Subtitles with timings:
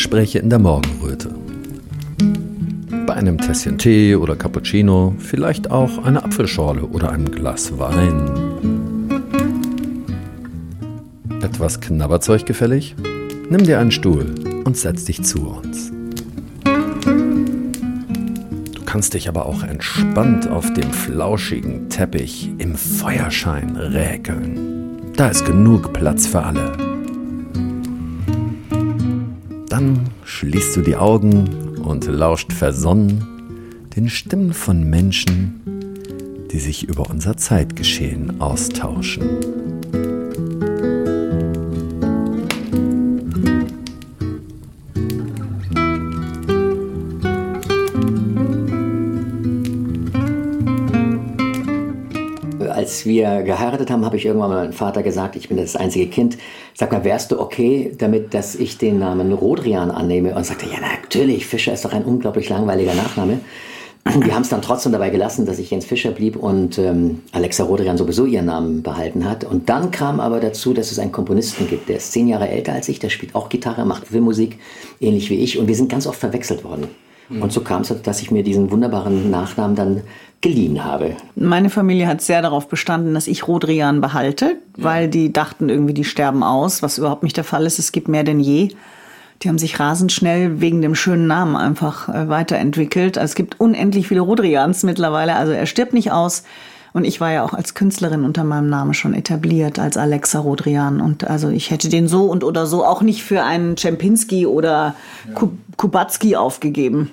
[0.00, 1.28] Gespräche in der Morgenröte.
[3.06, 8.30] Bei einem Tässchen Tee oder Cappuccino, vielleicht auch eine Apfelschorle oder ein Glas Wein.
[11.42, 12.96] Etwas Knabberzeug gefällig?
[13.50, 15.92] Nimm dir einen Stuhl und setz dich zu uns.
[18.72, 25.12] Du kannst dich aber auch entspannt auf dem flauschigen Teppich im Feuerschein räkeln.
[25.14, 26.89] Da ist genug Platz für alle.
[29.70, 33.24] Dann schließt du die Augen und lauscht versonnen
[33.94, 35.60] den Stimmen von Menschen,
[36.50, 39.70] die sich über unser Zeitgeschehen austauschen.
[52.90, 56.38] als wir geheiratet haben, habe ich irgendwann meinem Vater gesagt, ich bin das einzige Kind.
[56.80, 60.34] Sag mal, wärst du okay damit, dass ich den Namen Rodrian annehme?
[60.34, 63.40] Und sagte, ja, natürlich, Fischer ist doch ein unglaublich langweiliger Nachname.
[64.18, 67.64] Wir haben es dann trotzdem dabei gelassen, dass ich Jens Fischer blieb und ähm, Alexa
[67.64, 69.44] Rodrian sowieso ihren Namen behalten hat.
[69.44, 72.72] Und dann kam aber dazu, dass es einen Komponisten gibt, der ist zehn Jahre älter
[72.72, 74.56] als ich, der spielt auch Gitarre, macht Filmmusik,
[75.02, 75.58] ähnlich wie ich.
[75.58, 76.88] Und wir sind ganz oft verwechselt worden.
[77.28, 77.42] Mhm.
[77.42, 80.00] Und so kam es, dass ich mir diesen wunderbaren Nachnamen dann
[80.40, 81.16] geliehen habe.
[81.34, 84.84] Meine Familie hat sehr darauf bestanden, dass ich Rodrian behalte, ja.
[84.84, 87.78] weil die dachten irgendwie, die sterben aus, was überhaupt nicht der Fall ist.
[87.78, 88.70] Es gibt mehr denn je.
[89.42, 93.16] Die haben sich rasend schnell wegen dem schönen Namen einfach äh, weiterentwickelt.
[93.16, 95.36] Also es gibt unendlich viele Rodrians mittlerweile.
[95.36, 96.44] Also er stirbt nicht aus.
[96.92, 101.00] Und ich war ja auch als Künstlerin unter meinem Namen schon etabliert, als Alexa Rodrian.
[101.00, 104.94] Und also ich hätte den so und oder so auch nicht für einen Czempinski oder
[105.28, 105.48] ja.
[105.76, 107.10] Kubacki aufgegeben.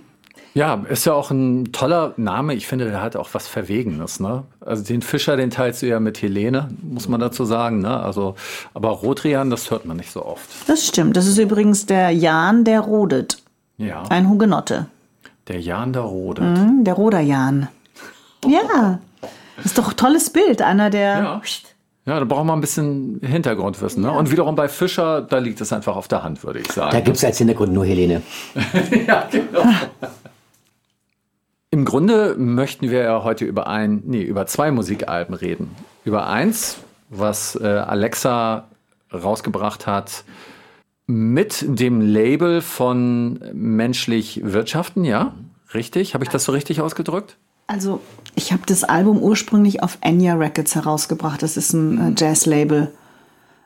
[0.58, 2.56] Ja, ist ja auch ein toller Name.
[2.56, 4.20] Ich finde, der hat auch was Verwegenes.
[4.20, 4.44] Ne?
[4.60, 7.82] Also den Fischer, den teilst du ja mit Helene, muss man dazu sagen.
[7.82, 7.96] Ne?
[8.00, 8.34] Also,
[8.74, 10.50] aber Rodrian, das hört man nicht so oft.
[10.66, 11.16] Das stimmt.
[11.16, 13.38] Das ist übrigens der Jan, der rodet.
[13.78, 14.02] Ja.
[14.10, 14.88] Ein Hugenotte.
[15.48, 16.44] Der Jan, der rodet.
[16.44, 17.68] Mhm, der Roder-Jan.
[18.44, 18.98] Ja.
[19.58, 20.64] Das ist doch ein tolles Bild.
[20.64, 21.20] Einer, der.
[21.20, 21.42] Ja.
[22.08, 24.02] Ja, da brauchen wir ein bisschen Hintergrundwissen.
[24.02, 24.08] Ne?
[24.08, 24.16] Ja.
[24.16, 26.92] Und wiederum bei Fischer, da liegt es einfach auf der Hand, würde ich sagen.
[26.94, 28.22] Da gibt es als Hintergrund nur Helene.
[29.08, 29.62] ja, genau.
[31.78, 35.76] Im Grunde möchten wir ja heute über ein, nee, über zwei Musikalben reden.
[36.06, 36.78] Über eins,
[37.12, 38.68] was äh, Alexa
[39.14, 40.24] rausgebracht hat
[41.06, 45.36] mit dem Label von menschlich Wirtschaften, ja?
[45.76, 46.16] Richtig?
[46.16, 47.38] Habe ich das so richtig ausgedrückt?
[47.68, 48.02] Also,
[48.34, 51.44] ich habe das Album ursprünglich auf Enya Records herausgebracht.
[51.44, 52.92] Das ist ein äh, Jazz-Label.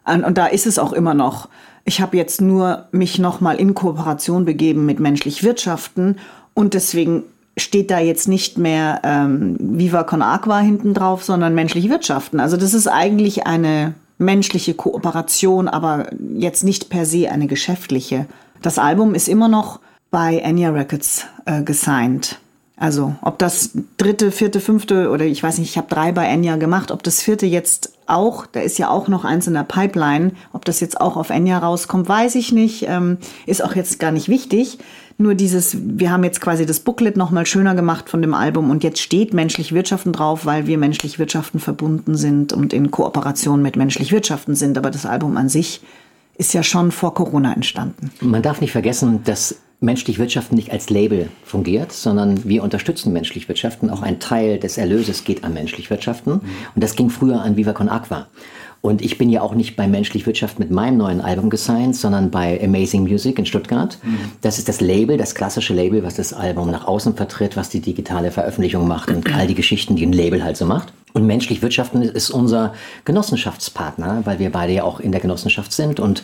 [0.03, 1.47] Und, und da ist es auch immer noch.
[1.85, 6.17] Ich habe jetzt nur mich nochmal in Kooperation begeben mit menschlich Wirtschaften
[6.53, 7.23] und deswegen
[7.57, 12.39] steht da jetzt nicht mehr ähm, Viva con Aqua hinten drauf, sondern menschliche Wirtschaften.
[12.39, 18.27] Also das ist eigentlich eine menschliche Kooperation, aber jetzt nicht per se eine geschäftliche.
[18.61, 19.79] Das Album ist immer noch
[20.11, 22.37] bei Enya Records äh, gesigned.
[22.77, 26.55] Also ob das dritte, vierte, fünfte oder ich weiß nicht, ich habe drei bei Enya
[26.55, 30.31] gemacht, ob das vierte jetzt auch, da ist ja auch noch eins in der Pipeline,
[30.51, 34.11] ob das jetzt auch auf Enya rauskommt, weiß ich nicht, ähm, ist auch jetzt gar
[34.11, 34.79] nicht wichtig.
[35.21, 38.83] Nur dieses, wir haben jetzt quasi das Booklet nochmal schöner gemacht von dem Album und
[38.83, 43.75] jetzt steht menschlich Wirtschaften drauf, weil wir menschlich Wirtschaften verbunden sind und in Kooperation mit
[43.75, 44.79] menschlich Wirtschaften sind.
[44.79, 45.81] Aber das Album an sich
[46.39, 48.09] ist ja schon vor Corona entstanden.
[48.19, 53.47] Man darf nicht vergessen, dass menschlich Wirtschaften nicht als Label fungiert, sondern wir unterstützen menschlich
[53.47, 53.91] Wirtschaften.
[53.91, 56.33] Auch ein Teil des Erlöses geht an menschlich Wirtschaften.
[56.33, 58.27] Und das ging früher an Viva Con Aqua.
[58.81, 62.31] Und ich bin ja auch nicht bei Menschlich Wirtschaft mit meinem neuen Album gesigned, sondern
[62.31, 63.99] bei Amazing Music in Stuttgart.
[64.01, 64.17] Mhm.
[64.41, 67.79] Das ist das Label, das klassische Label, was das Album nach außen vertritt, was die
[67.79, 70.93] digitale Veröffentlichung macht und all die Geschichten, die ein Label halt so macht.
[71.13, 72.73] Und menschlich wirtschaften ist unser
[73.05, 76.23] Genossenschaftspartner, weil wir beide ja auch in der Genossenschaft sind und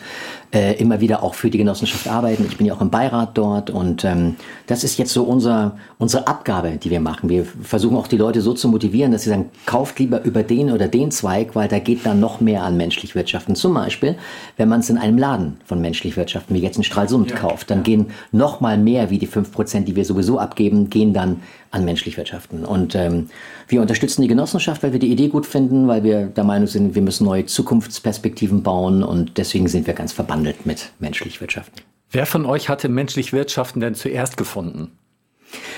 [0.52, 2.46] äh, immer wieder auch für die Genossenschaft arbeiten.
[2.48, 4.36] Ich bin ja auch im Beirat dort und ähm,
[4.66, 7.28] das ist jetzt so unser, unsere Abgabe, die wir machen.
[7.28, 10.72] Wir versuchen auch die Leute so zu motivieren, dass sie sagen, kauft lieber über den
[10.72, 13.56] oder den Zweig, weil da geht dann noch mehr an menschlich wirtschaften.
[13.56, 14.16] Zum Beispiel,
[14.56, 17.70] wenn man es in einem Laden von menschlich wirtschaften, wie jetzt in Stralsund, ja, kauft,
[17.70, 21.42] dann gehen noch mal mehr wie die fünf Prozent, die wir sowieso abgeben, gehen dann
[21.70, 22.64] an menschlich wirtschaften.
[22.64, 23.28] Und ähm,
[23.68, 26.94] wir unterstützen die Genossenschaft, weil wir die Idee gut finden, weil wir der Meinung sind,
[26.94, 31.82] wir müssen neue Zukunftsperspektiven bauen und deswegen sind wir ganz verbandelt mit menschlich wirtschaften.
[32.10, 34.92] Wer von euch hatte menschlich wirtschaften denn zuerst gefunden?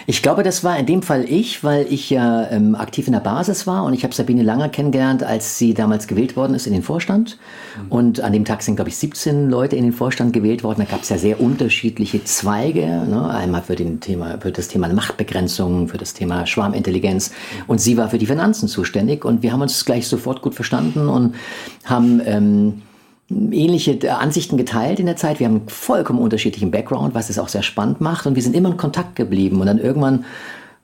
[0.07, 3.21] Ich glaube, das war in dem Fall ich, weil ich ja ähm, aktiv in der
[3.21, 6.73] Basis war und ich habe Sabine Langer kennengelernt, als sie damals gewählt worden ist in
[6.73, 7.39] den Vorstand.
[7.77, 7.93] Mhm.
[7.93, 10.81] Und an dem Tag sind, glaube ich, 17 Leute in den Vorstand gewählt worden.
[10.81, 12.85] Da gab es ja sehr unterschiedliche Zweige.
[12.85, 13.31] Ne?
[13.31, 17.31] Einmal für, den Thema, für das Thema Machtbegrenzung, für das Thema Schwarmintelligenz.
[17.69, 19.25] Und sie war für die Finanzen zuständig.
[19.25, 21.37] Und wir haben uns gleich sofort gut verstanden und
[21.85, 22.21] haben...
[22.25, 22.83] Ähm,
[23.31, 25.41] ähnliche Ansichten geteilt in der Zeit.
[25.41, 28.27] Wir haben einen vollkommen unterschiedlichen Background, was es auch sehr spannend macht.
[28.27, 29.61] Und wir sind immer in Kontakt geblieben.
[29.61, 30.25] Und dann irgendwann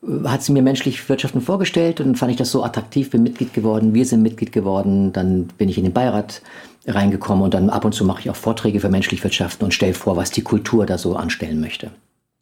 [0.02, 3.52] äh, hat sie mir menschlich Wirtschaften vorgestellt und fand ich das so attraktiv, bin Mitglied
[3.52, 6.42] geworden, wir sind Mitglied geworden, dann bin ich in den Beirat
[6.86, 9.94] reingekommen und dann ab und zu mache ich auch Vorträge für menschlich Wirtschaften und stelle
[9.94, 11.90] vor, was die Kultur da so anstellen möchte.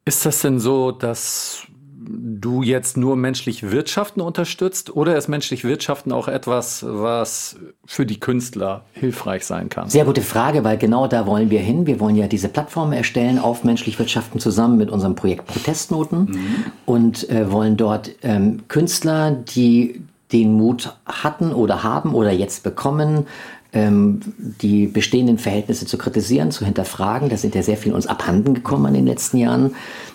[0.05, 1.67] Ist das denn so, dass
[2.07, 8.21] du jetzt nur menschlich Wirtschaften unterstützt oder ist menschlich Wirtschaften auch etwas, was für die
[8.21, 9.89] Künstler hilfreich sein kann?
[9.89, 11.87] Sehr gute Frage, weil genau da wollen wir hin.
[11.87, 16.65] Wir wollen ja diese Plattform erstellen auf menschlich Wirtschaften zusammen mit unserem Projekt Protestnoten mhm.
[16.87, 20.03] und äh, wollen dort ähm, Künstler, die
[20.33, 23.27] den Mut hatten oder haben oder jetzt bekommen,
[23.73, 27.29] ähm, die bestehenden Verhältnisse zu kritisieren, zu hinterfragen.
[27.29, 29.75] Da sind ja sehr viel uns abhanden gekommen in den letzten Jahren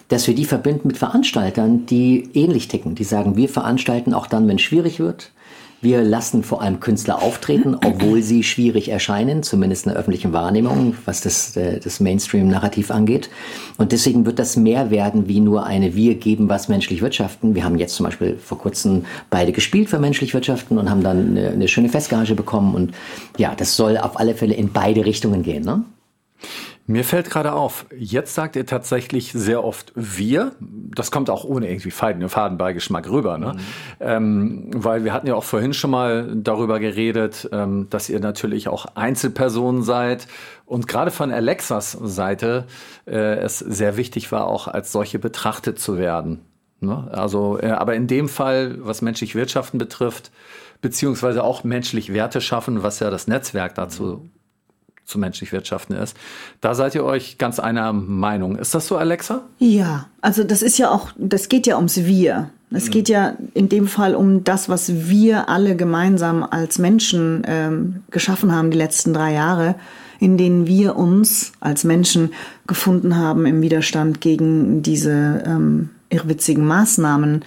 [0.09, 2.95] dass wir die verbinden mit Veranstaltern, die ähnlich ticken.
[2.95, 5.31] Die sagen, wir veranstalten auch dann, wenn es schwierig wird.
[5.81, 10.95] Wir lassen vor allem Künstler auftreten, obwohl sie schwierig erscheinen, zumindest in der öffentlichen Wahrnehmung,
[11.05, 13.29] was das, äh, das Mainstream-Narrativ angeht.
[13.77, 17.55] Und deswegen wird das mehr werden wie nur eine Wir geben was menschlich wirtschaften.
[17.55, 21.37] Wir haben jetzt zum Beispiel vor kurzem beide gespielt für menschlich wirtschaften und haben dann
[21.37, 22.73] eine, eine schöne Festgage bekommen.
[22.73, 22.91] Und
[23.37, 25.63] ja, das soll auf alle Fälle in beide Richtungen gehen.
[25.63, 25.85] Ne?
[26.89, 30.53] Mir fällt gerade auf, jetzt sagt ihr tatsächlich sehr oft wir.
[30.59, 33.53] Das kommt auch ohne irgendwie Fadenbeigeschmack rüber, ne?
[33.53, 33.59] Mhm.
[33.99, 38.69] Ähm, weil wir hatten ja auch vorhin schon mal darüber geredet, ähm, dass ihr natürlich
[38.69, 40.27] auch Einzelpersonen seid
[40.65, 42.65] und gerade von Alexas Seite
[43.05, 46.39] äh, es sehr wichtig war, auch als solche betrachtet zu werden.
[46.79, 47.07] Ne?
[47.11, 50.31] Also, äh, aber in dem Fall, was menschlich Wirtschaften betrifft,
[50.81, 54.27] beziehungsweise auch menschlich Werte schaffen, was ja das Netzwerk dazu
[55.09, 56.15] zu menschlich wirtschaften ist.
[56.61, 58.55] Da seid ihr euch ganz einer Meinung.
[58.55, 59.41] Ist das so, Alexa?
[59.57, 62.49] Ja, also das ist ja auch, das geht ja ums Wir.
[62.71, 62.91] Es mhm.
[62.91, 68.53] geht ja in dem Fall um das, was wir alle gemeinsam als Menschen ähm, geschaffen
[68.53, 69.75] haben die letzten drei Jahre,
[70.19, 72.31] in denen wir uns als Menschen
[72.67, 77.43] gefunden haben im Widerstand gegen diese ähm, irrwitzigen Maßnahmen.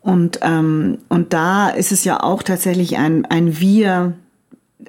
[0.00, 4.14] Und, ähm, und da ist es ja auch tatsächlich ein, ein Wir,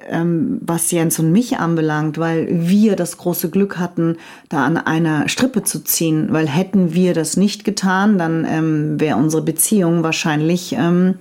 [0.08, 4.16] ähm, was Jens und mich anbelangt, weil wir das große Glück hatten,
[4.48, 9.16] da an einer Strippe zu ziehen, weil hätten wir das nicht getan, dann ähm, wäre
[9.16, 11.14] unsere Beziehung wahrscheinlich ähm,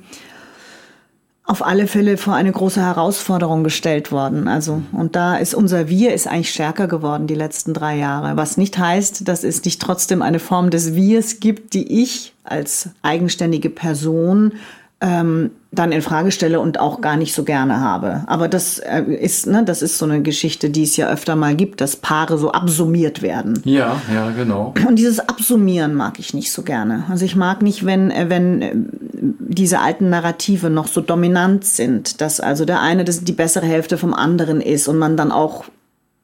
[1.48, 4.50] auf alle Fälle vor eine große Herausforderung gestellt worden.
[4.50, 8.36] Also, und da ist unser Wir ist eigentlich stärker geworden die letzten drei Jahre.
[8.36, 12.90] Was nicht heißt, dass es nicht trotzdem eine Form des Wirs gibt, die ich als
[13.02, 14.54] eigenständige Person
[15.00, 18.24] ähm, dann in Frage stelle und auch gar nicht so gerne habe.
[18.28, 21.56] Aber das äh, ist, ne, das ist so eine Geschichte, die es ja öfter mal
[21.56, 23.62] gibt, dass Paare so absummiert werden.
[23.66, 24.74] Ja, ja, genau.
[24.88, 27.04] Und dieses Absummieren mag ich nicht so gerne.
[27.10, 28.72] Also ich mag nicht, wenn, äh, wenn äh,
[29.14, 33.98] diese alten Narrative noch so dominant sind, dass also der eine das die bessere Hälfte
[33.98, 35.66] vom anderen ist und man dann auch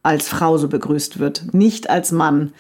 [0.04, 2.52] als Frau so begrüßt wird, nicht als Mann.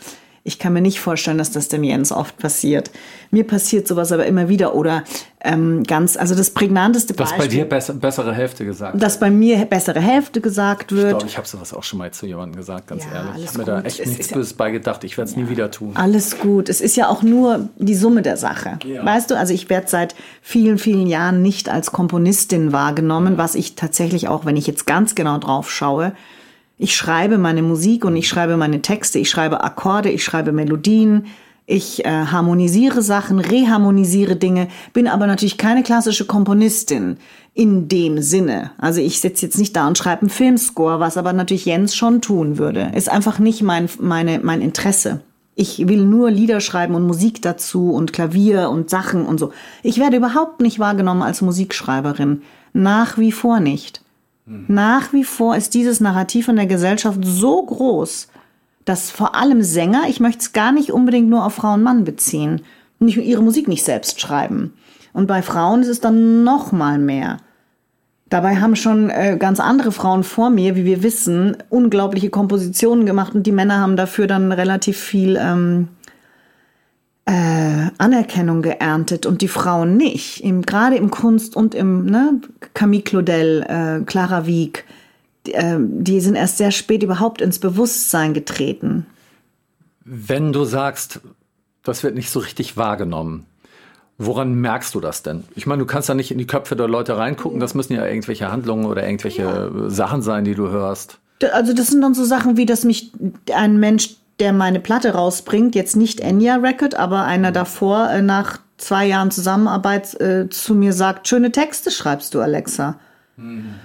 [0.45, 2.91] Ich kann mir nicht vorstellen, dass das dem Jens oft passiert.
[3.31, 5.05] Mir passiert sowas aber immer wieder oder
[5.41, 7.37] ähm, ganz, also das prägnanteste Beispiel.
[7.37, 11.03] Dass bei dir besser, bessere Hälfte gesagt Dass bei mir bessere Hälfte gesagt wird.
[11.03, 13.43] Ich glaube, ich habe sowas auch schon mal zu jemandem gesagt, ganz ja, ehrlich.
[13.43, 15.05] Ich habe mir da echt es nichts Böses ja, beigedacht.
[15.05, 15.91] Ich werde es ja, nie wieder tun.
[15.95, 16.67] Alles gut.
[16.67, 18.79] Es ist ja auch nur die Summe der Sache.
[19.01, 23.75] Weißt du, also ich werde seit vielen, vielen Jahren nicht als Komponistin wahrgenommen, was ich
[23.75, 26.11] tatsächlich auch, wenn ich jetzt ganz genau drauf schaue,
[26.77, 31.27] ich schreibe meine Musik und ich schreibe meine Texte, ich schreibe Akkorde, ich schreibe Melodien,
[31.65, 37.17] ich äh, harmonisiere Sachen, reharmonisiere Dinge, bin aber natürlich keine klassische Komponistin
[37.53, 38.71] in dem Sinne.
[38.77, 42.21] Also ich sitze jetzt nicht da und schreibe einen Filmscore, was aber natürlich Jens schon
[42.21, 42.91] tun würde.
[42.95, 45.21] Ist einfach nicht mein, meine, mein Interesse.
[45.55, 49.51] Ich will nur Lieder schreiben und Musik dazu und Klavier und Sachen und so.
[49.83, 52.41] Ich werde überhaupt nicht wahrgenommen als Musikschreiberin.
[52.73, 54.02] Nach wie vor nicht.
[54.45, 58.27] Nach wie vor ist dieses Narrativ in der Gesellschaft so groß,
[58.85, 62.03] dass vor allem Sänger, ich möchte es gar nicht unbedingt nur auf Frau und Mann
[62.03, 62.61] beziehen,
[62.99, 64.73] nicht ihre Musik nicht selbst schreiben.
[65.13, 67.37] Und bei Frauen ist es dann noch mal mehr.
[68.29, 73.35] Dabei haben schon äh, ganz andere Frauen vor mir, wie wir wissen, unglaubliche Kompositionen gemacht
[73.35, 75.89] und die Männer haben dafür dann relativ viel ähm,
[77.25, 80.43] äh, Anerkennung geerntet und die Frauen nicht.
[80.43, 82.41] Im, gerade im Kunst und im ne,
[82.73, 84.85] Camille Claudel, äh, Clara Wieck,
[85.45, 89.05] die, äh, die sind erst sehr spät überhaupt ins Bewusstsein getreten.
[90.05, 91.21] Wenn du sagst,
[91.83, 93.45] das wird nicht so richtig wahrgenommen,
[94.17, 95.43] Woran merkst du das denn?
[95.55, 97.59] Ich meine, du kannst ja nicht in die Köpfe der Leute reingucken.
[97.59, 99.89] Das müssen ja irgendwelche Handlungen oder irgendwelche ja.
[99.89, 101.17] Sachen sein, die du hörst.
[101.51, 103.11] Also das sind dann so Sachen wie, dass mich
[103.53, 107.53] ein Mensch der meine Platte rausbringt, jetzt nicht Enya Record, aber einer mhm.
[107.53, 112.99] davor äh, nach zwei Jahren Zusammenarbeit äh, zu mir sagt, schöne Texte schreibst du, Alexa.
[113.37, 113.75] Mhm.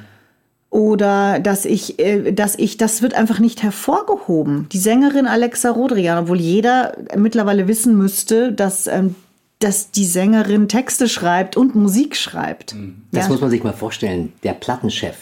[0.70, 4.68] Oder dass ich, äh, dass ich, das wird einfach nicht hervorgehoben.
[4.70, 9.14] Die Sängerin Alexa Rodrigan, obwohl jeder mittlerweile wissen müsste, dass, ähm,
[9.60, 12.74] dass die Sängerin Texte schreibt und Musik schreibt.
[13.12, 13.28] Das Ja.
[13.30, 14.32] muss man sich mal vorstellen.
[14.42, 15.16] Der Plattenchef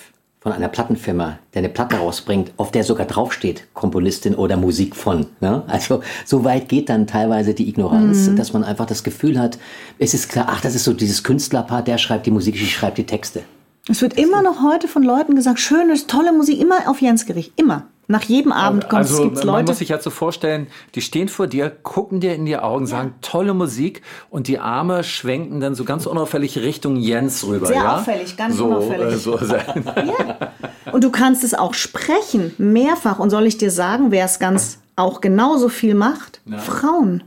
[0.46, 5.26] von einer Plattenfirma, der eine Platte rausbringt, auf der sogar draufsteht, Komponistin oder Musik von.
[5.40, 5.64] Ne?
[5.66, 8.36] Also so weit geht dann teilweise die Ignoranz, Mhm.
[8.36, 9.58] dass man einfach das Gefühl hat,
[9.98, 12.94] es ist klar, ach, das ist so dieses Künstlerpaar, der schreibt die Musik, ich schreibe
[12.94, 13.42] die Texte.
[13.88, 17.52] Es wird immer noch heute von Leuten gesagt, schöne, tolle Musik, immer auf Jens Gericht,
[17.56, 17.88] immer.
[18.08, 19.70] Nach jedem Abend kommt, also gibt's man Leute.
[19.70, 23.14] muss sich halt so vorstellen, die stehen vor dir, gucken dir in die Augen, sagen
[23.20, 27.66] tolle Musik und die Arme schwenken dann so ganz unauffällig Richtung Jens rüber.
[27.66, 27.96] Sehr ja?
[27.96, 29.14] auffällig, ganz so, unauffällig.
[29.14, 29.38] Äh, so,
[30.92, 33.18] Und du kannst es auch sprechen, mehrfach.
[33.18, 36.40] Und soll ich dir sagen, wer es ganz auch genauso viel macht?
[36.58, 37.24] Frauen.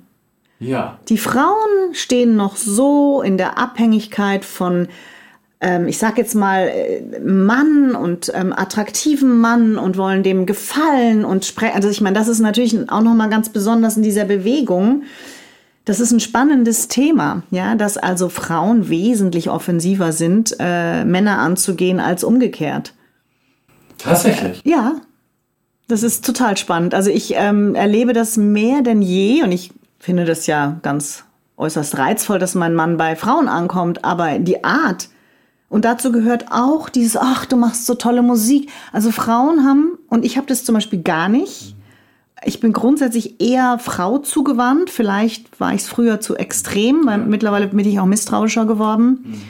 [0.59, 0.97] ja.
[1.09, 4.87] Die Frauen stehen noch so in der Abhängigkeit von,
[5.61, 11.25] ähm, ich sag jetzt mal, äh, Mann und ähm, attraktiven Mann und wollen dem gefallen
[11.25, 11.75] und sprechen.
[11.75, 15.03] Also ich meine, das ist natürlich auch nochmal ganz besonders in dieser Bewegung.
[15.83, 21.99] Das ist ein spannendes Thema, ja, dass also Frauen wesentlich offensiver sind, äh, Männer anzugehen
[21.99, 22.93] als umgekehrt.
[23.97, 24.61] Tatsächlich.
[24.63, 25.01] Ja,
[25.89, 26.93] das ist total spannend.
[26.93, 31.25] Also ich ähm, erlebe das mehr denn je und ich finde das ja ganz
[31.57, 35.09] äußerst reizvoll, dass mein Mann bei Frauen ankommt, aber die Art
[35.69, 38.69] und dazu gehört auch dieses, ach, du machst so tolle Musik.
[38.91, 41.75] Also Frauen haben, und ich habe das zum Beispiel gar nicht,
[42.45, 44.89] ich bin grundsätzlich eher Frau zugewandt.
[44.89, 49.41] Vielleicht war ich es früher zu extrem, weil mittlerweile bin ich auch misstrauischer geworden.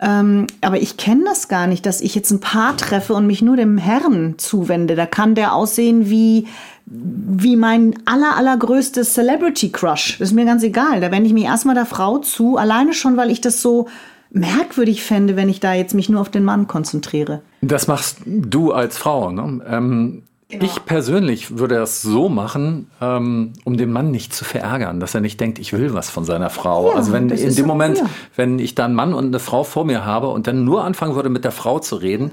[0.00, 3.42] Ähm, aber ich kenne das gar nicht, dass ich jetzt ein Paar treffe und mich
[3.42, 4.94] nur dem Herrn zuwende.
[4.94, 6.46] Da kann der aussehen wie,
[6.86, 10.16] wie mein aller, allergrößtes Celebrity Crush.
[10.18, 11.00] Das ist mir ganz egal.
[11.00, 13.88] Da wende ich mich erstmal der Frau zu, alleine schon, weil ich das so
[14.30, 17.42] merkwürdig fände, wenn ich da jetzt mich nur auf den Mann konzentriere.
[17.60, 19.30] Das machst du als Frau.
[19.30, 19.60] Ne?
[19.68, 25.14] Ähm, Ich persönlich würde das so machen, ähm, um den Mann nicht zu verärgern, dass
[25.14, 26.90] er nicht denkt, ich will was von seiner Frau.
[26.90, 28.06] Ja, also wenn in dem Moment, ja.
[28.34, 31.14] wenn ich da einen Mann und eine Frau vor mir habe und dann nur anfangen
[31.14, 32.32] würde, mit der Frau zu reden,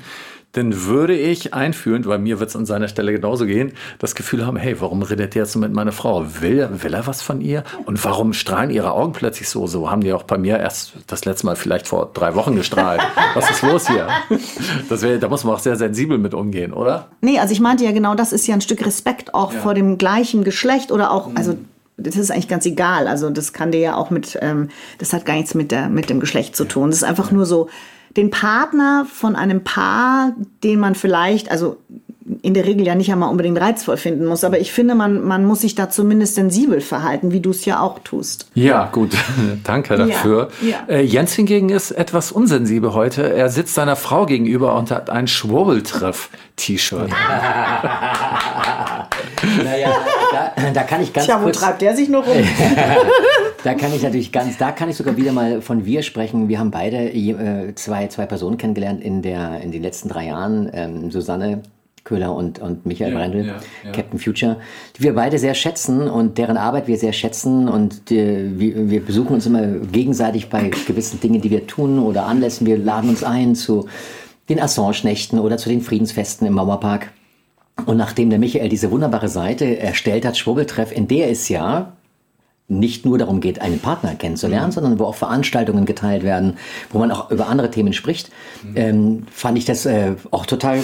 [0.57, 4.45] dann würde ich einfühlend, weil mir wird es an seiner Stelle genauso gehen, das Gefühl
[4.45, 6.25] haben, hey, warum redet der jetzt so mit meiner Frau?
[6.41, 7.63] Will, er- will er was von ihr?
[7.85, 9.67] Und warum strahlen ihre Augen plötzlich so?
[9.67, 13.01] So haben die auch bei mir erst das letzte Mal vielleicht vor drei Wochen gestrahlt.
[13.35, 14.07] was ist los hier?
[14.89, 17.07] Das wär, da muss man auch sehr sensibel mit umgehen, oder?
[17.21, 19.97] Nee, also ich meinte ja genau, das ist ja ein Stück Respekt auch vor dem
[19.97, 21.55] gleichen Geschlecht oder auch, also
[21.97, 23.07] das ist eigentlich ganz egal.
[23.07, 26.09] Also das kann dir ja auch mit, ähm, das hat gar nichts mit, der, mit
[26.09, 26.89] dem Geschlecht zu tun.
[26.89, 27.69] Das ist einfach nur so,
[28.17, 30.33] den Partner von einem Paar,
[30.63, 31.77] den man vielleicht, also
[32.41, 35.45] in der Regel ja nicht einmal unbedingt reizvoll finden muss, aber ich finde, man, man
[35.45, 38.49] muss sich da zumindest sensibel verhalten, wie du es ja auch tust.
[38.53, 39.11] Ja, gut.
[39.63, 40.49] Danke dafür.
[40.61, 40.83] ja.
[40.89, 43.33] Äh, Jens hingegen ist etwas unsensibel heute.
[43.33, 47.09] Er sitzt seiner Frau gegenüber und hat ein Schwurbeltreff-T-Shirt.
[49.63, 49.91] Naja,
[50.31, 51.59] da, da kann ich ganz Tja, wo kurz...
[51.59, 52.37] treibt der sich nur rum?
[53.67, 56.47] Da kann ich natürlich ganz, da kann ich sogar wieder mal von wir sprechen.
[56.47, 60.69] Wir haben beide äh, zwei, zwei Personen kennengelernt in, der, in den letzten drei Jahren.
[60.71, 61.63] Ähm, Susanne
[62.05, 63.91] Köhler und, und Michael Ja, Brendel, ja, ja.
[63.91, 64.55] Captain Future,
[64.95, 67.67] die wir beide sehr schätzen und deren Arbeit wir sehr schätzen.
[67.67, 72.25] Und äh, wir, wir besuchen uns immer gegenseitig bei gewissen Dingen, die wir tun oder
[72.25, 72.65] Anlässen.
[72.65, 73.89] Wir laden uns ein zu
[74.47, 77.11] den Assange-Nächten oder zu den Friedensfesten im Mauerpark.
[77.85, 81.96] Und nachdem der Michael diese wunderbare Seite erstellt hat, Schwurbeltreff, in der es ja
[82.67, 86.57] nicht nur darum geht, einen Partner kennenzulernen, sondern wo auch Veranstaltungen geteilt werden,
[86.89, 88.29] wo man auch über andere Themen spricht,
[88.75, 90.83] ähm, fand ich das äh, auch total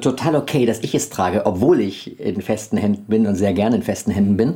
[0.00, 3.76] total okay, dass ich es trage, obwohl ich in festen Händen bin und sehr gerne
[3.76, 4.54] in festen Händen bin.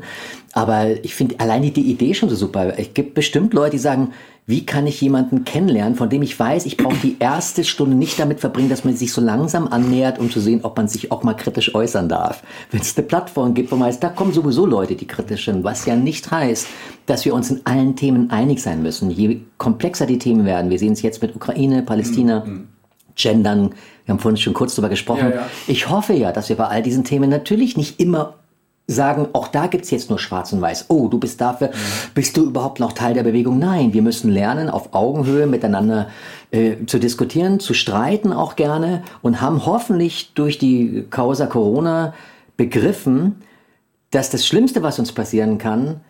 [0.52, 2.78] Aber ich finde alleine die Idee schon so super.
[2.78, 4.12] Es gibt bestimmt Leute, die sagen,
[4.46, 8.18] wie kann ich jemanden kennenlernen, von dem ich weiß, ich brauche die erste Stunde nicht
[8.18, 11.22] damit verbringen, dass man sich so langsam annähert, um zu sehen, ob man sich auch
[11.22, 12.42] mal kritisch äußern darf.
[12.70, 15.62] Wenn es eine Plattform gibt, wo man weiß, da kommen sowieso Leute, die kritisch sind,
[15.62, 16.66] was ja nicht heißt,
[17.06, 19.10] dass wir uns in allen Themen einig sein müssen.
[19.10, 22.44] Je komplexer die Themen werden, wir sehen es jetzt mit Ukraine, Palästina,
[23.14, 23.70] Gendern,
[24.10, 25.30] wir haben vorhin schon kurz darüber gesprochen.
[25.30, 25.46] Ja, ja.
[25.68, 28.34] Ich hoffe ja, dass wir bei all diesen Themen natürlich nicht immer
[28.88, 30.86] sagen, auch da gibt's jetzt nur schwarz und weiß.
[30.88, 31.70] Oh, du bist dafür,
[32.12, 33.60] bist du überhaupt noch Teil der Bewegung?
[33.60, 36.08] Nein, wir müssen lernen, auf Augenhöhe miteinander
[36.50, 42.12] äh, zu diskutieren, zu streiten auch gerne und haben hoffentlich durch die Causa Corona
[42.56, 43.36] begriffen,
[44.10, 46.00] dass das Schlimmste, was uns passieren kann,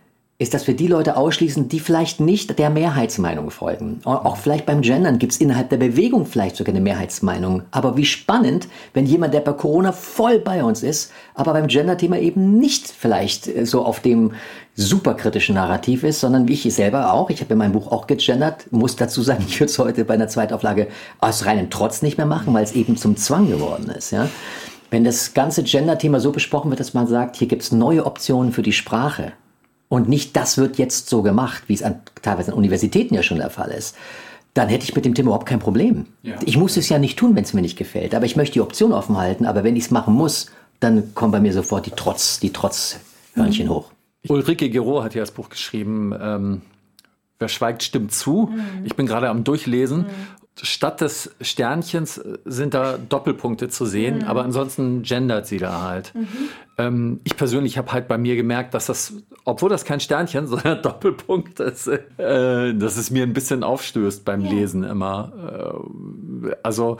[0.40, 4.00] ist, dass wir die Leute ausschließen, die vielleicht nicht der Mehrheitsmeinung folgen.
[4.04, 7.64] Auch vielleicht beim Gendern gibt es innerhalb der Bewegung vielleicht sogar eine Mehrheitsmeinung.
[7.72, 12.18] Aber wie spannend, wenn jemand, der bei Corona voll bei uns ist, aber beim Gender-Thema
[12.18, 14.32] eben nicht vielleicht äh, so auf dem
[14.76, 18.72] superkritischen Narrativ ist, sondern wie ich selber auch, ich habe in meinem Buch auch gegendert,
[18.72, 22.26] muss dazu sagen, ich würde es heute bei einer Zweitauflage aus reinem Trotz nicht mehr
[22.26, 24.10] machen, weil es eben zum Zwang geworden ist.
[24.10, 24.26] Ja?
[24.88, 28.52] Wenn das ganze Gender-Thema so besprochen wird, dass man sagt, hier gibt es neue Optionen
[28.52, 29.32] für die Sprache,
[29.90, 33.38] und nicht das wird jetzt so gemacht, wie es an, teilweise an Universitäten ja schon
[33.38, 33.96] der Fall ist,
[34.54, 36.06] dann hätte ich mit dem Thema überhaupt kein Problem.
[36.22, 36.36] Ja.
[36.46, 38.60] Ich muss es ja nicht tun, wenn es mir nicht gefällt, aber ich möchte die
[38.60, 40.46] Option offen halten, aber wenn ich es machen muss,
[40.78, 43.70] dann kommen bei mir sofort die Trotz, die Trotzhörnchen mhm.
[43.70, 43.90] hoch.
[44.28, 46.62] Ulrike Gero hat ja das Buch geschrieben, ähm,
[47.40, 48.50] Wer schweigt, stimmt zu.
[48.52, 48.84] Mhm.
[48.84, 50.00] Ich bin gerade am Durchlesen.
[50.00, 54.24] Mhm statt des Sternchens äh, sind da Doppelpunkte zu sehen, mhm.
[54.24, 56.14] aber ansonsten gendert sie da halt.
[56.14, 56.28] Mhm.
[56.78, 59.14] Ähm, ich persönlich habe halt bei mir gemerkt, dass das,
[59.44, 64.44] obwohl das kein Sternchen, sondern Doppelpunkt ist, äh, dass es mir ein bisschen aufstößt beim
[64.44, 64.50] ja.
[64.50, 65.32] Lesen immer.
[66.44, 66.98] Äh, also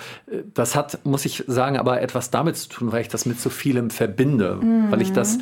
[0.55, 3.50] das hat, muss ich sagen, aber etwas damit zu tun, weil ich das mit so
[3.50, 4.90] vielem verbinde, mhm.
[4.90, 5.38] weil ich das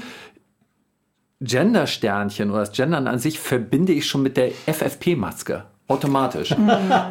[1.40, 5.64] Gender-Sternchen oder das Gendern an sich verbinde ich schon mit der FFP-Maske.
[5.88, 6.54] Automatisch.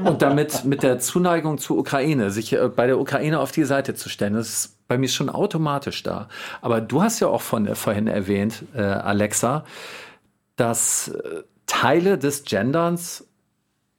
[0.06, 3.96] und damit mit der Zuneigung zur Ukraine, sich äh, bei der Ukraine auf die Seite
[3.96, 6.30] zu stellen, das ist bei mir schon automatisch da.
[6.62, 9.66] Aber du hast ja auch von, äh, vorhin erwähnt, äh, Alexa,
[10.56, 13.26] dass äh, Teile des Genderns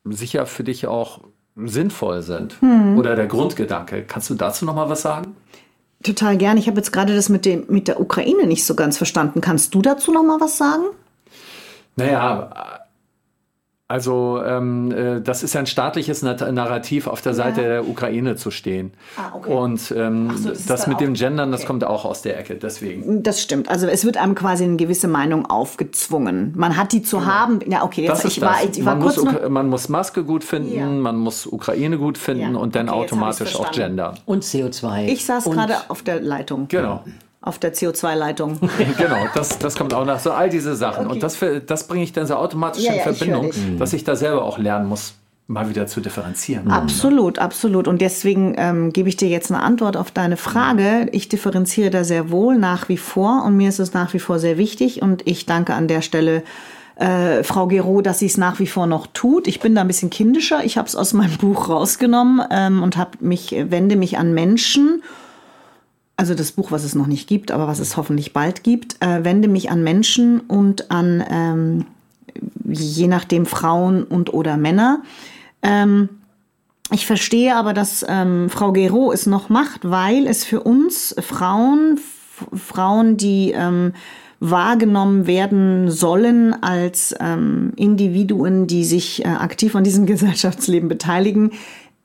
[0.05, 1.21] sicher für dich auch
[1.57, 2.61] sinnvoll sind.
[2.61, 2.97] Hm.
[2.99, 4.05] Oder der Grundgedanke.
[4.05, 5.37] Kannst du dazu noch mal was sagen?
[6.03, 6.57] Total gern.
[6.57, 9.41] Ich habe jetzt gerade das mit, dem, mit der Ukraine nicht so ganz verstanden.
[9.41, 10.85] Kannst du dazu noch mal was sagen?
[11.97, 12.78] Naja,
[13.91, 17.69] also ähm, äh, das ist ja ein staatliches Narrativ, auf der Seite ja.
[17.69, 18.93] der Ukraine zu stehen.
[19.17, 19.51] Ah, okay.
[19.51, 21.59] Und ähm, so, das, das mit dem Gendern, okay.
[21.59, 23.23] das kommt auch aus der Ecke, deswegen.
[23.23, 23.71] Das stimmt.
[23.71, 26.53] Also es wird einem quasi eine gewisse Meinung aufgezwungen.
[26.55, 27.31] Man hat die zu genau.
[27.31, 27.61] haben.
[27.67, 30.45] Ja, okay, jetzt, ich, war, ich war man kurz muss, noch man muss Maske gut
[30.45, 30.87] finden, ja.
[30.87, 32.61] man muss Ukraine gut finden ja.
[32.61, 34.13] und dann okay, automatisch auch Gender.
[34.27, 35.07] Und CO2.
[35.07, 36.69] Ich saß gerade auf der Leitung.
[36.69, 37.05] Genau
[37.49, 38.59] auf der CO2-Leitung.
[38.99, 40.21] genau, das, das kommt auch nach.
[40.21, 41.07] So all diese Sachen.
[41.07, 41.15] Okay.
[41.15, 44.15] Und das, das bringe ich dann so automatisch ja, in ja, Verbindung, dass ich da
[44.15, 45.15] selber auch lernen muss,
[45.49, 46.71] mal wieder zu differenzieren.
[46.71, 47.89] Absolut, absolut.
[47.89, 51.09] Und deswegen ähm, gebe ich dir jetzt eine Antwort auf deine Frage.
[51.13, 54.39] Ich differenziere da sehr wohl nach wie vor und mir ist es nach wie vor
[54.39, 56.43] sehr wichtig und ich danke an der Stelle
[56.97, 59.47] äh, Frau Gero, dass sie es nach wie vor noch tut.
[59.49, 60.65] Ich bin da ein bisschen kindischer.
[60.65, 65.03] Ich habe es aus meinem Buch rausgenommen ähm, und hab mich wende mich an Menschen
[66.19, 69.25] also das Buch, was es noch nicht gibt, aber was es hoffentlich bald gibt, äh,
[69.25, 71.87] wende mich an Menschen und an ähm,
[72.65, 75.03] je nachdem Frauen und oder Männer.
[75.63, 76.09] Ähm,
[76.91, 82.01] ich verstehe aber, dass ähm, Frau Gero es noch macht, weil es für uns Frauen,
[82.53, 83.93] Frauen, die ähm,
[84.41, 91.53] wahrgenommen werden sollen als ähm, Individuen, die sich äh, aktiv an diesem Gesellschaftsleben beteiligen,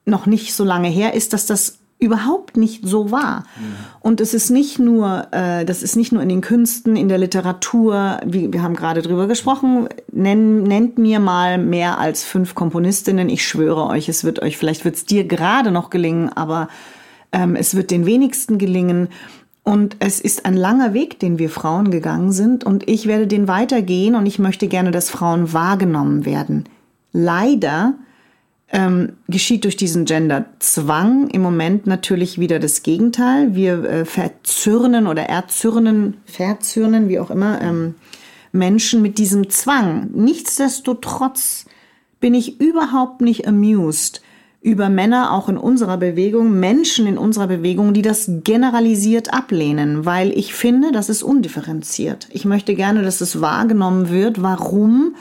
[0.05, 3.45] noch nicht so lange her ist, dass das überhaupt nicht so war.
[3.57, 3.75] Mhm.
[4.01, 7.17] Und es ist nicht nur, äh, das ist nicht nur in den Künsten, in der
[7.17, 13.29] Literatur, wie, wir haben gerade drüber gesprochen, nenn, nennt mir mal mehr als fünf Komponistinnen.
[13.29, 16.67] Ich schwöre euch, es wird euch, vielleicht wird es dir gerade noch gelingen, aber
[17.31, 19.07] ähm, es wird den wenigsten gelingen.
[19.63, 22.65] Und es ist ein langer Weg, den wir Frauen gegangen sind.
[22.65, 26.65] Und ich werde den weitergehen und ich möchte gerne, dass Frauen wahrgenommen werden.
[27.13, 27.93] Leider
[28.71, 33.55] ähm, geschieht durch diesen Genderzwang im Moment natürlich wieder das Gegenteil.
[33.55, 37.95] Wir äh, verzürnen oder erzürnen, verzürnen, wie auch immer, ähm,
[38.51, 40.09] Menschen mit diesem Zwang.
[40.13, 41.65] Nichtsdestotrotz
[42.19, 44.21] bin ich überhaupt nicht amused
[44.63, 50.31] über Männer auch in unserer Bewegung, Menschen in unserer Bewegung, die das generalisiert ablehnen, weil
[50.31, 52.29] ich finde, das ist undifferenziert.
[52.31, 55.15] Ich möchte gerne, dass es wahrgenommen wird, warum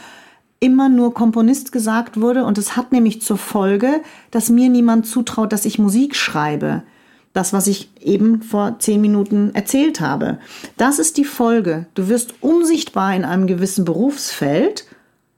[0.63, 5.53] immer nur Komponist gesagt wurde und es hat nämlich zur Folge, dass mir niemand zutraut,
[5.53, 6.85] dass ich Musik schreibe.
[7.33, 10.39] Das, was ich eben vor zehn Minuten erzählt habe.
[10.77, 11.87] Das ist die Folge.
[11.95, 14.87] Du wirst unsichtbar in einem gewissen Berufsfeld,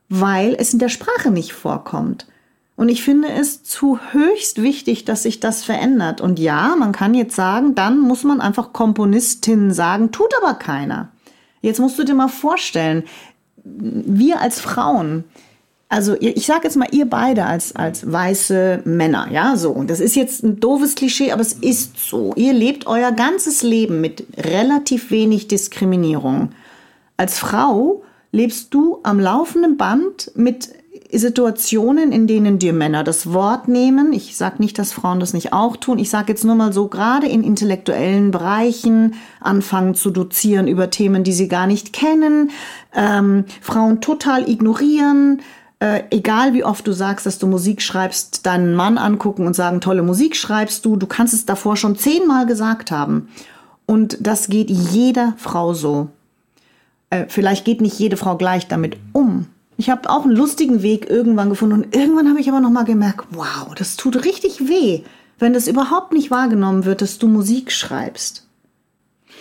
[0.08, 2.26] weil es in der Sprache nicht vorkommt.
[2.76, 6.20] Und ich finde es zu höchst wichtig, dass sich das verändert.
[6.20, 11.10] Und ja, man kann jetzt sagen, dann muss man einfach Komponistin sagen, tut aber keiner.
[11.62, 13.04] Jetzt musst du dir mal vorstellen,
[13.64, 15.24] wir als Frauen,
[15.88, 19.70] also ich sage jetzt mal ihr beide als, als weiße Männer, ja, so.
[19.70, 22.32] Und das ist jetzt ein doofes Klischee, aber es ist so.
[22.36, 26.50] Ihr lebt euer ganzes Leben mit relativ wenig Diskriminierung.
[27.16, 30.70] Als Frau lebst du am laufenden Band mit
[31.18, 34.12] Situationen, in denen dir Männer das Wort nehmen.
[34.12, 35.98] Ich sage nicht, dass Frauen das nicht auch tun.
[35.98, 41.24] Ich sage jetzt nur mal so, gerade in intellektuellen Bereichen anfangen zu dozieren über Themen,
[41.24, 42.50] die sie gar nicht kennen,
[42.94, 45.42] ähm, Frauen total ignorieren,
[45.80, 49.80] äh, egal wie oft du sagst, dass du Musik schreibst, deinen Mann angucken und sagen,
[49.80, 53.28] tolle Musik schreibst du, du kannst es davor schon zehnmal gesagt haben.
[53.86, 56.08] Und das geht jeder Frau so.
[57.10, 59.46] Äh, vielleicht geht nicht jede Frau gleich damit um.
[59.76, 62.84] Ich habe auch einen lustigen Weg irgendwann gefunden und irgendwann habe ich aber noch mal
[62.84, 65.02] gemerkt, wow, das tut richtig weh,
[65.38, 68.46] wenn das überhaupt nicht wahrgenommen wird, dass du Musik schreibst.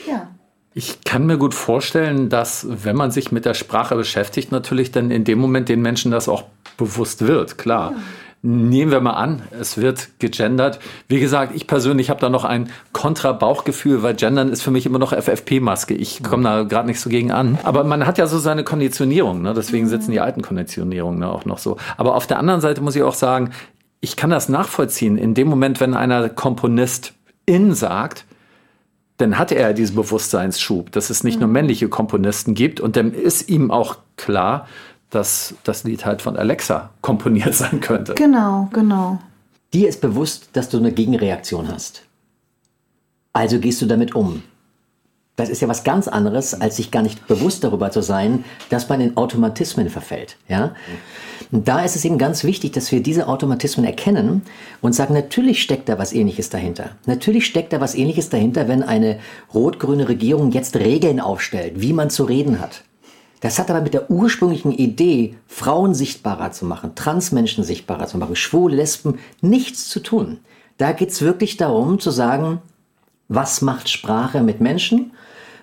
[0.07, 0.29] Ja.
[0.73, 5.11] Ich kann mir gut vorstellen, dass wenn man sich mit der Sprache beschäftigt, natürlich dann
[5.11, 6.45] in dem Moment den Menschen das auch
[6.77, 7.91] bewusst wird, klar.
[7.91, 7.97] Ja.
[8.45, 10.79] Nehmen wir mal an, es wird gegendert.
[11.07, 14.99] Wie gesagt, ich persönlich habe da noch ein Kontra-Bauchgefühl, weil Gendern ist für mich immer
[14.99, 15.93] noch FFP-Maske.
[15.93, 17.57] Ich komme da gerade nicht so gegen an.
[17.63, 19.53] Aber man hat ja so seine Konditionierung, ne?
[19.53, 21.77] deswegen sitzen die alten Konditionierungen ne, auch noch so.
[21.95, 23.51] Aber auf der anderen Seite muss ich auch sagen,
[24.01, 25.17] ich kann das nachvollziehen.
[25.17, 27.13] In dem Moment, wenn einer Komponist
[27.45, 28.25] in sagt,
[29.15, 33.47] dann hat er diesen Bewusstseinsschub, dass es nicht nur männliche Komponisten gibt und dann ist
[33.47, 34.67] ihm auch klar,
[35.13, 38.15] dass das Lied halt von Alexa komponiert sein könnte.
[38.15, 39.19] Genau, genau.
[39.73, 42.03] Dir ist bewusst, dass du eine Gegenreaktion hast.
[43.33, 44.43] Also gehst du damit um.
[45.35, 48.87] Das ist ja was ganz anderes, als sich gar nicht bewusst darüber zu sein, dass
[48.87, 50.37] man in Automatismen verfällt.
[50.47, 50.75] Ja?
[51.51, 54.43] Und da ist es eben ganz wichtig, dass wir diese Automatismen erkennen
[54.81, 56.91] und sagen, natürlich steckt da was Ähnliches dahinter.
[57.07, 59.19] Natürlich steckt da was Ähnliches dahinter, wenn eine
[59.55, 62.83] rot-grüne Regierung jetzt Regeln aufstellt, wie man zu reden hat.
[63.43, 68.37] Das hat aber mit der ursprünglichen Idee, Frauen sichtbarer zu machen, Transmenschen sichtbarer zu machen,
[68.37, 70.39] Schwule, Lesben, nichts zu tun.
[70.77, 72.61] Da geht es wirklich darum zu sagen,
[73.27, 75.11] was macht Sprache mit Menschen?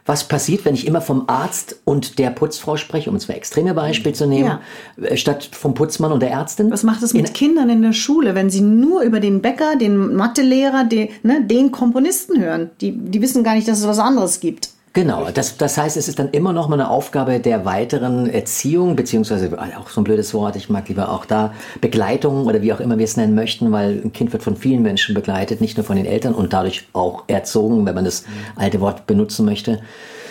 [0.04, 4.14] Was passiert, wenn ich immer vom Arzt und der Putzfrau spreche, um zwei extreme Beispiele
[4.14, 4.58] zu nehmen,
[4.98, 5.02] ja.
[5.02, 6.70] Äh, statt vom Putzmann und der Ärztin?
[6.70, 9.76] Was macht es mit in Kindern in der Schule, wenn sie nur über den Bäcker,
[9.76, 12.70] den Mathelehrer, den, ne, den Komponisten hören?
[12.82, 14.70] Die, die wissen gar nicht, dass es was anderes gibt.
[14.92, 18.96] Genau, das, das heißt, es ist dann immer noch mal eine Aufgabe der weiteren Erziehung,
[18.96, 22.80] beziehungsweise auch so ein blödes Wort, ich mag lieber auch da Begleitung oder wie auch
[22.80, 25.86] immer wir es nennen möchten, weil ein Kind wird von vielen Menschen begleitet, nicht nur
[25.86, 28.24] von den Eltern und dadurch auch erzogen, wenn man das
[28.56, 29.80] alte Wort benutzen möchte.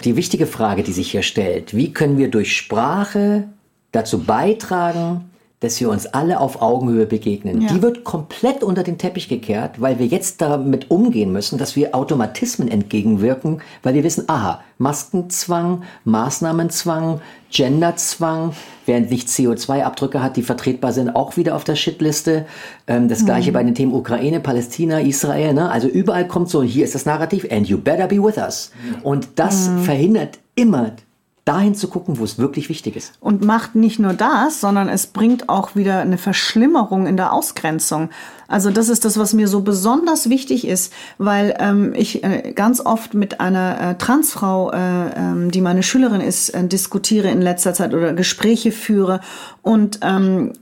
[0.04, 3.46] Die wichtige Frage, die sich hier stellt, wie können wir durch Sprache
[3.94, 5.29] dazu beitragen,
[5.60, 7.62] dass wir uns alle auf Augenhöhe begegnen.
[7.62, 7.74] Ja.
[7.74, 11.96] Die wird komplett unter den Teppich gekehrt, weil wir jetzt damit umgehen müssen, dass wir
[11.96, 17.20] Automatismen entgegenwirken, weil wir wissen, aha, Maskenzwang, Maßnahmenzwang,
[17.52, 18.54] Genderzwang,
[18.86, 22.46] während nicht CO2-Abdrücke hat, die vertretbar sind, auch wieder auf der Shitliste.
[22.88, 23.54] Ähm, das gleiche mhm.
[23.54, 25.54] bei den Themen Ukraine, Palästina, Israel.
[25.54, 25.70] Ne?
[25.70, 28.72] Also überall kommt so, hier ist das Narrativ, and you better be with us.
[29.04, 29.84] Und das mhm.
[29.84, 30.92] verhindert immer
[31.50, 33.14] dahin zu gucken, wo es wirklich wichtig ist.
[33.20, 38.12] Und macht nicht nur das, sondern es bringt auch wieder eine Verschlimmerung in der Ausgrenzung.
[38.48, 42.86] Also das ist das, was mir so besonders wichtig ist, weil ähm, ich äh, ganz
[42.86, 47.74] oft mit einer äh, Transfrau, äh, ähm, die meine Schülerin ist, äh, diskutiere in letzter
[47.74, 49.20] Zeit oder Gespräche führe
[49.64, 50.54] und ähm,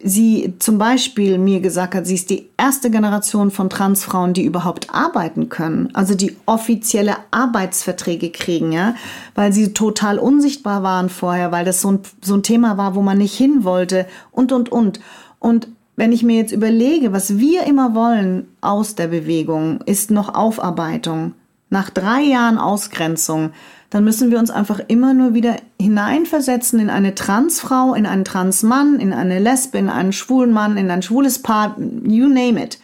[0.00, 4.94] sie zum Beispiel mir gesagt hat, sie ist die erste Generation von Transfrauen, die überhaupt
[4.94, 8.94] arbeiten können, also die offizielle Arbeitsverträge kriegen, ja,
[9.34, 13.02] weil sie total unsichtbar waren vorher, weil das so ein, so ein Thema war, wo
[13.02, 15.00] man nicht hin wollte und, und, und.
[15.40, 20.32] Und wenn ich mir jetzt überlege, was wir immer wollen aus der Bewegung, ist noch
[20.32, 21.34] Aufarbeitung.
[21.70, 23.50] Nach drei Jahren Ausgrenzung
[23.90, 29.00] dann müssen wir uns einfach immer nur wieder hineinversetzen in eine Transfrau, in einen Transmann,
[29.00, 32.78] in eine Lesbe, in einen schwulen Mann, in ein schwules Paar, you name it.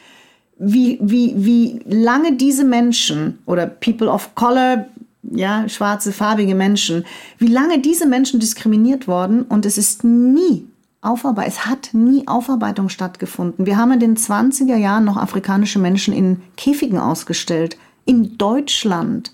[0.58, 4.86] Wie, wie, wie lange diese Menschen oder People of Color,
[5.30, 7.04] ja, schwarze, farbige Menschen,
[7.38, 10.66] wie lange diese Menschen diskriminiert worden und es ist nie
[11.04, 13.66] Aufarbeitung, es hat nie Aufarbeitung stattgefunden.
[13.66, 17.76] Wir haben in den 20er Jahren noch afrikanische Menschen in Käfigen ausgestellt.
[18.06, 19.32] In Deutschland.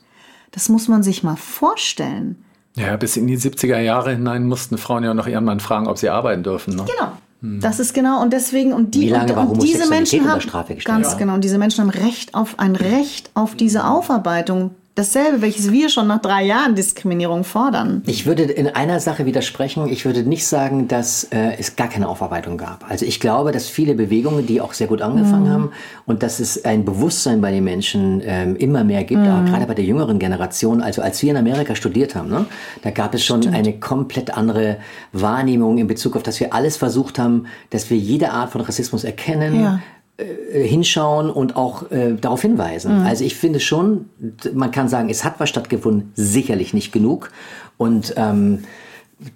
[0.51, 2.45] Das muss man sich mal vorstellen.
[2.77, 5.99] Ja, bis in die 70er Jahre hinein mussten Frauen ja noch ihren Mann fragen, ob
[5.99, 6.77] sie arbeiten dürfen.
[6.77, 6.85] Ne?
[6.85, 7.13] Genau.
[7.41, 7.61] Hm.
[7.61, 10.41] Das ist genau und deswegen und die Wie lange und, und diese Menschen haben
[10.85, 11.19] ganz ja.
[11.19, 15.89] genau und diese Menschen haben Recht auf ein Recht auf diese Aufarbeitung dasselbe, welches wir
[15.89, 18.03] schon nach drei Jahren Diskriminierung fordern.
[18.07, 19.89] Ich würde in einer Sache widersprechen.
[19.89, 22.89] Ich würde nicht sagen, dass äh, es gar keine Aufarbeitung gab.
[22.89, 25.53] Also ich glaube, dass viele Bewegungen, die auch sehr gut angefangen mhm.
[25.53, 25.73] haben
[26.07, 29.47] und dass es ein Bewusstsein bei den Menschen ähm, immer mehr gibt, mhm.
[29.47, 30.83] gerade bei der jüngeren Generation.
[30.83, 32.47] Also als wir in Amerika studiert haben, ne,
[32.83, 33.57] da gab es schon Stimmt.
[33.57, 34.77] eine komplett andere
[35.13, 39.05] Wahrnehmung in Bezug auf, dass wir alles versucht haben, dass wir jede Art von Rassismus
[39.05, 39.63] erkennen.
[39.63, 39.81] Ja
[40.21, 43.01] äh, hinschauen und auch äh, darauf hinweisen.
[43.01, 43.07] Mhm.
[43.07, 44.07] Also ich finde schon,
[44.53, 47.31] man kann sagen, es hat was stattgefunden, sicherlich nicht genug.
[47.77, 48.65] Und ähm,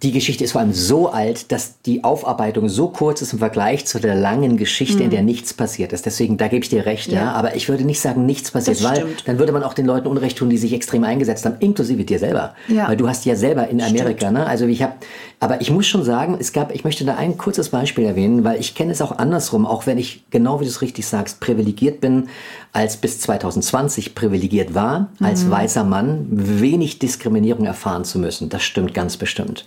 [0.03, 3.85] die Geschichte ist vor allem so alt, dass die Aufarbeitung so kurz ist im Vergleich
[3.85, 5.05] zu der langen Geschichte, mhm.
[5.05, 6.07] in der nichts passiert ist.
[6.07, 7.21] Deswegen, da gebe ich dir recht, ja.
[7.21, 7.33] ja.
[7.33, 9.25] Aber ich würde nicht sagen, nichts passiert, das weil stimmt.
[9.27, 12.19] dann würde man auch den Leuten Unrecht tun, die sich extrem eingesetzt haben, inklusive dir
[12.19, 12.55] selber.
[12.69, 12.89] Ja.
[12.89, 14.47] Weil du hast ja selber in Amerika, ne?
[14.47, 14.95] Also ich habe,
[15.41, 18.59] aber ich muss schon sagen, es gab, ich möchte da ein kurzes Beispiel erwähnen, weil
[18.59, 22.01] ich kenne es auch andersrum, auch wenn ich genau wie du es richtig sagst, privilegiert
[22.01, 22.29] bin,
[22.73, 25.51] als bis 2020 privilegiert war, als mhm.
[25.51, 28.49] weißer Mann wenig Diskriminierung erfahren zu müssen.
[28.49, 29.67] Das stimmt ganz bestimmt.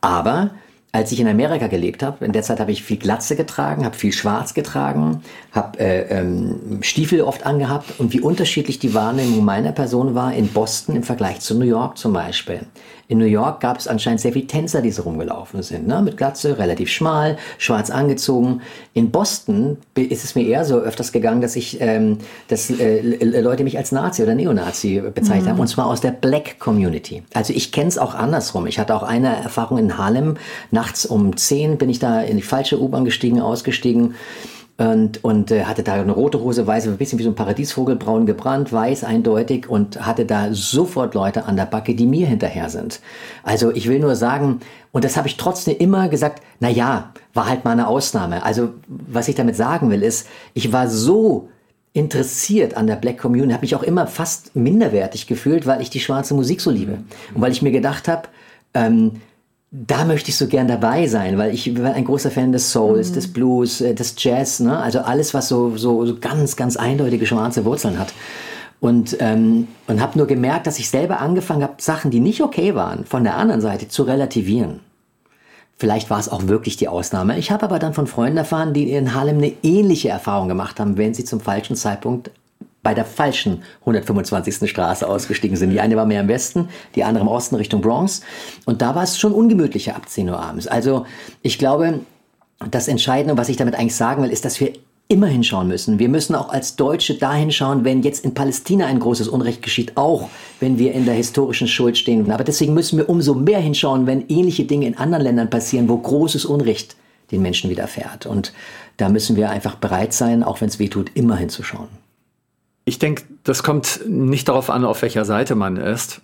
[0.00, 0.50] Aber
[0.90, 3.96] als ich in Amerika gelebt habe, in der Zeit habe ich viel Glatze getragen, habe
[3.96, 5.22] viel Schwarz getragen,
[5.52, 10.48] habe äh, ähm, Stiefel oft angehabt und wie unterschiedlich die Wahrnehmung meiner Person war in
[10.48, 12.60] Boston im Vergleich zu New York zum Beispiel.
[13.10, 16.02] In New York gab es anscheinend sehr viele Tänzer, die so rumgelaufen sind, ne?
[16.02, 18.60] mit Glatze, relativ schmal, schwarz angezogen.
[18.92, 23.64] In Boston ist es mir eher so öfters gegangen, dass ich, ähm, dass äh, Leute
[23.64, 25.50] mich als Nazi oder Neonazi bezeichnet mhm.
[25.50, 27.22] haben, und zwar aus der Black Community.
[27.32, 28.66] Also ich kenne es auch andersrum.
[28.66, 30.36] Ich hatte auch eine Erfahrung in Harlem.
[30.78, 34.14] Nachts um 10 bin ich da in die falsche U-Bahn gestiegen, ausgestiegen
[34.76, 37.96] und, und äh, hatte da eine rote Hose, weiße, ein bisschen wie so ein Paradiesvogel,
[37.96, 42.70] braun gebrannt, weiß eindeutig und hatte da sofort Leute an der Backe, die mir hinterher
[42.70, 43.00] sind.
[43.42, 44.60] Also ich will nur sagen,
[44.92, 48.44] und das habe ich trotzdem immer gesagt, na ja, war halt mal eine Ausnahme.
[48.44, 51.48] Also was ich damit sagen will ist, ich war so
[51.92, 55.98] interessiert an der Black Community, habe mich auch immer fast minderwertig gefühlt, weil ich die
[55.98, 56.98] schwarze Musik so liebe
[57.34, 58.28] und weil ich mir gedacht habe,
[58.74, 59.20] ähm,
[59.70, 63.10] da möchte ich so gern dabei sein, weil ich bin ein großer Fan des Souls,
[63.10, 63.14] mhm.
[63.14, 64.78] des Blues, äh, des Jazz, ne?
[64.78, 68.14] also alles, was so, so, so ganz, ganz eindeutige schwarze Wurzeln hat.
[68.80, 72.74] Und, ähm, und habe nur gemerkt, dass ich selber angefangen habe, Sachen, die nicht okay
[72.76, 74.80] waren, von der anderen Seite zu relativieren.
[75.76, 77.38] Vielleicht war es auch wirklich die Ausnahme.
[77.38, 80.96] Ich habe aber dann von Freunden erfahren, die in Harlem eine ähnliche Erfahrung gemacht haben,
[80.96, 82.30] wenn sie zum falschen Zeitpunkt
[82.82, 84.68] bei der falschen 125.
[84.70, 85.70] Straße ausgestiegen sind.
[85.70, 88.22] Die eine war mehr im Westen, die andere im Osten Richtung Bronx.
[88.66, 90.66] Und da war es schon ungemütlicher ab 10 Uhr abends.
[90.66, 91.04] Also
[91.42, 92.00] ich glaube,
[92.70, 94.72] das Entscheidende, was ich damit eigentlich sagen will, ist, dass wir
[95.08, 95.98] immer hinschauen müssen.
[95.98, 99.96] Wir müssen auch als Deutsche dahin schauen, wenn jetzt in Palästina ein großes Unrecht geschieht,
[99.96, 100.28] auch
[100.60, 102.30] wenn wir in der historischen Schuld stehen.
[102.30, 105.96] Aber deswegen müssen wir umso mehr hinschauen, wenn ähnliche Dinge in anderen Ländern passieren, wo
[105.96, 106.94] großes Unrecht
[107.30, 108.26] den Menschen widerfährt.
[108.26, 108.52] Und
[108.98, 111.88] da müssen wir einfach bereit sein, auch wenn es weh tut, immer hinzuschauen.
[112.88, 116.22] Ich denke, das kommt nicht darauf an, auf welcher Seite man ist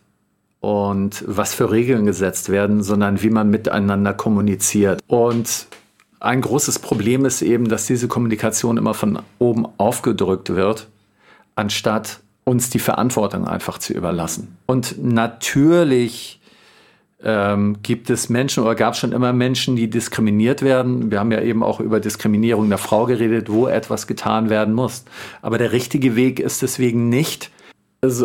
[0.61, 5.03] und was für Regeln gesetzt werden, sondern wie man miteinander kommuniziert.
[5.07, 5.67] Und
[6.21, 10.89] ein großes Problem ist eben, dass diese Kommunikation immer von oben aufgedrückt wird,
[11.55, 14.57] anstatt uns die Verantwortung einfach zu überlassen.
[14.65, 16.41] Und natürlich
[17.25, 21.11] ähm, gibt es Menschen oder gab es schon immer Menschen, die diskriminiert werden.
[21.11, 25.05] Wir haben ja eben auch über Diskriminierung der Frau geredet, wo etwas getan werden muss.
[25.43, 27.51] Aber der richtige Weg ist deswegen nicht,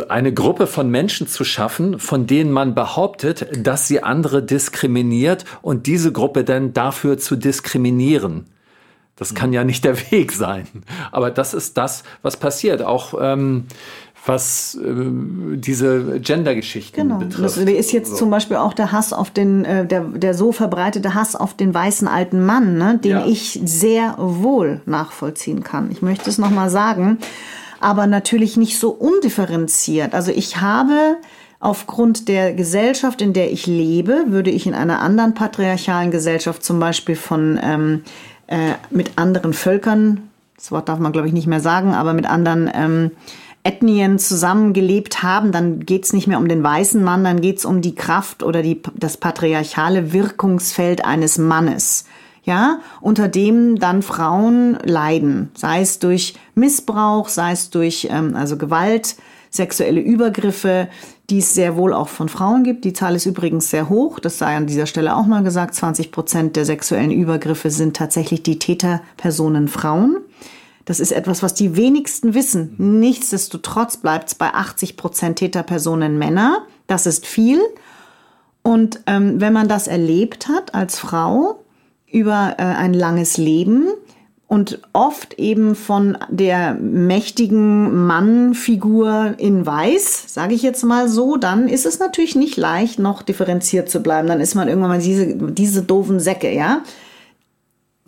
[0.09, 5.87] eine Gruppe von Menschen zu schaffen, von denen man behauptet, dass sie andere diskriminiert und
[5.87, 8.45] diese Gruppe dann dafür zu diskriminieren.
[9.15, 10.67] Das kann ja nicht der Weg sein.
[11.11, 12.81] Aber das ist das, was passiert.
[12.81, 13.65] Auch ähm,
[14.29, 14.93] was äh,
[15.55, 17.17] diese Gender-Geschichten genau.
[17.17, 17.43] betrifft.
[17.43, 18.15] Das ist jetzt so.
[18.15, 21.73] zum Beispiel auch der Hass auf den, äh, der, der so verbreitete Hass auf den
[21.73, 23.25] weißen alten Mann, ne, den ja.
[23.25, 25.91] ich sehr wohl nachvollziehen kann.
[25.91, 27.17] Ich möchte es nochmal sagen,
[27.81, 30.13] aber natürlich nicht so undifferenziert.
[30.13, 31.17] Also ich habe
[31.59, 36.79] aufgrund der Gesellschaft, in der ich lebe, würde ich in einer anderen patriarchalen Gesellschaft zum
[36.79, 38.03] Beispiel von ähm,
[38.47, 42.29] äh, mit anderen Völkern, das Wort darf man glaube ich nicht mehr sagen, aber mit
[42.29, 43.11] anderen ähm,
[43.69, 47.65] Ethnien zusammengelebt haben, dann geht es nicht mehr um den weißen Mann, dann geht es
[47.65, 52.05] um die Kraft oder die, das patriarchale Wirkungsfeld eines Mannes.
[52.43, 58.57] Ja, unter dem dann Frauen leiden, sei es durch Missbrauch, sei es durch ähm, also
[58.57, 59.17] Gewalt,
[59.51, 60.87] sexuelle Übergriffe,
[61.29, 62.85] die es sehr wohl auch von Frauen gibt.
[62.85, 64.19] Die Zahl ist übrigens sehr hoch.
[64.19, 65.75] Das sei an dieser Stelle auch mal gesagt.
[65.75, 70.17] 20 Prozent der sexuellen Übergriffe sind tatsächlich die Täterpersonen Frauen.
[70.89, 72.73] Das ist etwas, was die wenigsten wissen.
[72.79, 76.65] Nichtsdestotrotz bleibt es bei 80 Prozent Täterpersonen Männer.
[76.87, 77.61] Das ist viel.
[78.63, 81.63] Und ähm, wenn man das erlebt hat als Frau
[82.11, 83.85] über äh, ein langes Leben
[84.47, 91.67] und oft eben von der mächtigen Mannfigur in Weiß, sage ich jetzt mal so, dann
[91.67, 94.27] ist es natürlich nicht leicht, noch differenziert zu bleiben.
[94.27, 96.81] Dann ist man irgendwann mal diese, diese doofen Säcke, ja.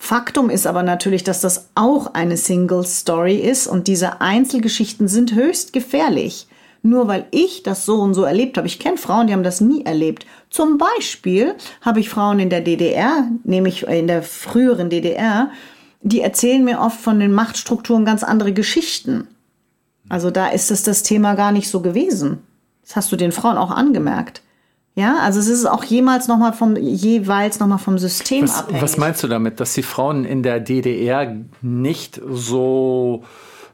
[0.03, 5.35] Faktum ist aber natürlich, dass das auch eine Single Story ist und diese Einzelgeschichten sind
[5.35, 6.47] höchst gefährlich.
[6.81, 8.65] Nur weil ich das so und so erlebt habe.
[8.65, 10.25] Ich kenne Frauen, die haben das nie erlebt.
[10.49, 15.51] Zum Beispiel habe ich Frauen in der DDR, nämlich in der früheren DDR,
[16.01, 19.27] die erzählen mir oft von den Machtstrukturen ganz andere Geschichten.
[20.09, 22.39] Also da ist es das Thema gar nicht so gewesen.
[22.81, 24.41] Das hast du den Frauen auch angemerkt.
[24.95, 28.81] Ja, also es ist auch jemals noch mal vom, jeweils nochmal vom System was, abhängig.
[28.81, 33.23] Was meinst du damit, dass die Frauen in der DDR nicht so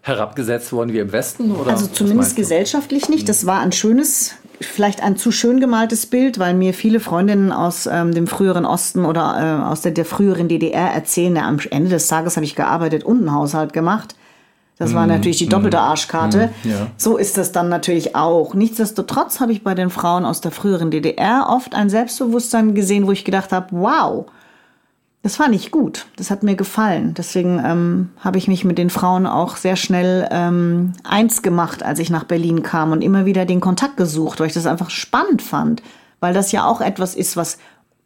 [0.02, 1.52] herabgesetzt wurden wie im Westen?
[1.52, 3.28] Oder also zumindest gesellschaftlich nicht.
[3.28, 7.90] Das war ein schönes, vielleicht ein zu schön gemaltes Bild, weil mir viele Freundinnen aus
[7.92, 11.90] ähm, dem früheren Osten oder äh, aus der, der früheren DDR erzählen, ja, am Ende
[11.90, 14.16] des Tages habe ich gearbeitet und einen Haushalt gemacht.
[14.80, 16.52] Das war natürlich die doppelte Arschkarte.
[16.64, 16.88] ja.
[16.98, 18.54] So ist das dann natürlich auch.
[18.54, 23.12] Nichtsdestotrotz habe ich bei den Frauen aus der früheren DDR oft ein Selbstbewusstsein gesehen, wo
[23.12, 24.28] ich gedacht habe, wow,
[25.24, 26.06] das war nicht gut.
[26.16, 27.16] Das hat mir gefallen.
[27.16, 31.98] Deswegen ähm, habe ich mich mit den Frauen auch sehr schnell ähm, eins gemacht, als
[32.00, 35.42] ich nach Berlin kam und immer wieder den Kontakt gesucht, weil ich das einfach spannend
[35.42, 35.82] fand.
[36.20, 37.58] Weil das ja auch etwas ist, was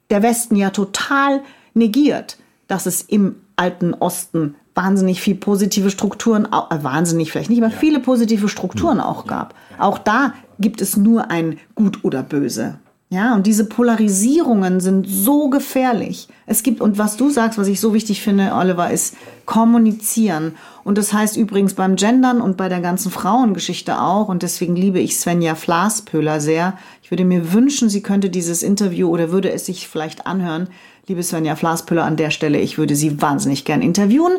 [0.09, 1.41] der Westen ja total
[1.73, 7.71] negiert, dass es im alten Osten wahnsinnig viel positive Strukturen, äh, wahnsinnig vielleicht nicht, aber
[7.71, 7.77] ja.
[7.77, 9.05] viele positive Strukturen ja.
[9.05, 9.53] auch gab.
[9.77, 12.79] Auch da gibt es nur ein Gut oder Böse.
[13.13, 16.29] Ja, und diese Polarisierungen sind so gefährlich.
[16.45, 20.53] Es gibt, und was du sagst, was ich so wichtig finde, Oliver, ist kommunizieren.
[20.85, 24.29] Und das heißt übrigens beim Gendern und bei der ganzen Frauengeschichte auch.
[24.29, 26.77] Und deswegen liebe ich Svenja Flaspöhler sehr.
[27.03, 30.69] Ich würde mir wünschen, sie könnte dieses Interview oder würde es sich vielleicht anhören.
[31.07, 34.33] Liebe Svenja Flaspöhler an der Stelle, ich würde Sie wahnsinnig gern interviewen.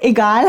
[0.00, 0.46] Egal.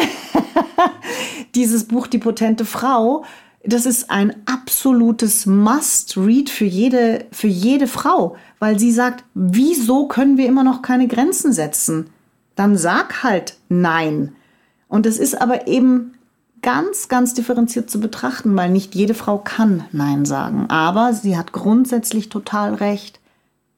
[1.56, 3.26] Dieses Buch Die potente Frau,
[3.66, 10.38] das ist ein absolutes Must-Read für jede, für jede Frau, weil sie sagt, wieso können
[10.38, 12.10] wir immer noch keine Grenzen setzen?
[12.56, 14.36] Dann sag halt Nein.
[14.88, 16.14] Und es ist aber eben
[16.62, 20.66] ganz, ganz differenziert zu betrachten, weil nicht jede Frau kann Nein sagen.
[20.70, 23.20] Aber sie hat grundsätzlich total recht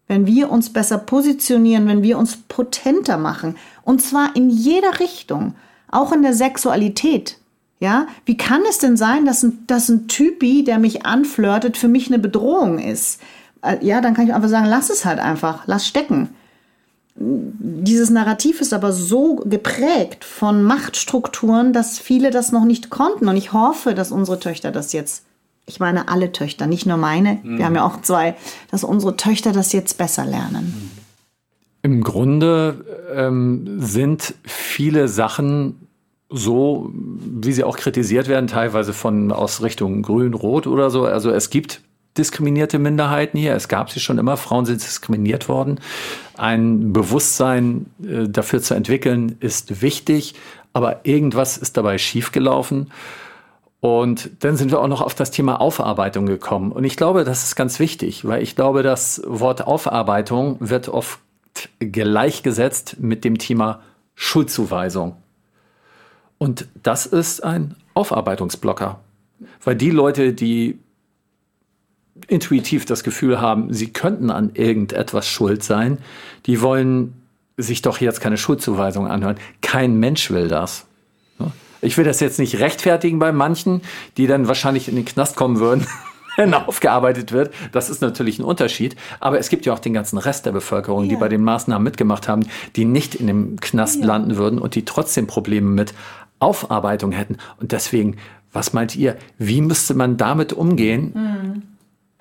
[0.10, 3.56] wenn wir uns besser positionieren, wenn wir uns potenter machen.
[3.84, 5.54] Und zwar in jeder Richtung,
[5.89, 7.38] auch in der Sexualität.
[7.80, 11.88] Ja, wie kann es denn sein, dass ein, dass ein Typi, der mich anflirtet, für
[11.88, 13.22] mich eine Bedrohung ist?
[13.62, 16.30] Äh, ja, dann kann ich einfach sagen, lass es halt einfach, lass stecken.
[17.15, 23.30] Dieses Narrativ ist aber so geprägt von Machtstrukturen, dass viele das noch nicht konnten.
[23.30, 25.24] Und ich hoffe, dass unsere Töchter das jetzt
[25.70, 27.60] ich meine alle Töchter, nicht nur meine, mhm.
[27.60, 28.36] wir haben ja auch zwei,
[28.72, 30.92] dass unsere Töchter das jetzt besser lernen.
[31.84, 32.84] Im Grunde
[33.16, 35.88] ähm, sind viele Sachen
[36.30, 41.06] so, wie sie auch kritisiert werden, teilweise von aus Richtung Grün, Rot oder so.
[41.06, 41.82] Also es gibt
[42.18, 43.56] diskriminierte Minderheiten hier.
[43.56, 44.38] Es gab sie schon immer.
[44.38, 45.80] Frauen sind diskriminiert worden.
[46.36, 50.36] Ein Bewusstsein äh, dafür zu entwickeln ist wichtig,
[50.74, 52.92] aber irgendwas ist dabei schiefgelaufen.
[53.82, 56.72] Und dann sind wir auch noch auf das Thema Aufarbeitung gekommen.
[56.72, 61.20] Und ich glaube, das ist ganz wichtig, weil ich glaube, das Wort Aufarbeitung wird oft
[61.80, 63.82] gleichgesetzt mit dem Thema
[64.15, 65.15] Schuldzuweisung.
[66.38, 69.00] Und das ist ein Aufarbeitungsblocker.
[69.63, 70.80] Weil die Leute, die
[72.28, 76.00] intuitiv das Gefühl haben, sie könnten an irgendetwas schuld sein,
[76.46, 77.13] die wollen
[77.56, 79.38] sich doch jetzt keine Schuldzuweisung anhören.
[79.62, 80.86] Kein Mensch will das.
[81.82, 83.82] Ich will das jetzt nicht rechtfertigen bei manchen,
[84.18, 85.88] die dann wahrscheinlich in den Knast kommen würden,
[86.38, 87.54] wenn aufgearbeitet wird.
[87.72, 88.96] Das ist natürlich ein Unterschied.
[89.20, 91.10] Aber es gibt ja auch den ganzen Rest der Bevölkerung, ja.
[91.10, 94.06] die bei den Maßnahmen mitgemacht haben, die nicht in dem Knast ja.
[94.06, 95.94] landen würden und die trotzdem Probleme mit
[96.39, 97.38] Aufarbeitung hätten.
[97.60, 98.18] Und deswegen,
[98.52, 101.12] was meint ihr, wie müsste man damit umgehen?
[101.13, 101.63] Mhm.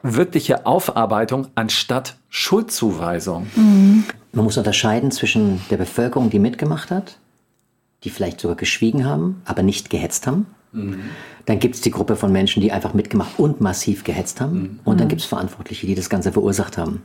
[0.03, 3.47] Wirkliche Aufarbeitung anstatt Schuldzuweisung.
[3.57, 4.05] Mhm.
[4.33, 7.19] Man muss unterscheiden zwischen der Bevölkerung, die mitgemacht hat,
[8.05, 10.47] die vielleicht sogar geschwiegen haben, aber nicht gehetzt haben.
[10.73, 11.01] Mhm.
[11.47, 14.59] Dann gibt es die Gruppe von Menschen, die einfach mitgemacht und massiv gehetzt haben.
[14.59, 14.81] Mhm.
[14.85, 15.11] Und dann mhm.
[15.11, 17.03] gibt es Verantwortliche, die das Ganze verursacht haben.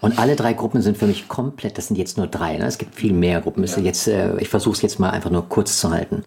[0.00, 2.66] Und alle drei Gruppen sind für mich komplett, das sind jetzt nur drei, ne?
[2.66, 3.64] es gibt viel mehr Gruppen.
[3.64, 3.78] Ja.
[3.78, 6.22] Jetzt, äh, ich versuche es jetzt mal einfach nur kurz zu halten.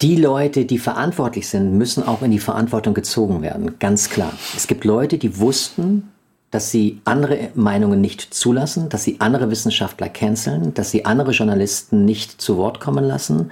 [0.00, 4.32] Die Leute, die verantwortlich sind, müssen auch in die Verantwortung gezogen werden, ganz klar.
[4.56, 6.08] Es gibt Leute, die wussten,
[6.50, 12.04] dass sie andere Meinungen nicht zulassen, dass sie andere Wissenschaftler canceln, dass sie andere Journalisten
[12.04, 13.50] nicht zu Wort kommen lassen.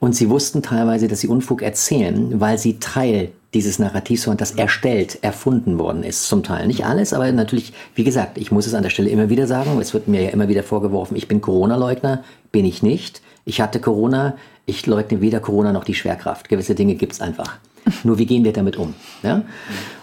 [0.00, 4.52] Und sie wussten teilweise, dass sie Unfug erzählen, weil sie Teil dieses Narrativs waren, das
[4.52, 6.66] erstellt, erfunden worden ist, zum Teil.
[6.66, 9.78] Nicht alles, aber natürlich, wie gesagt, ich muss es an der Stelle immer wieder sagen,
[9.80, 13.22] es wird mir ja immer wieder vorgeworfen, ich bin Corona-Leugner, bin ich nicht.
[13.44, 16.50] Ich hatte Corona, ich leugne weder Corona noch die Schwerkraft.
[16.50, 17.56] Gewisse Dinge gibt's einfach.
[18.04, 18.94] Nur wie gehen wir damit um?
[19.22, 19.42] Ja?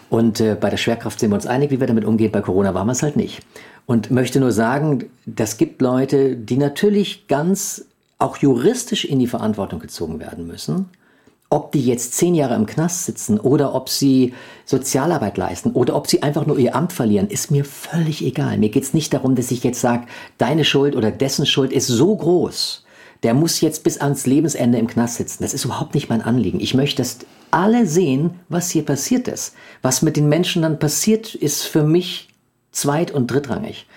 [0.09, 2.31] Und äh, bei der Schwerkraft sind wir uns einig, wie wir damit umgehen.
[2.31, 3.41] Bei Corona waren wir es halt nicht.
[3.85, 7.85] Und möchte nur sagen, das gibt Leute, die natürlich ganz
[8.17, 10.89] auch juristisch in die Verantwortung gezogen werden müssen.
[11.49, 14.33] Ob die jetzt zehn Jahre im Knast sitzen oder ob sie
[14.65, 18.57] Sozialarbeit leisten oder ob sie einfach nur ihr Amt verlieren, ist mir völlig egal.
[18.57, 21.87] Mir geht es nicht darum, dass ich jetzt sage, deine Schuld oder dessen Schuld ist
[21.87, 22.84] so groß,
[23.23, 25.43] der muss jetzt bis ans Lebensende im Knast sitzen.
[25.43, 26.59] Das ist überhaupt nicht mein Anliegen.
[26.59, 27.19] Ich möchte, dass
[27.51, 29.53] alle sehen, was hier passiert ist.
[29.81, 32.29] Was mit den Menschen dann passiert, ist für mich
[32.71, 33.87] zweit- und drittrangig.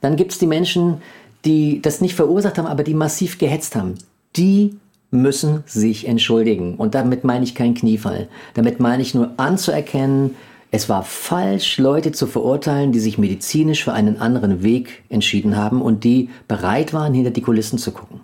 [0.00, 1.02] Dann gibt es die Menschen,
[1.44, 3.94] die das nicht verursacht haben, aber die massiv gehetzt haben.
[4.36, 4.76] Die
[5.10, 6.76] müssen sich entschuldigen.
[6.76, 8.28] Und damit meine ich keinen Kniefall.
[8.54, 10.36] Damit meine ich nur anzuerkennen,
[10.70, 15.80] es war falsch, Leute zu verurteilen, die sich medizinisch für einen anderen Weg entschieden haben
[15.80, 18.20] und die bereit waren, hinter die Kulissen zu gucken.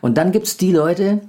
[0.00, 1.20] Und dann gibt es die Leute,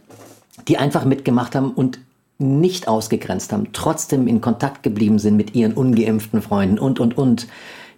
[0.67, 1.99] die einfach mitgemacht haben und
[2.37, 7.47] nicht ausgegrenzt haben, trotzdem in Kontakt geblieben sind mit ihren ungeimpften Freunden und, und, und,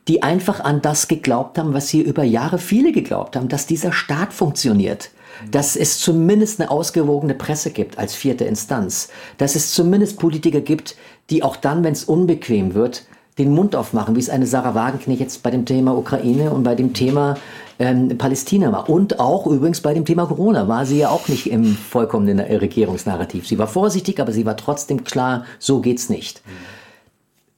[0.09, 3.93] die einfach an das geglaubt haben, was hier über Jahre viele geglaubt haben, dass dieser
[3.93, 5.11] Staat funktioniert,
[5.49, 10.97] dass es zumindest eine ausgewogene Presse gibt als vierte Instanz, dass es zumindest Politiker gibt,
[11.29, 13.05] die auch dann, wenn es unbequem wird,
[13.37, 16.75] den Mund aufmachen, wie es eine Sarah Wagenknecht jetzt bei dem Thema Ukraine und bei
[16.75, 17.35] dem Thema
[17.79, 18.89] ähm, Palästina war.
[18.89, 23.47] Und auch übrigens bei dem Thema Corona war sie ja auch nicht im vollkommenen Regierungsnarrativ.
[23.47, 26.41] Sie war vorsichtig, aber sie war trotzdem klar, so geht's nicht.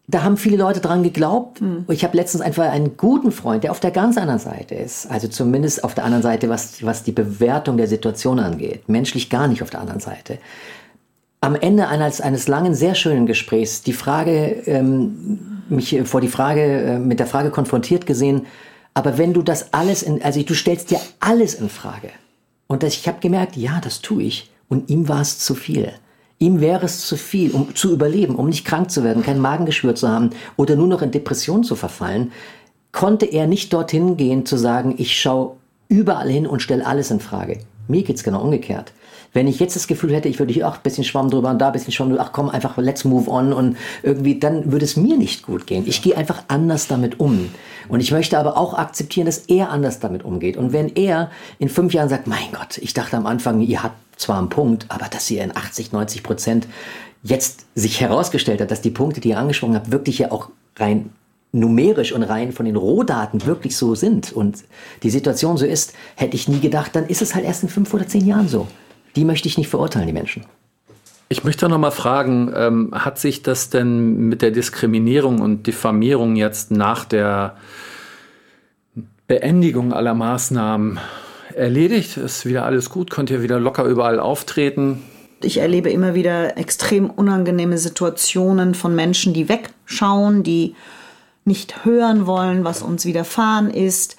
[0.08, 1.62] Da haben viele Leute dran geglaubt.
[1.62, 1.86] Mhm.
[1.90, 5.10] Ich habe letztens einfach einen guten Freund, der auf der ganz anderen Seite ist.
[5.10, 8.88] Also zumindest auf der anderen Seite, was, was die Bewertung der Situation angeht.
[8.88, 10.38] Menschlich gar nicht auf der anderen Seite
[11.46, 16.62] am Ende eines, eines langen, sehr schönen Gesprächs die Frage, ähm, mich vor die Frage,
[16.62, 18.48] äh, mit der Frage konfrontiert gesehen,
[18.96, 22.10] aber wenn du das alles in, also du stellst dir alles in Frage.
[22.66, 24.50] Und das, ich habe gemerkt, ja, das tue ich.
[24.70, 25.92] Und ihm war es zu viel.
[26.40, 29.94] Ihm wäre es zu viel, um zu überleben, um nicht krank zu werden, kein Magengeschwür
[29.94, 32.32] zu haben oder nur noch in Depression zu verfallen,
[32.92, 35.58] konnte er nicht dorthin gehen zu sagen, ich schaue
[35.90, 37.60] überall hin und stelle alles in Frage.
[37.88, 38.94] Mir geht's genau umgekehrt.
[39.36, 41.60] Wenn ich jetzt das Gefühl hätte, ich würde hier auch ein bisschen Schwamm drüber und
[41.60, 44.86] da ein bisschen Schwamm drüber, ach komm, einfach let's move on und irgendwie, dann würde
[44.86, 45.84] es mir nicht gut gehen.
[45.86, 47.50] Ich gehe einfach anders damit um.
[47.90, 50.56] Und ich möchte aber auch akzeptieren, dass er anders damit umgeht.
[50.56, 53.98] Und wenn er in fünf Jahren sagt, mein Gott, ich dachte am Anfang, ihr habt
[54.16, 56.68] zwar einen Punkt, aber dass ihr in 80, 90 Prozent
[57.22, 61.10] jetzt sich herausgestellt hat, dass die Punkte, die ihr angesprochen habt, wirklich ja auch rein
[61.52, 64.64] numerisch und rein von den Rohdaten wirklich so sind und
[65.04, 67.94] die Situation so ist, hätte ich nie gedacht, dann ist es halt erst in fünf
[67.94, 68.68] oder zehn Jahren so
[69.16, 70.46] die möchte ich nicht verurteilen, die Menschen.
[71.28, 76.36] Ich möchte noch mal fragen, ähm, hat sich das denn mit der Diskriminierung und Diffamierung
[76.36, 77.58] jetzt nach der
[79.28, 81.00] Beendigung aller Maßnahmen
[81.56, 82.18] erledigt?
[82.18, 83.10] Ist wieder alles gut?
[83.10, 85.02] Könnt ihr wieder locker überall auftreten?
[85.42, 90.76] Ich erlebe immer wieder extrem unangenehme Situationen von Menschen, die wegschauen, die
[91.44, 94.16] nicht hören wollen, was uns widerfahren ist,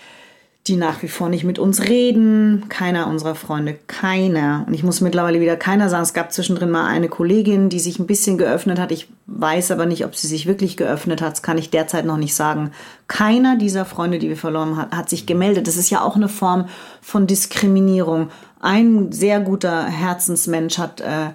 [0.69, 2.69] die nach wie vor nicht mit uns reden.
[2.69, 4.64] Keiner unserer Freunde, keiner.
[4.67, 6.03] Und ich muss mittlerweile wieder keiner sagen.
[6.03, 8.91] Es gab zwischendrin mal eine Kollegin, die sich ein bisschen geöffnet hat.
[8.91, 11.33] Ich weiß aber nicht, ob sie sich wirklich geöffnet hat.
[11.33, 12.73] Das kann ich derzeit noch nicht sagen.
[13.07, 15.67] Keiner dieser Freunde, die wir verloren haben, hat sich gemeldet.
[15.67, 16.67] Das ist ja auch eine Form
[17.01, 18.31] von Diskriminierung.
[18.61, 21.31] Ein sehr guter Herzensmensch hat äh,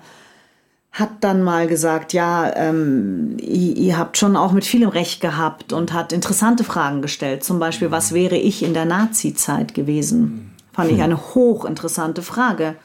[0.91, 5.71] hat dann mal gesagt, ja, ähm, ihr, ihr, habt schon auch mit vielem Recht gehabt
[5.71, 7.45] und hat interessante Fragen gestellt.
[7.45, 10.53] Zum Beispiel, was wäre ich in der Nazi-Zeit gewesen?
[10.73, 12.75] Fand ich eine hochinteressante Frage.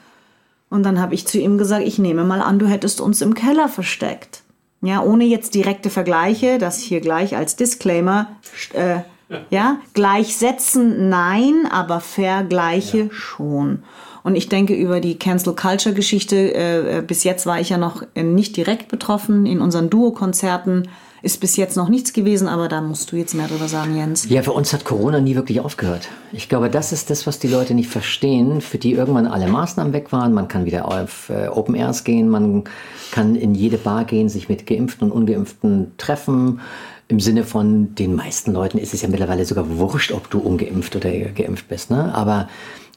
[0.71, 3.35] Und dann habe ich zu ihm gesagt, ich nehme mal an, du hättest uns im
[3.35, 4.43] Keller versteckt.
[4.83, 8.29] Ja, ohne jetzt direkte Vergleiche, das hier gleich als Disclaimer,
[8.73, 9.01] äh,
[9.51, 13.13] ja, gleichsetzen, nein, aber Vergleiche ja.
[13.13, 13.83] schon.
[14.27, 17.79] Und ich denke, über die Cancel Culture Geschichte, äh, äh, bis jetzt war ich ja
[17.79, 19.47] noch äh, nicht direkt betroffen.
[19.47, 20.89] In unseren Duo-Konzerten
[21.23, 24.29] ist bis jetzt noch nichts gewesen, aber da musst du jetzt mehr drüber sagen, Jens.
[24.29, 26.09] Ja, für uns hat Corona nie wirklich aufgehört.
[26.33, 29.93] Ich glaube, das ist das, was die Leute nicht verstehen, für die irgendwann alle Maßnahmen
[29.93, 30.33] weg waren.
[30.33, 32.65] Man kann wieder auf äh, Open Airs gehen, man
[33.13, 36.61] kann in jede Bar gehen, sich mit Geimpften und Ungeimpften treffen.
[37.07, 40.97] Im Sinne von den meisten Leuten ist es ja mittlerweile sogar wurscht, ob du ungeimpft
[40.97, 41.93] oder geimpft bist.
[41.93, 42.13] Ne?
[42.13, 42.49] Aber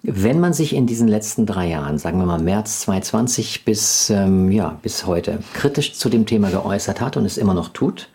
[0.01, 4.51] wenn man sich in diesen letzten drei Jahren, sagen wir mal März 2020 bis, ähm,
[4.51, 8.09] ja, bis heute, kritisch zu dem Thema geäußert hat und es immer noch tut,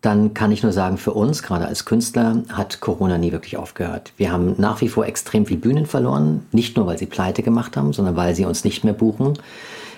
[0.00, 4.12] dann kann ich nur sagen, für uns, gerade als Künstler, hat Corona nie wirklich aufgehört.
[4.18, 7.76] Wir haben nach wie vor extrem viel Bühnen verloren, nicht nur weil sie pleite gemacht
[7.76, 9.38] haben, sondern weil sie uns nicht mehr buchen.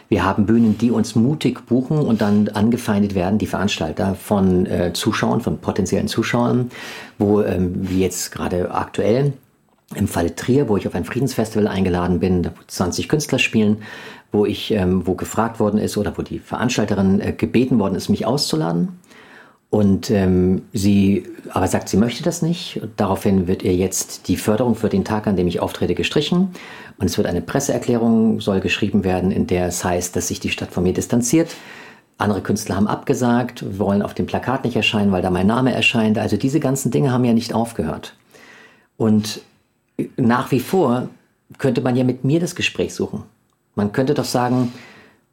[0.08, 4.92] Wir haben Bühnen, die uns mutig buchen und dann angefeindet werden, die Veranstalter von äh,
[4.92, 6.70] Zuschauern, von potenziellen Zuschauern,
[7.18, 9.32] wo, ähm, wie jetzt gerade aktuell,
[9.94, 13.82] im Falle Trier, wo ich auf ein Friedensfestival eingeladen bin, wo 20 Künstler spielen,
[14.32, 18.08] wo ich, ähm, wo gefragt worden ist oder wo die Veranstalterin äh, gebeten worden ist,
[18.08, 18.98] mich auszuladen.
[19.70, 22.80] Und ähm, sie aber sagt, sie möchte das nicht.
[22.82, 26.50] Und daraufhin wird ihr jetzt die Förderung für den Tag, an dem ich auftrete, gestrichen.
[26.98, 30.50] Und es wird eine Presseerklärung soll geschrieben werden, in der es heißt, dass sich die
[30.50, 31.50] Stadt von mir distanziert.
[32.18, 36.16] Andere Künstler haben abgesagt, wollen auf dem Plakat nicht erscheinen, weil da mein Name erscheint.
[36.16, 38.14] Also diese ganzen Dinge haben ja nicht aufgehört.
[38.96, 39.42] Und
[40.16, 41.08] nach wie vor
[41.58, 43.22] könnte man ja mit mir das Gespräch suchen.
[43.74, 44.72] Man könnte doch sagen,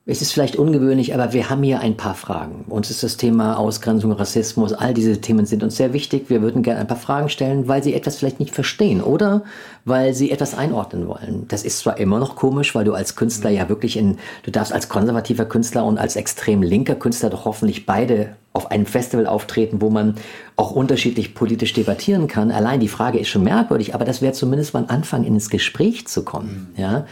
[0.05, 2.65] es ist vielleicht ungewöhnlich, aber wir haben hier ein paar Fragen.
[2.67, 6.29] Uns ist das Thema Ausgrenzung, Rassismus, all diese Themen sind uns sehr wichtig.
[6.29, 9.43] Wir würden gerne ein paar Fragen stellen, weil Sie etwas vielleicht nicht verstehen oder
[9.85, 11.45] weil Sie etwas einordnen wollen.
[11.47, 14.73] Das ist zwar immer noch komisch, weil du als Künstler ja wirklich in, du darfst
[14.73, 19.81] als konservativer Künstler und als extrem linker Künstler doch hoffentlich beide auf einem Festival auftreten,
[19.81, 20.15] wo man
[20.57, 22.51] auch unterschiedlich politisch debattieren kann.
[22.51, 26.07] Allein die Frage ist schon merkwürdig, aber das wäre zumindest mal ein Anfang, ins Gespräch
[26.07, 26.73] zu kommen.
[26.75, 27.05] Ja.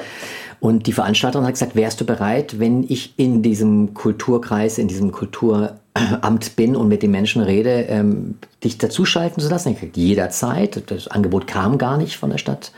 [0.62, 5.12] Und die Veranstalterin hat gesagt, wärst du bereit, wenn ich in diesem Kulturkreis, in diesem
[5.12, 9.70] Kulturamt bin und mit den Menschen rede, ähm, dich dazuschalten zu lassen?
[9.70, 10.84] Ich gesagt, jederzeit.
[10.92, 12.74] Das Angebot kam gar nicht von der Stadt.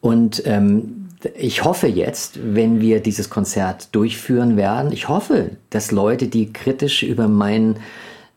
[0.00, 1.06] Und ähm,
[1.36, 7.04] ich hoffe jetzt, wenn wir dieses Konzert durchführen werden, ich hoffe, dass Leute, die kritisch
[7.04, 7.76] über, mein,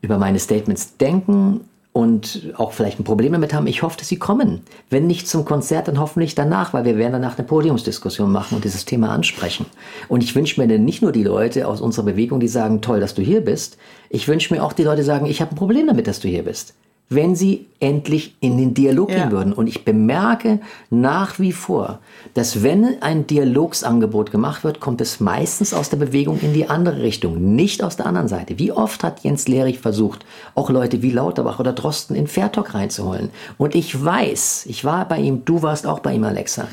[0.02, 1.62] über meine Statements denken,
[1.94, 3.66] und auch vielleicht ein Problem damit haben.
[3.68, 4.62] Ich hoffe, dass sie kommen.
[4.90, 8.64] Wenn nicht zum Konzert, dann hoffentlich danach, weil wir werden danach eine Podiumsdiskussion machen und
[8.64, 9.66] dieses Thema ansprechen.
[10.08, 13.00] Und ich wünsche mir denn nicht nur die Leute aus unserer Bewegung, die sagen, toll,
[13.00, 13.78] dass du hier bist.
[14.10, 16.28] Ich wünsche mir auch die Leute, die sagen, ich habe ein Problem damit, dass du
[16.28, 16.76] hier bist
[17.10, 19.20] wenn sie endlich in den Dialog ja.
[19.20, 19.54] gehen würden.
[19.54, 22.00] Und ich bemerke nach wie vor,
[22.34, 27.02] dass wenn ein Dialogsangebot gemacht wird, kommt es meistens aus der Bewegung in die andere
[27.02, 28.60] Richtung, nicht aus der anderen Seite.
[28.60, 33.30] Wie oft hat Jens Lehrig versucht, auch Leute wie Lauterbach oder Drosten in Fairtalk reinzuholen?
[33.58, 36.68] Und ich weiß, ich war bei ihm, du warst auch bei ihm, Alexa.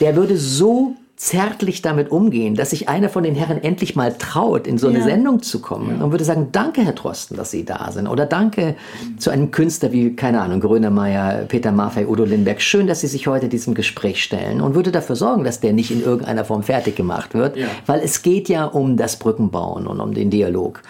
[0.00, 4.66] Der würde so zärtlich damit umgehen, dass sich einer von den Herren endlich mal traut,
[4.66, 5.04] in so eine ja.
[5.04, 6.04] Sendung zu kommen ja.
[6.04, 8.08] und würde sagen, danke, Herr Drosten, dass Sie da sind.
[8.08, 8.74] Oder danke
[9.18, 12.60] zu einem Künstler wie, keine Ahnung, Grönemeyer, Peter Maffei, Udo Lindberg.
[12.60, 15.92] Schön, dass Sie sich heute diesem Gespräch stellen und würde dafür sorgen, dass der nicht
[15.92, 17.68] in irgendeiner Form fertig gemacht wird, ja.
[17.86, 20.82] weil es geht ja um das Brückenbauen und um den Dialog.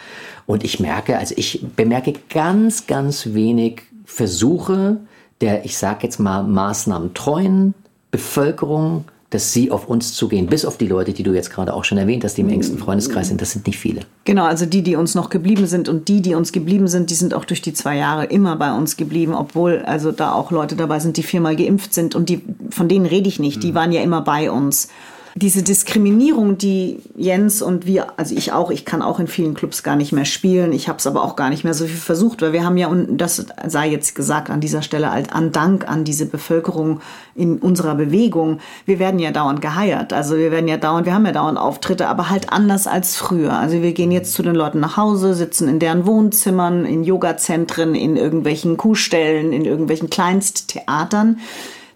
[0.46, 4.96] Und ich merke, also ich bemerke ganz, ganz wenig Versuche
[5.42, 7.74] der, ich sage jetzt mal, maßnahmentreuen
[8.10, 11.84] Bevölkerung, dass sie auf uns zugehen, bis auf die Leute, die du jetzt gerade auch
[11.84, 13.40] schon erwähnt hast, die im engsten Freundeskreis sind.
[13.40, 14.02] Das sind nicht viele.
[14.26, 17.14] Genau, also die, die uns noch geblieben sind und die, die uns geblieben sind, die
[17.14, 20.76] sind auch durch die zwei Jahre immer bei uns geblieben, obwohl also da auch Leute
[20.76, 23.74] dabei sind, die viermal geimpft sind und die, von denen rede ich nicht, die mhm.
[23.74, 24.88] waren ja immer bei uns
[25.34, 29.82] diese Diskriminierung, die Jens und wir, also ich auch, ich kann auch in vielen Clubs
[29.82, 30.72] gar nicht mehr spielen.
[30.72, 32.88] Ich habe es aber auch gar nicht mehr so viel versucht, weil wir haben ja,
[32.88, 37.00] und das sei jetzt gesagt an dieser Stelle, an Dank an diese Bevölkerung
[37.34, 40.12] in unserer Bewegung, wir werden ja dauernd geheiert.
[40.12, 43.54] Also wir werden ja dauernd, wir haben ja dauernd Auftritte, aber halt anders als früher.
[43.54, 47.94] Also wir gehen jetzt zu den Leuten nach Hause, sitzen in deren Wohnzimmern, in Yogazentren,
[47.94, 51.38] in irgendwelchen Kuhstellen, in irgendwelchen Kleinsttheatern.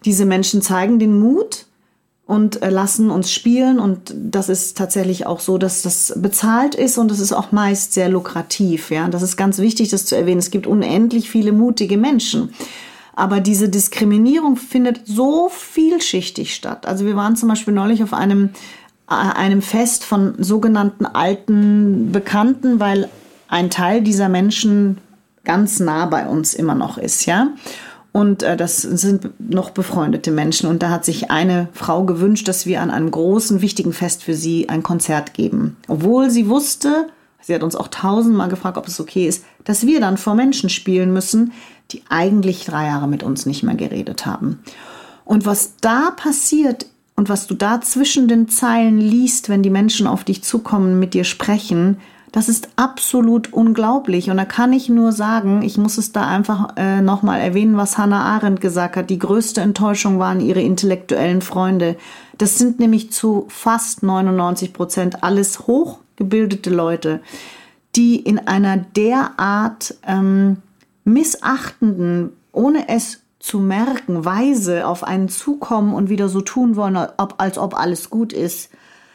[0.06, 1.65] Diese Menschen zeigen den Mut,
[2.26, 3.78] und äh, lassen uns spielen.
[3.78, 7.94] Und das ist tatsächlich auch so, dass das bezahlt ist und es ist auch meist
[7.94, 8.90] sehr lukrativ.
[8.90, 10.40] Ja, das ist ganz wichtig, das zu erwähnen.
[10.40, 12.50] Es gibt unendlich viele mutige Menschen.
[13.14, 16.86] Aber diese Diskriminierung findet so vielschichtig statt.
[16.86, 18.50] Also wir waren zum Beispiel neulich auf einem,
[19.08, 23.08] äh, einem Fest von sogenannten alten Bekannten, weil
[23.48, 24.98] ein Teil dieser Menschen
[25.44, 27.48] ganz nah bei uns immer noch ist, ja.
[28.16, 30.70] Und äh, das sind noch befreundete Menschen.
[30.70, 34.32] Und da hat sich eine Frau gewünscht, dass wir an einem großen, wichtigen Fest für
[34.32, 35.76] sie ein Konzert geben.
[35.86, 37.08] Obwohl sie wusste,
[37.42, 40.70] sie hat uns auch tausendmal gefragt, ob es okay ist, dass wir dann vor Menschen
[40.70, 41.52] spielen müssen,
[41.90, 44.60] die eigentlich drei Jahre mit uns nicht mehr geredet haben.
[45.26, 46.86] Und was da passiert
[47.16, 51.12] und was du da zwischen den Zeilen liest, wenn die Menschen auf dich zukommen, mit
[51.12, 51.98] dir sprechen,
[52.36, 54.28] das ist absolut unglaublich.
[54.28, 57.96] Und da kann ich nur sagen, ich muss es da einfach äh, nochmal erwähnen, was
[57.96, 59.08] Hannah Arendt gesagt hat.
[59.08, 61.96] Die größte Enttäuschung waren ihre intellektuellen Freunde.
[62.36, 67.22] Das sind nämlich zu fast 99 Prozent alles hochgebildete Leute,
[67.96, 70.58] die in einer derart ähm,
[71.04, 77.56] missachtenden, ohne es zu merken, Weise auf einen zukommen und wieder so tun wollen, als
[77.56, 78.68] ob alles gut ist.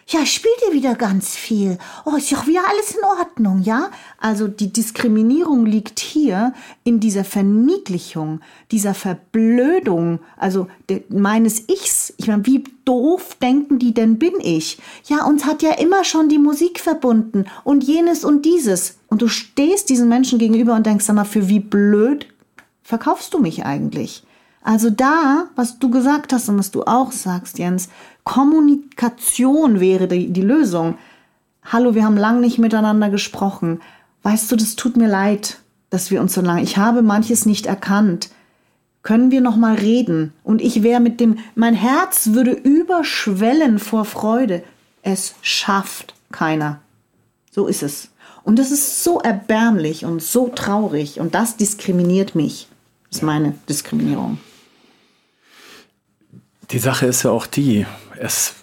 [0.07, 1.77] Ja, spielt ihr wieder ganz viel.
[2.05, 3.91] Oh, ist doch wieder alles in Ordnung, ja?
[4.19, 8.41] Also die Diskriminierung liegt hier in dieser Verniedlichung,
[8.71, 12.13] dieser Verblödung, also de, meines Ichs.
[12.17, 14.79] Ich meine, wie doof denken die denn bin ich?
[15.05, 18.97] Ja, uns hat ja immer schon die Musik verbunden und jenes und dieses.
[19.07, 22.27] Und du stehst diesen Menschen gegenüber und denkst, sag mal, für wie blöd
[22.83, 24.23] verkaufst du mich eigentlich?
[24.63, 27.89] Also da, was du gesagt hast und was du auch sagst, Jens,
[28.23, 30.97] Kommunikation wäre die, die Lösung.
[31.63, 33.81] Hallo, wir haben lange nicht miteinander gesprochen.
[34.23, 35.59] Weißt du, das tut mir leid,
[35.89, 36.63] dass wir uns so lange.
[36.63, 38.29] Ich habe manches nicht erkannt.
[39.03, 40.33] Können wir noch mal reden?
[40.43, 44.63] Und ich wäre mit dem, mein Herz würde überschwellen vor Freude.
[45.01, 46.79] Es schafft keiner.
[47.51, 48.09] So ist es.
[48.43, 52.67] Und das ist so erbärmlich und so traurig und das diskriminiert mich.
[53.09, 54.39] Das ist meine Diskriminierung.
[56.71, 57.85] Die Sache ist ja auch die,
[58.21, 58.55] es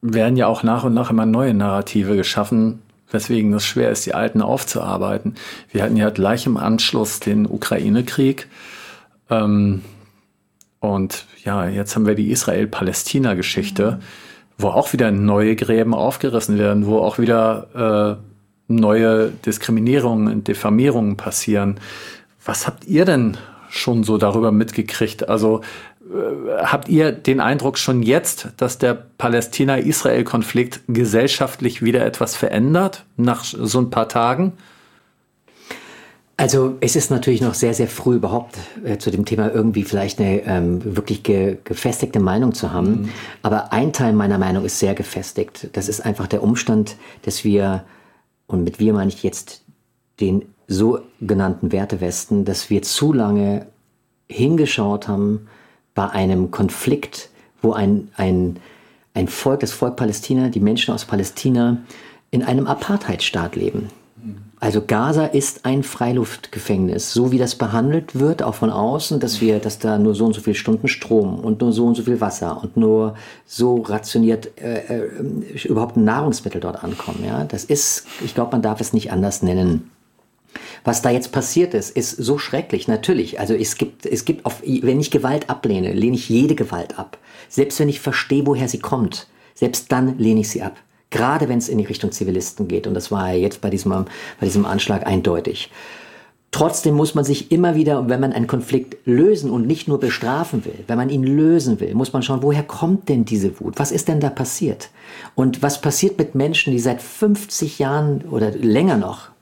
[0.00, 4.14] werden ja auch nach und nach immer neue Narrative geschaffen, weswegen es schwer ist, die
[4.14, 5.34] alten aufzuarbeiten.
[5.70, 8.48] Wir hatten ja gleich im Anschluss den Ukraine-Krieg.
[9.30, 9.82] Ähm,
[10.80, 14.00] und ja, jetzt haben wir die Israel-Palästina-Geschichte,
[14.58, 21.16] wo auch wieder neue Gräben aufgerissen werden, wo auch wieder äh, neue Diskriminierungen und Diffamierungen
[21.16, 21.78] passieren.
[22.44, 23.36] Was habt ihr denn
[23.68, 25.28] schon so darüber mitgekriegt?
[25.28, 25.60] Also
[26.62, 33.80] habt ihr den Eindruck schon jetzt, dass der Palästina-Israel-Konflikt gesellschaftlich wieder etwas verändert nach so
[33.80, 34.52] ein paar Tagen?
[36.36, 40.18] Also es ist natürlich noch sehr, sehr früh überhaupt äh, zu dem Thema irgendwie vielleicht
[40.18, 43.02] eine ähm, wirklich ge gefestigte Meinung zu haben.
[43.02, 43.08] Mhm.
[43.42, 45.68] Aber ein Teil meiner Meinung ist sehr gefestigt.
[45.74, 47.84] Das ist einfach der Umstand, dass wir,
[48.48, 49.62] und mit wir meine ich jetzt
[50.20, 53.66] den sogenannten Wertewesten, dass wir zu lange
[54.28, 55.46] hingeschaut haben
[55.94, 57.30] bei einem Konflikt,
[57.62, 58.56] wo ein, ein,
[59.14, 61.78] ein Volk, das Volk Palästina, die Menschen aus Palästina
[62.30, 63.90] in einem Apartheidstaat leben.
[64.64, 69.58] Also Gaza ist ein Freiluftgefängnis, so wie das behandelt wird, auch von außen, dass wir,
[69.58, 72.20] dass da nur so und so viele Stunden Strom und nur so und so viel
[72.22, 73.14] Wasser und nur
[73.44, 75.10] so rationiert äh, äh,
[75.64, 77.24] überhaupt Nahrungsmittel dort ankommen.
[77.26, 79.90] Ja, das ist, ich glaube, man darf es nicht anders nennen.
[80.84, 82.88] Was da jetzt passiert ist, ist so schrecklich.
[82.88, 86.98] Natürlich, also es gibt, es gibt, auf, wenn ich Gewalt ablehne, lehne ich jede Gewalt
[86.98, 87.18] ab.
[87.48, 90.76] Selbst wenn ich verstehe, woher sie kommt, selbst dann lehne ich sie ab.
[91.10, 92.86] Gerade wenn es in die Richtung Zivilisten geht.
[92.86, 95.70] Und das war ja jetzt bei diesem, bei diesem Anschlag eindeutig.
[96.54, 100.64] Trotzdem muss man sich immer wieder, wenn man einen Konflikt lösen und nicht nur bestrafen
[100.64, 103.74] will, wenn man ihn lösen will, muss man schauen, woher kommt denn diese Wut?
[103.76, 104.90] Was ist denn da passiert?
[105.34, 109.33] Und was passiert mit Menschen, die seit 50 Jahren oder länger noch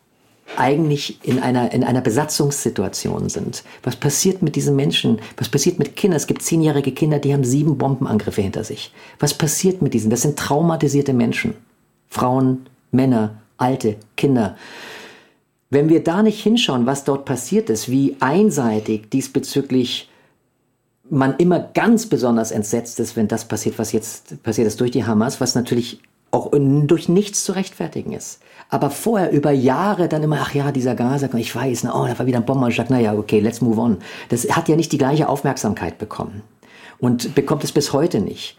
[0.57, 3.65] eigentlich in einer, in einer Besatzungssituation sind.
[3.83, 5.21] Was passiert mit diesen Menschen?
[5.37, 6.17] Was passiert mit Kindern?
[6.17, 8.93] Es gibt zehnjährige Kinder, die haben sieben Bombenangriffe hinter sich.
[9.19, 10.11] Was passiert mit diesen?
[10.11, 11.55] Das sind traumatisierte Menschen.
[12.09, 14.57] Frauen, Männer, Alte, Kinder.
[15.71, 20.11] Wenn wir da nicht hinschauen, was dort passiert ist, wie einseitig diesbezüglich
[21.09, 25.05] man immer ganz besonders entsetzt ist, wenn das passiert, was jetzt passiert ist durch die
[25.05, 26.01] Hamas, was natürlich
[26.31, 28.41] auch durch nichts zu rechtfertigen ist.
[28.73, 32.25] Aber vorher über Jahre dann immer, ach ja, dieser Gaza, ich weiß, oh, da war
[32.25, 33.99] wieder ein Bombenanschlag, naja, okay, let's move on.
[34.31, 36.41] Das hat ja nicht die gleiche Aufmerksamkeit bekommen
[36.99, 38.57] und bekommt es bis heute nicht.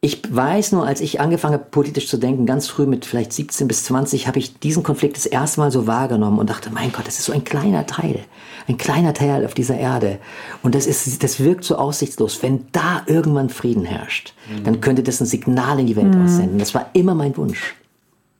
[0.00, 3.66] Ich weiß nur, als ich angefangen habe, politisch zu denken, ganz früh mit vielleicht 17
[3.66, 7.08] bis 20, habe ich diesen Konflikt das erste Mal so wahrgenommen und dachte, mein Gott,
[7.08, 8.20] das ist so ein kleiner Teil,
[8.68, 10.20] ein kleiner Teil auf dieser Erde.
[10.62, 12.44] Und das ist, das wirkt so aussichtslos.
[12.44, 14.62] Wenn da irgendwann Frieden herrscht, mhm.
[14.62, 16.26] dann könnte das ein Signal in die Welt mhm.
[16.26, 16.58] aussenden.
[16.60, 17.74] Das war immer mein Wunsch.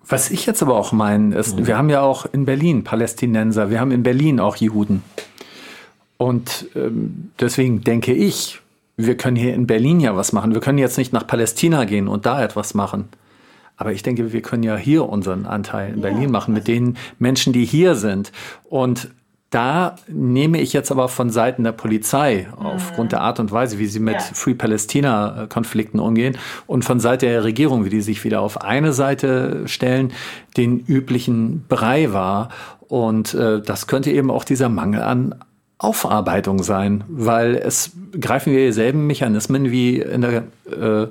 [0.09, 1.67] Was ich jetzt aber auch meine, ist, mhm.
[1.67, 5.03] wir haben ja auch in Berlin Palästinenser, wir haben in Berlin auch Juden.
[6.17, 8.61] Und ähm, deswegen denke ich,
[8.97, 10.53] wir können hier in Berlin ja was machen.
[10.53, 13.09] Wir können jetzt nicht nach Palästina gehen und da etwas machen.
[13.77, 17.53] Aber ich denke, wir können ja hier unseren Anteil in Berlin machen mit den Menschen,
[17.53, 18.33] die hier sind.
[18.65, 19.09] Und
[19.51, 23.87] da nehme ich jetzt aber von Seiten der Polizei aufgrund der Art und Weise, wie
[23.87, 24.21] sie mit ja.
[24.21, 26.37] Free Palästina Konflikten umgehen
[26.67, 30.13] und von Seite der Regierung, wie die sich wieder auf eine Seite stellen,
[30.59, 32.51] den üblichen Brei war.
[32.89, 35.35] Und äh, das könnte eben auch dieser Mangel an
[35.79, 41.07] Aufarbeitung sein, weil es greifen wir dieselben Mechanismen wie in der äh,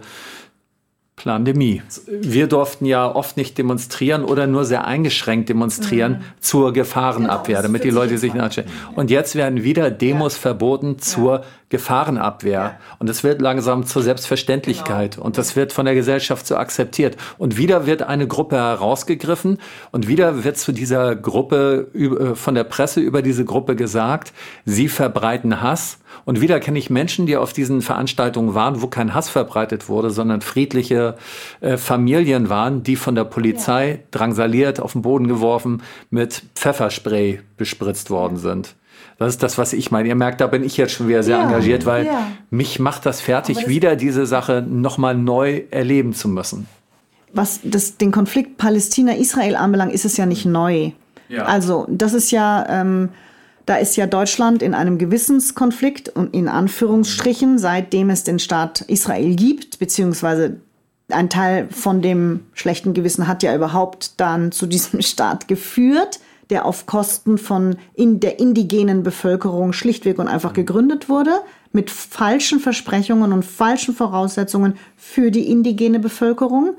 [1.18, 1.82] Pandemie.
[2.08, 6.24] Wir durften ja oft nicht demonstrieren oder nur sehr eingeschränkt demonstrieren mhm.
[6.40, 8.70] zur Gefahrenabwehr, genau, damit die Leute sich nachstellen.
[8.96, 10.42] Und jetzt werden wieder Demos ja.
[10.42, 11.44] verboten zur ja.
[11.70, 12.52] Gefahrenabwehr.
[12.52, 12.80] Ja.
[13.00, 15.16] Und es wird langsam zur Selbstverständlichkeit.
[15.16, 15.26] Genau.
[15.26, 17.18] Und das wird von der Gesellschaft so akzeptiert.
[17.40, 19.58] Und wieder wird eine Gruppe herausgegriffen
[19.92, 24.34] und wieder wird zu dieser Gruppe äh, von der Presse über diese Gruppe gesagt,
[24.66, 25.98] sie verbreiten Hass.
[26.26, 30.10] Und wieder kenne ich Menschen, die auf diesen Veranstaltungen waren, wo kein Hass verbreitet wurde,
[30.10, 31.16] sondern friedliche
[31.62, 33.98] äh, Familien waren, die von der Polizei ja.
[34.12, 38.76] drangsaliert, auf den Boden geworfen, mit Pfefferspray bespritzt worden sind.
[39.18, 40.10] Das ist das, was ich meine.
[40.10, 42.28] Ihr merkt, da bin ich jetzt schon wieder sehr ja, engagiert, weil ja.
[42.52, 46.68] mich macht das fertig, das wieder diese Sache nochmal neu erleben zu müssen.
[47.34, 50.92] Was das, den Konflikt Palästina-Israel anbelangt, ist es ja nicht neu.
[51.30, 51.44] Ja.
[51.44, 53.10] Also, das ist ja, ähm,
[53.68, 59.36] da ist ja Deutschland in einem Gewissenskonflikt und in Anführungsstrichen, seitdem es den Staat Israel
[59.36, 60.62] gibt, beziehungsweise
[61.10, 66.66] ein Teil von dem schlechten Gewissen hat ja überhaupt dann zu diesem Staat geführt, der
[66.66, 71.42] auf Kosten von in der indigenen Bevölkerung schlichtweg und einfach gegründet wurde,
[71.74, 76.78] mit falschen Versprechungen und falschen Voraussetzungen für die indigene Bevölkerung.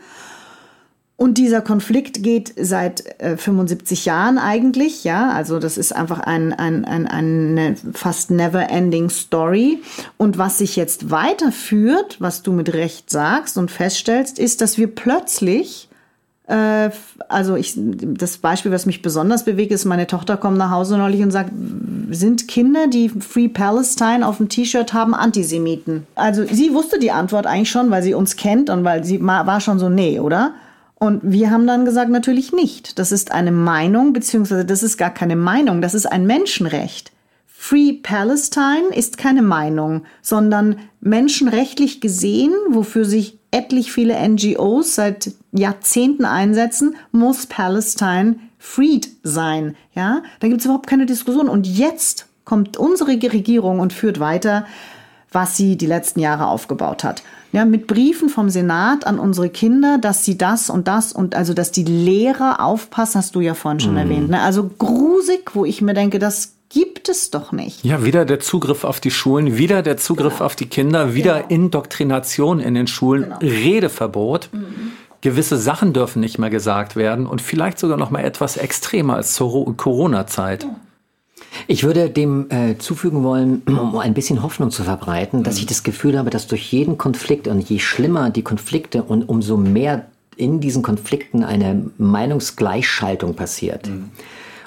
[1.19, 5.33] Und dieser Konflikt geht seit äh, 75 Jahren eigentlich, ja.
[5.33, 9.81] Also das ist einfach ein, ein, ein, eine fast never-ending Story.
[10.17, 14.95] Und was sich jetzt weiterführt, was du mit Recht sagst und feststellst, ist, dass wir
[14.95, 15.89] plötzlich
[16.47, 16.91] äh,
[17.29, 21.23] also ich, das Beispiel, was mich besonders bewegt, ist, meine Tochter kommt nach Hause neulich
[21.23, 21.51] und sagt,
[22.11, 26.07] sind Kinder, die Free Palestine auf dem T-Shirt haben, Antisemiten?
[26.15, 29.61] Also sie wusste die Antwort eigentlich schon, weil sie uns kennt und weil sie war
[29.61, 30.55] schon so, nee, oder?
[30.99, 32.99] Und wir haben dann gesagt, natürlich nicht.
[32.99, 37.13] Das ist eine Meinung, beziehungsweise das ist gar keine Meinung, das ist ein Menschenrecht.
[37.47, 46.25] Free Palestine ist keine Meinung, sondern menschenrechtlich gesehen, wofür sich etlich viele NGOs seit Jahrzehnten
[46.25, 49.77] einsetzen, muss Palestine freed sein.
[49.95, 51.49] Ja, da gibt es überhaupt keine Diskussion.
[51.49, 54.67] Und jetzt kommt unsere Regierung und führt weiter,
[55.33, 57.23] was sie die letzten Jahre aufgebaut hat
[57.53, 61.55] ja, mit Briefen vom Senat an unsere Kinder, dass sie das und das und also,
[61.55, 63.99] dass die Lehrer aufpassen, hast du ja vorhin schon mm.
[63.99, 64.31] erwähnt.
[64.31, 64.41] Ne?
[64.43, 67.85] Also grusig, wo ich mir denke, das gibt es doch nicht.
[67.85, 70.45] Ja, wieder der Zugriff auf die Schulen, wieder der Zugriff genau.
[70.45, 71.49] auf die Kinder, wieder genau.
[71.49, 73.39] Indoktrination in den Schulen, genau.
[73.41, 74.51] Redeverbot.
[74.53, 74.93] Mhm.
[75.23, 79.33] Gewisse Sachen dürfen nicht mehr gesagt werden und vielleicht sogar noch mal etwas extremer als
[79.33, 80.67] zur Corona-Zeit.
[81.67, 85.83] Ich würde dem äh, zufügen wollen, um ein bisschen Hoffnung zu verbreiten, dass ich das
[85.83, 90.61] Gefühl habe, dass durch jeden Konflikt und je schlimmer die Konflikte und umso mehr in
[90.61, 94.11] diesen Konflikten eine Meinungsgleichschaltung passiert, mhm.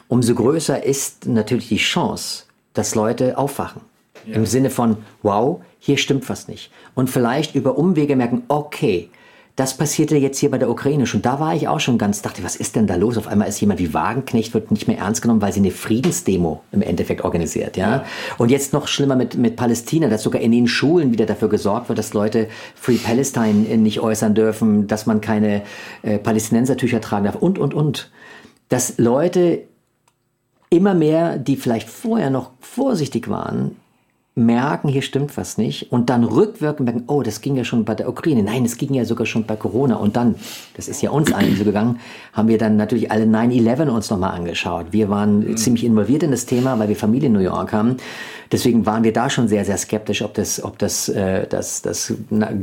[0.09, 3.81] umso größer ist natürlich die Chance, dass Leute aufwachen.
[4.25, 4.35] Ja.
[4.35, 6.71] Im Sinne von, wow, hier stimmt was nicht.
[6.93, 9.09] Und vielleicht über Umwege merken, okay,
[9.55, 11.21] das passierte jetzt hier bei der Ukraine schon.
[11.21, 13.17] Da war ich auch schon ganz, dachte, was ist denn da los?
[13.17, 16.63] Auf einmal ist jemand wie Wagenknecht, wird nicht mehr ernst genommen, weil sie eine Friedensdemo
[16.71, 17.89] im Endeffekt organisiert, ja.
[17.89, 18.05] ja.
[18.37, 21.89] Und jetzt noch schlimmer mit, mit Palästina, dass sogar in den Schulen wieder dafür gesorgt
[21.89, 25.63] wird, dass Leute Free Palestine nicht äußern dürfen, dass man keine
[26.01, 28.09] äh, Palästinensertücher tragen darf und, und, und.
[28.69, 29.63] Dass Leute
[30.69, 33.75] immer mehr, die vielleicht vorher noch vorsichtig waren,
[34.33, 37.95] merken, hier stimmt was nicht und dann rückwirkend merken, oh, das ging ja schon bei
[37.95, 40.35] der Ukraine, nein, das ging ja sogar schon bei Corona und dann,
[40.75, 41.99] das ist ja uns allen so gegangen,
[42.31, 44.87] haben wir dann natürlich alle 9-11 uns nochmal angeschaut.
[44.91, 45.57] Wir waren mhm.
[45.57, 47.97] ziemlich involviert in das Thema, weil wir Familie in New York haben
[48.51, 52.13] Deswegen waren wir da schon sehr, sehr skeptisch, ob das, ob das, äh, das, das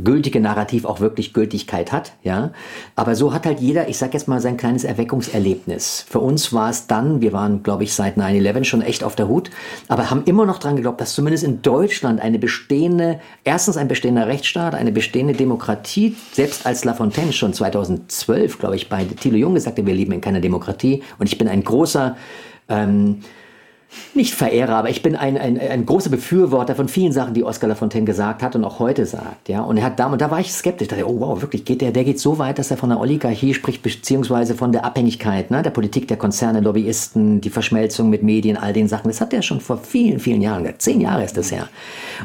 [0.03, 2.13] gültige Narrativ auch wirklich Gültigkeit hat.
[2.23, 2.51] Ja,
[2.95, 6.05] aber so hat halt jeder, ich sag jetzt mal, sein kleines Erweckungserlebnis.
[6.07, 9.27] Für uns war es dann, wir waren, glaube ich, seit 9/11 schon echt auf der
[9.27, 9.49] Hut,
[9.87, 14.27] aber haben immer noch dran geglaubt, dass zumindest in Deutschland eine bestehende, erstens ein bestehender
[14.27, 19.77] Rechtsstaat, eine bestehende Demokratie, selbst als Lafontaine schon 2012, glaube ich, bei Thilo Jung gesagt
[19.77, 21.03] hat, wir leben in keiner Demokratie.
[21.17, 22.15] Und ich bin ein großer
[22.69, 23.19] ähm,
[24.13, 27.67] nicht Verehrer, aber ich bin ein, ein, ein großer Befürworter von vielen Sachen, die Oscar
[27.67, 29.49] Lafontaine gesagt hat und auch heute sagt.
[29.49, 29.61] Ja?
[29.61, 30.87] Und er hat da, und da war ich skeptisch.
[30.87, 32.99] Da dachte, oh wow, wirklich, geht der, der geht so weit, dass er von der
[32.99, 35.61] Oligarchie spricht, beziehungsweise von der Abhängigkeit, ne?
[35.61, 39.07] der Politik der Konzerne, Lobbyisten, die Verschmelzung mit Medien, all den Sachen.
[39.07, 40.67] Das hat er schon vor vielen, vielen Jahren.
[40.77, 41.67] Zehn Jahre ist das her.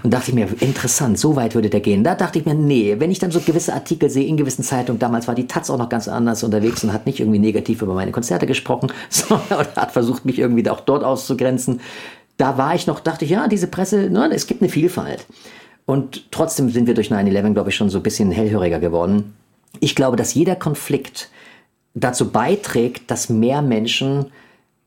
[0.03, 2.05] Und dachte ich mir, interessant, so weit würde der gehen.
[2.05, 4.99] Da dachte ich mir, nee, wenn ich dann so gewisse Artikel sehe in gewissen Zeitungen,
[4.99, 7.95] damals war die Taz auch noch ganz anders unterwegs und hat nicht irgendwie negativ über
[7.95, 11.54] meine Konzerte gesprochen, sondern hat versucht, mich irgendwie auch dort auszugrenzen
[12.37, 15.27] da war ich noch, dachte ich, ja, diese Presse, ne, es gibt eine Vielfalt.
[15.87, 19.35] Und trotzdem sind wir durch 9-11, glaube ich, schon so ein bisschen hellhöriger geworden.
[19.81, 21.29] Ich glaube, dass jeder Konflikt
[21.95, 24.27] dazu beiträgt, dass mehr Menschen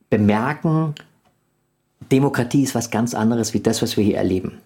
[0.09, 0.95] bemerken,
[2.11, 4.59] Demokratie ist was ganz anderes wie das, was wir hier erleben.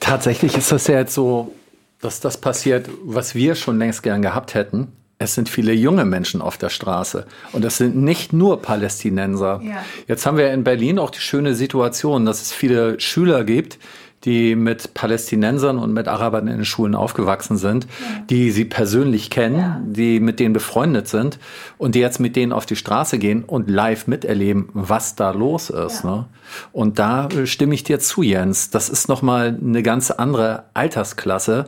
[0.00, 1.52] Tatsächlich ist das ja jetzt so,
[2.00, 4.88] dass das passiert, was wir schon längst gern gehabt hätten
[5.18, 7.26] es sind viele junge Menschen auf der Straße.
[7.52, 9.60] Und es sind nicht nur Palästinenser.
[9.64, 9.84] Ja.
[10.06, 13.78] Jetzt haben wir in Berlin auch die schöne Situation, dass es viele Schüler gibt,
[14.24, 18.22] die mit Palästinensern und mit Arabern in den Schulen aufgewachsen sind, ja.
[18.28, 19.80] die sie persönlich kennen, ja.
[19.86, 21.38] die mit denen befreundet sind
[21.78, 25.70] und die jetzt mit denen auf die Straße gehen und live miterleben, was da los
[25.70, 26.04] ist.
[26.04, 26.26] Ne?
[26.72, 28.70] Und da äh, stimme ich dir zu, Jens.
[28.70, 31.66] Das ist nochmal eine ganz andere Altersklasse.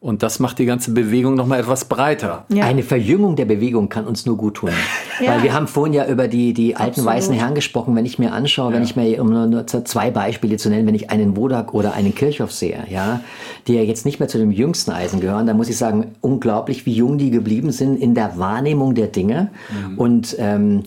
[0.00, 2.44] Und das macht die ganze Bewegung noch mal etwas breiter.
[2.50, 2.64] Ja.
[2.64, 4.70] Eine Verjüngung der Bewegung kann uns nur gut tun.
[5.20, 5.32] ja.
[5.32, 7.10] Weil wir haben vorhin ja über die, die alten Absolut.
[7.10, 7.96] weißen Herren gesprochen.
[7.96, 8.76] Wenn ich mir anschaue, ja.
[8.76, 12.14] wenn ich mir, um nur zwei Beispiele zu nennen, wenn ich einen Wodak oder einen
[12.14, 13.20] Kirchhoff sehe, ja,
[13.66, 16.86] die ja jetzt nicht mehr zu dem jüngsten Eisen gehören, dann muss ich sagen, unglaublich,
[16.86, 19.50] wie jung die geblieben sind in der Wahrnehmung der Dinge.
[19.70, 19.98] Mhm.
[19.98, 20.82] Und ähm,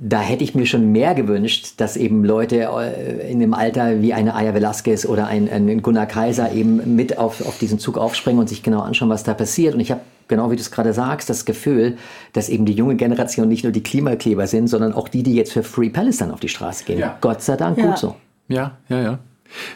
[0.00, 4.14] da hätte ich mir schon mehr gewünscht, dass eben Leute äh, in dem Alter wie
[4.14, 8.38] eine Aya Velasquez oder ein, ein Gunnar Kaiser eben mit auf, auf diesen Zug aufspringen
[8.38, 9.74] und sich genau anschauen, was da passiert.
[9.74, 11.96] Und ich habe genau wie du es gerade sagst, das Gefühl,
[12.32, 15.52] dass eben die junge Generation nicht nur die Klimakleber sind, sondern auch die, die jetzt
[15.52, 16.98] für Free Palestine auf die Straße gehen.
[16.98, 17.16] Ja.
[17.20, 17.86] Gott sei Dank, ja.
[17.86, 18.14] gut so.
[18.46, 19.18] Ja, ja, ja.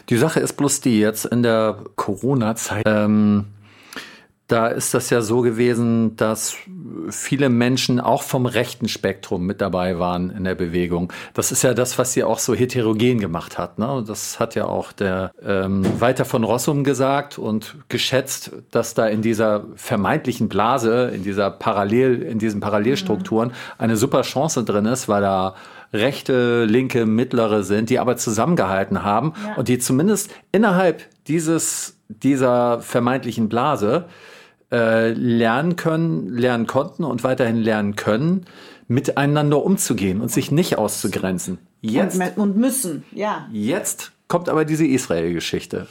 [0.09, 3.45] Die Sache ist bloß die, jetzt in der Corona-Zeit ähm,
[4.47, 6.55] da ist das ja so gewesen, dass
[7.09, 11.13] viele Menschen auch vom rechten Spektrum mit dabei waren in der Bewegung.
[11.33, 13.79] Das ist ja das, was sie auch so heterogen gemacht hat.
[13.79, 14.03] Ne?
[14.05, 19.21] Das hat ja auch der ähm, Walter von Rossum gesagt und geschätzt, dass da in
[19.21, 25.21] dieser vermeintlichen Blase, in dieser Parallel, in diesen Parallelstrukturen eine super Chance drin ist, weil
[25.21, 25.55] da
[25.93, 29.55] rechte, linke, mittlere sind, die aber zusammengehalten haben ja.
[29.55, 34.05] und die zumindest innerhalb dieses, dieser vermeintlichen Blase
[34.73, 38.45] äh, lernen können, lernen konnten und weiterhin lernen können,
[38.87, 41.59] miteinander umzugehen und sich nicht auszugrenzen.
[41.81, 43.47] Jetzt, und, und müssen, ja.
[43.51, 45.87] Jetzt kommt aber diese Israel-Geschichte.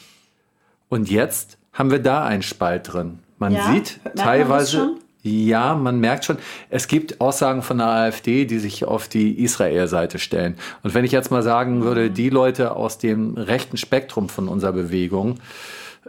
[0.89, 3.20] Und jetzt haben wir da einen Spalt drin.
[3.39, 8.45] Man ja, sieht teilweise, man ja, man merkt schon, es gibt Aussagen von der AfD,
[8.45, 10.57] die sich auf die Israel-Seite stellen.
[10.83, 14.72] Und wenn ich jetzt mal sagen würde, die Leute aus dem rechten Spektrum von unserer
[14.72, 15.39] Bewegung,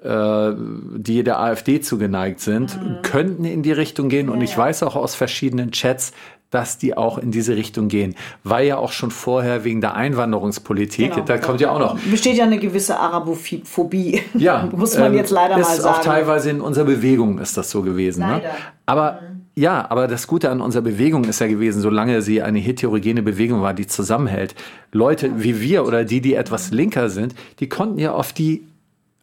[0.01, 3.01] die der AfD zugeneigt sind, mhm.
[3.03, 4.27] könnten in die Richtung gehen.
[4.27, 6.13] Und ich weiß auch aus verschiedenen Chats,
[6.53, 8.15] dass die auch in diese Richtung gehen.
[8.43, 11.25] Weil ja auch schon vorher wegen der Einwanderungspolitik, genau.
[11.25, 11.99] da kommt ja auch noch.
[11.99, 14.21] Besteht ja eine gewisse Arabophobie.
[14.35, 14.69] Ja.
[14.75, 15.95] Muss man ähm, jetzt leider mal sagen.
[15.95, 18.27] Auch teilweise in unserer Bewegung ist das so gewesen.
[18.27, 18.41] Ne?
[18.85, 19.41] Aber mhm.
[19.55, 23.61] ja, aber das Gute an unserer Bewegung ist ja gewesen, solange sie eine heterogene Bewegung
[23.61, 24.53] war, die zusammenhält.
[24.91, 28.67] Leute wie wir oder die, die etwas linker sind, die konnten ja auf die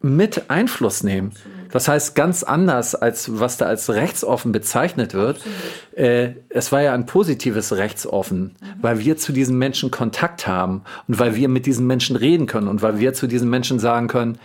[0.01, 1.31] mit Einfluss nehmen.
[1.71, 5.39] Das heißt, ganz anders, als was da als rechtsoffen bezeichnet wird.
[5.95, 8.65] Äh, es war ja ein positives Rechtsoffen, mhm.
[8.81, 12.67] weil wir zu diesen Menschen Kontakt haben und weil wir mit diesen Menschen reden können
[12.67, 14.37] und weil wir zu diesen Menschen sagen können,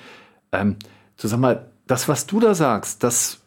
[0.52, 0.76] ähm,
[1.20, 3.38] du sag mal, das, was du da sagst, das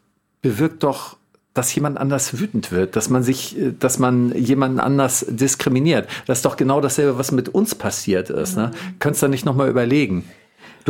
[0.41, 1.17] bewirkt doch
[1.55, 6.07] dass jemand anders wütend wird, dass man sich, äh, dass man jemanden anders diskriminiert.
[6.25, 8.55] Das ist doch genau dasselbe, was mit uns passiert ist.
[8.55, 8.67] Ne?
[8.67, 8.99] Mhm.
[8.99, 10.23] Könntest du da nicht nochmal überlegen?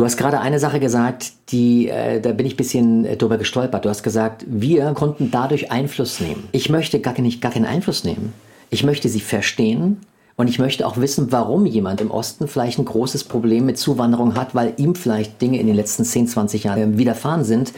[0.00, 3.36] Du hast gerade eine Sache gesagt, die, äh, da bin ich ein bisschen äh, drüber
[3.36, 3.84] gestolpert.
[3.84, 6.48] Du hast gesagt, wir konnten dadurch Einfluss nehmen.
[6.52, 8.32] Ich möchte gar, nicht, gar keinen Einfluss nehmen.
[8.70, 9.98] Ich möchte sie verstehen
[10.36, 14.36] und ich möchte auch wissen, warum jemand im Osten vielleicht ein großes Problem mit Zuwanderung
[14.36, 17.74] hat, weil ihm vielleicht Dinge in den letzten 10, 20 Jahren widerfahren sind,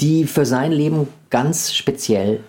[0.00, 2.40] die für sein Leben ganz speziell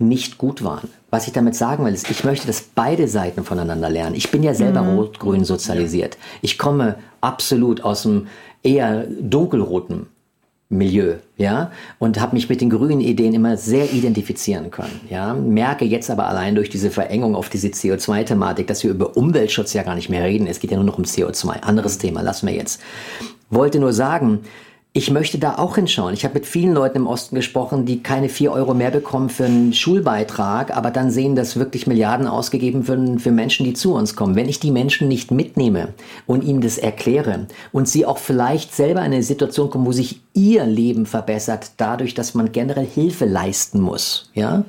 [0.00, 0.88] nicht gut waren.
[1.10, 4.16] Was ich damit sagen will, ist, ich möchte, dass beide Seiten voneinander lernen.
[4.16, 4.98] Ich bin ja selber mhm.
[4.98, 6.18] rot-grün sozialisiert.
[6.42, 8.26] Ich komme absolut aus dem
[8.64, 10.06] eher dunkelroten
[10.70, 15.34] Milieu, ja, und habe mich mit den grünen Ideen immer sehr identifizieren können, ja.
[15.34, 19.82] Merke jetzt aber allein durch diese Verengung auf diese CO2-Thematik, dass wir über Umweltschutz ja
[19.82, 20.46] gar nicht mehr reden.
[20.46, 21.60] Es geht ja nur noch um CO2.
[21.60, 22.80] Anderes Thema, lassen wir jetzt.
[23.50, 24.40] Wollte nur sagen,
[24.96, 26.14] ich möchte da auch hinschauen.
[26.14, 29.44] Ich habe mit vielen Leuten im Osten gesprochen, die keine vier Euro mehr bekommen für
[29.44, 34.14] einen Schulbeitrag, aber dann sehen, dass wirklich Milliarden ausgegeben werden für Menschen, die zu uns
[34.14, 34.36] kommen.
[34.36, 35.94] Wenn ich die Menschen nicht mitnehme
[36.28, 40.20] und ihnen das erkläre und sie auch vielleicht selber in eine Situation kommen, wo sich
[40.32, 44.64] ihr Leben verbessert, dadurch, dass man generell Hilfe leisten muss, ja,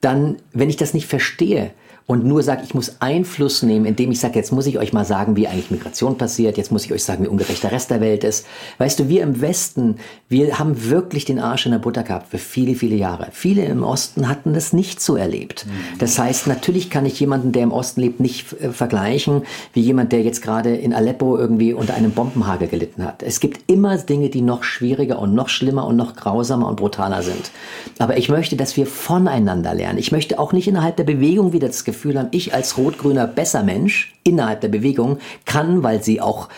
[0.00, 1.72] dann, wenn ich das nicht verstehe,
[2.06, 5.04] und nur sage, ich muss Einfluss nehmen, indem ich sage, jetzt muss ich euch mal
[5.04, 8.00] sagen, wie eigentlich Migration passiert, jetzt muss ich euch sagen, wie ungerecht der Rest der
[8.00, 8.46] Welt ist.
[8.78, 9.96] Weißt du, wir im Westen,
[10.28, 13.28] wir haben wirklich den Arsch in der Butter gehabt für viele, viele Jahre.
[13.32, 15.66] Viele im Osten hatten das nicht so erlebt.
[15.66, 15.98] Mhm.
[15.98, 19.42] Das heißt, natürlich kann ich jemanden, der im Osten lebt, nicht äh, vergleichen
[19.72, 23.22] wie jemand, der jetzt gerade in Aleppo irgendwie unter einem Bombenhagel gelitten hat.
[23.22, 27.22] Es gibt immer Dinge, die noch schwieriger und noch schlimmer und noch grausamer und brutaler
[27.22, 27.50] sind.
[27.98, 29.98] Aber ich möchte, dass wir voneinander lernen.
[29.98, 33.62] Ich möchte auch nicht innerhalb der Bewegung wieder das Gefühl haben, ich als rot-grüner besser
[33.62, 36.48] Mensch innerhalb der Bewegung kann, weil sie auch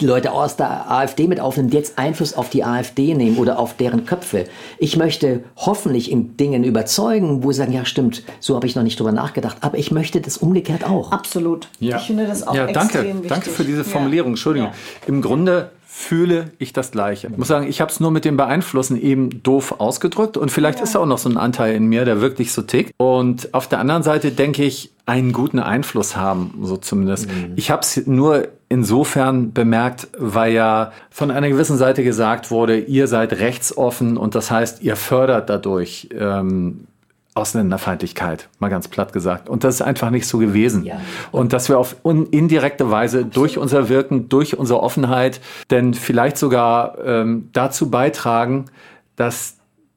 [0.00, 3.76] Leute aus der AfD mit aufnehmen, die jetzt Einfluss auf die AfD nehmen oder auf
[3.76, 4.46] deren Köpfe.
[4.78, 8.82] Ich möchte hoffentlich in Dingen überzeugen, wo sie sagen, ja stimmt, so habe ich noch
[8.82, 11.12] nicht drüber nachgedacht, aber ich möchte das umgekehrt auch.
[11.12, 11.68] Absolut.
[11.78, 11.98] Ja.
[11.98, 13.28] Ich finde das auch ja, danke, extrem wichtig.
[13.28, 14.32] Danke für diese Formulierung.
[14.32, 14.70] Entschuldigung.
[14.70, 14.74] Ja.
[15.06, 15.70] Im Grunde
[16.02, 17.28] fühle ich das Gleiche.
[17.28, 20.78] Ich muss sagen, ich habe es nur mit dem Beeinflussen eben doof ausgedrückt und vielleicht
[20.78, 20.84] ja.
[20.84, 22.92] ist auch noch so ein Anteil in mir, der wirklich so tickt.
[22.96, 27.28] Und auf der anderen Seite denke ich, einen guten Einfluss haben, so zumindest.
[27.28, 27.52] Mhm.
[27.56, 33.06] Ich habe es nur insofern bemerkt, weil ja von einer gewissen Seite gesagt wurde, ihr
[33.06, 36.86] seid rechtsoffen und das heißt, ihr fördert dadurch ähm,
[37.34, 39.48] Ausländerfeindlichkeit, mal ganz platt gesagt.
[39.48, 40.84] Und das ist einfach nicht so gewesen.
[40.84, 41.00] Ja.
[41.30, 43.36] Und dass wir auf indirekte Weise Absolut.
[43.36, 48.66] durch unser Wirken, durch unsere Offenheit, denn vielleicht sogar ähm, dazu beitragen,
[49.16, 49.56] dass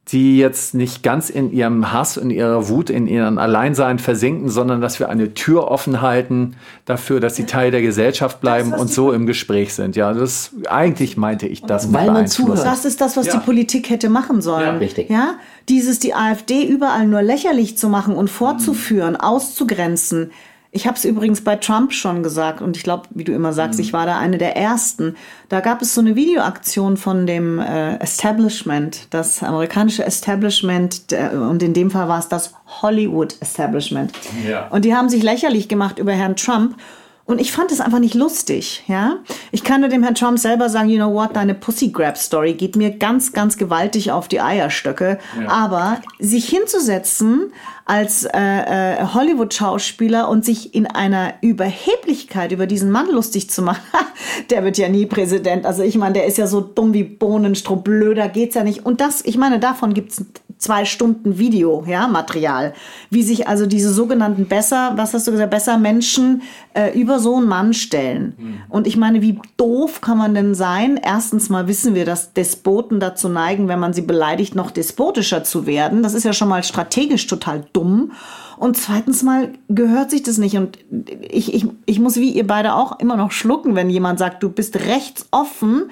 [0.09, 4.79] die jetzt nicht ganz in ihrem Hass, in ihrer Wut, in ihrem Alleinsein versinken, sondern
[4.79, 8.91] dass wir eine Tür offen halten dafür, dass sie Teil der Gesellschaft bleiben das, und
[8.91, 9.95] so im Gespräch sind.
[9.95, 11.91] Ja, das eigentlich meinte ich das.
[11.91, 12.63] Weil man zuhört.
[12.63, 13.33] Das ist das, was ja.
[13.33, 14.65] die Politik hätte machen sollen.
[14.65, 15.09] Ja, richtig.
[15.09, 15.35] Ja,
[15.69, 19.21] dieses die AfD überall nur lächerlich zu machen und fortzuführen, mhm.
[19.21, 20.31] auszugrenzen
[20.75, 23.79] Ich habe es übrigens bei Trump schon gesagt und ich glaube, wie du immer sagst,
[23.79, 25.15] ich war da eine der ersten.
[25.47, 31.63] Da gab es so eine Videoaktion von dem äh, Establishment, das amerikanische Establishment der, und
[31.63, 34.11] in dem Fall war es das Hollywood Establishment.
[34.45, 34.67] Ja.
[34.67, 36.75] Und die haben sich lächerlich gemacht über Herrn Trump.
[37.23, 39.15] Und ich fand es einfach nicht lustig, ja.
[39.51, 42.53] Ich kann nur dem Herrn Trump selber sagen, you know what, deine Pussy Grab Story
[42.53, 45.19] geht mir ganz, ganz gewaltig auf die Eierstöcke.
[45.47, 47.51] Aber sich hinzusetzen
[47.85, 53.83] als äh, äh, Hollywood-Schauspieler und sich in einer Überheblichkeit über diesen Mann lustig zu machen,
[54.49, 55.67] der wird ja nie Präsident.
[55.67, 58.85] Also ich meine, der ist ja so dumm wie Bohnenstrupp, blöder geht's ja nicht.
[58.85, 60.25] Und das, ich meine, davon gibt's
[60.57, 62.73] zwei Stunden Video, ja, Material.
[63.09, 66.41] Wie sich also diese sogenannten besser, was hast du gesagt, besser Menschen
[66.73, 68.33] äh, über so einen Mann stellen.
[68.69, 70.99] Und ich meine, wie doof kann man denn sein?
[71.03, 75.65] Erstens mal wissen wir, dass Despoten dazu neigen, wenn man sie beleidigt, noch despotischer zu
[75.67, 76.03] werden.
[76.03, 78.11] Das ist ja schon mal strategisch total dumm.
[78.57, 80.57] Und zweitens mal gehört sich das nicht.
[80.57, 80.77] Und
[81.21, 84.49] ich, ich, ich muss wie ihr beide auch immer noch schlucken, wenn jemand sagt, du
[84.49, 85.91] bist rechtsoffen.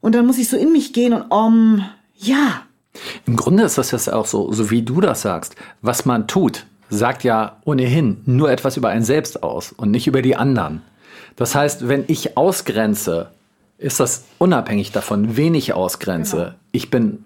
[0.00, 1.84] Und dann muss ich so in mich gehen und um,
[2.16, 2.62] ja,
[3.26, 5.56] Im Grunde ist das jetzt auch so, so wie du das sagst.
[5.82, 10.22] Was man tut, sagt ja ohnehin nur etwas über einen selbst aus und nicht über
[10.22, 10.82] die anderen.
[11.36, 13.30] Das heißt, wenn ich ausgrenze,
[13.78, 16.54] ist das unabhängig davon, wen ich ausgrenze.
[16.70, 17.24] Ich bin,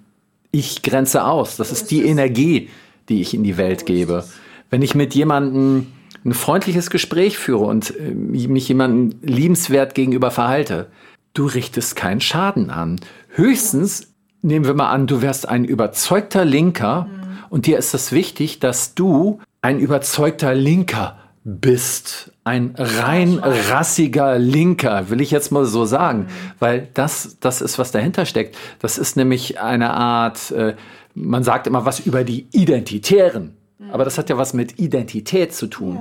[0.50, 1.56] ich grenze aus.
[1.56, 2.70] Das ist die Energie,
[3.08, 4.24] die ich in die Welt gebe.
[4.70, 5.86] Wenn ich mit jemandem
[6.24, 10.88] ein freundliches Gespräch führe und äh, mich jemandem liebenswert gegenüber verhalte,
[11.34, 13.00] du richtest keinen Schaden an.
[13.30, 17.08] Höchstens nehmen wir mal an, du wärst ein überzeugter Linker
[17.50, 22.32] und dir ist es wichtig, dass du ein überzeugter Linker bist.
[22.44, 26.28] Ein rein rassiger Linker, will ich jetzt mal so sagen.
[26.58, 28.56] Weil das, das ist, was dahinter steckt.
[28.80, 30.74] Das ist nämlich eine Art, äh,
[31.22, 33.56] man sagt immer was über die Identitären.
[33.90, 36.00] Aber das hat ja was mit Identität zu tun.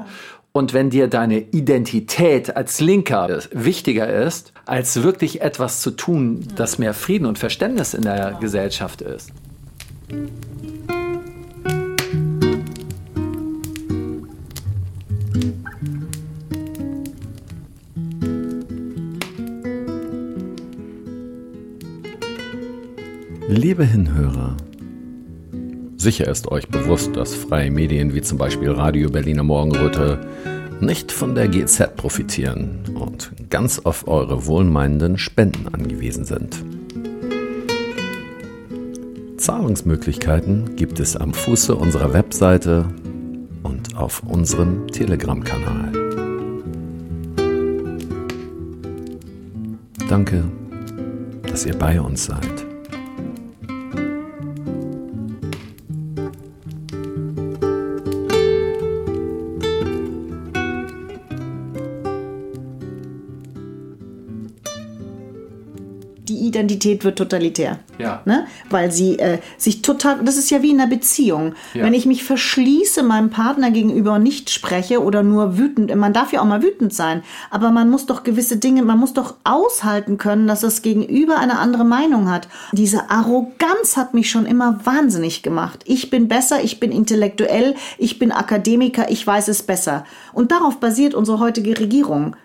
[0.52, 6.80] Und wenn dir deine Identität als Linker wichtiger ist, als wirklich etwas zu tun, das
[6.80, 9.32] mehr Frieden und Verständnis in der Gesellschaft ist.
[23.50, 24.58] Liebe Hinhörer,
[26.08, 30.26] sicher ist euch bewusst, dass freie Medien wie zum Beispiel Radio Berliner Morgenröte
[30.80, 36.64] nicht von der GZ profitieren und ganz auf eure wohlmeinenden Spenden angewiesen sind.
[39.36, 42.86] Zahlungsmöglichkeiten gibt es am Fuße unserer Webseite
[43.64, 45.92] und auf unserem Telegram-Kanal.
[50.08, 50.46] Danke,
[51.46, 52.57] dass ihr bei uns seid.
[66.78, 67.80] Identität wird totalitär.
[67.98, 68.22] Ja.
[68.26, 68.46] Ne?
[68.70, 71.56] Weil sie äh, sich total, das ist ja wie in einer Beziehung.
[71.74, 71.84] Ja.
[71.84, 76.32] Wenn ich mich verschließe meinem Partner gegenüber und nicht spreche oder nur wütend, man darf
[76.32, 80.18] ja auch mal wütend sein, aber man muss doch gewisse Dinge, man muss doch aushalten
[80.18, 82.48] können, dass das Gegenüber eine andere Meinung hat.
[82.72, 85.84] Diese Arroganz hat mich schon immer wahnsinnig gemacht.
[85.86, 90.06] Ich bin besser, ich bin intellektuell, ich bin Akademiker, ich weiß es besser.
[90.34, 92.36] Und darauf basiert unsere heutige Regierung.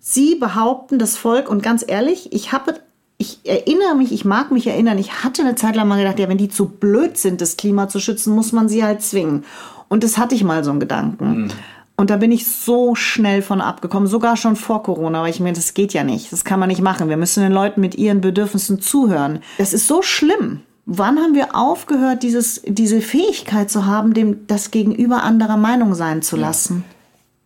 [0.00, 2.74] Sie behaupten das Volk und ganz ehrlich, ich habe
[3.22, 6.28] ich erinnere mich, ich mag mich erinnern, ich hatte eine Zeit lang mal gedacht, ja,
[6.28, 9.44] wenn die zu blöd sind, das Klima zu schützen, muss man sie halt zwingen.
[9.88, 11.52] Und das hatte ich mal so einen Gedanken.
[11.96, 15.52] Und da bin ich so schnell von abgekommen, sogar schon vor Corona, weil ich mir,
[15.52, 17.08] das geht ja nicht, das kann man nicht machen.
[17.08, 19.38] Wir müssen den Leuten mit ihren Bedürfnissen zuhören.
[19.58, 20.62] Das ist so schlimm.
[20.84, 26.22] Wann haben wir aufgehört, dieses, diese Fähigkeit zu haben, dem, das Gegenüber anderer Meinung sein
[26.22, 26.82] zu lassen?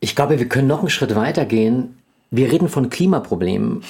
[0.00, 1.98] Ich glaube, wir können noch einen Schritt weiter gehen.
[2.30, 3.82] Wir reden von Klimaproblemen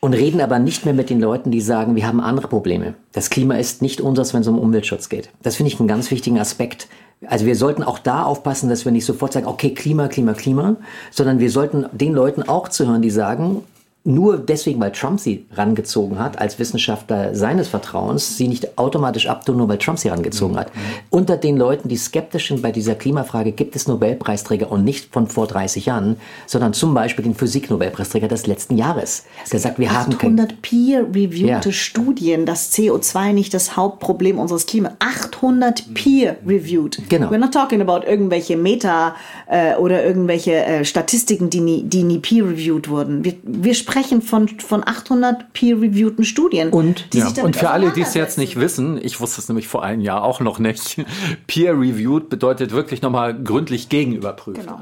[0.00, 2.94] und reden aber nicht mehr mit den Leuten, die sagen, wir haben andere Probleme.
[3.12, 5.30] Das Klima ist nicht unseres, wenn es um Umweltschutz geht.
[5.42, 6.88] Das finde ich einen ganz wichtigen Aspekt.
[7.26, 10.76] Also wir sollten auch da aufpassen, dass wir nicht sofort sagen, okay, Klima, Klima, Klima,
[11.10, 13.62] sondern wir sollten den Leuten auch zuhören, die sagen,
[14.02, 19.58] nur deswegen, weil Trump sie rangezogen hat, als Wissenschaftler seines Vertrauens, sie nicht automatisch abtun,
[19.58, 20.72] nur weil Trump sie rangezogen hat.
[21.10, 25.26] Unter den Leuten, die skeptisch sind bei dieser Klimafrage, gibt es Nobelpreisträger und nicht von
[25.26, 29.24] vor 30 Jahren, sondern zum Beispiel den Physik-Nobelpreisträger des letzten Jahres.
[29.52, 31.72] Der sagt, wir haben kein 800 peer-reviewte Ja.
[31.72, 34.92] Studien, dass CO2 nicht das Hauptproblem unseres Klimas.
[35.00, 37.02] 800 peer-reviewed.
[37.10, 37.28] Genau.
[37.28, 39.14] We're not talking about irgendwelche Meta
[39.46, 43.24] äh, oder irgendwelche äh, Statistiken, die nie, die nie peer-reviewed wurden.
[43.24, 43.89] Wir, wir sprechen
[44.22, 46.70] von, von 800 peer-reviewten Studien.
[46.70, 49.68] Und- die Ja, und für alle, die es jetzt nicht wissen, ich wusste es nämlich
[49.68, 51.04] vor einem Jahr auch noch nicht,
[51.46, 54.60] peer-reviewed bedeutet wirklich nochmal gründlich gegenüberprüft.
[54.60, 54.80] Genau.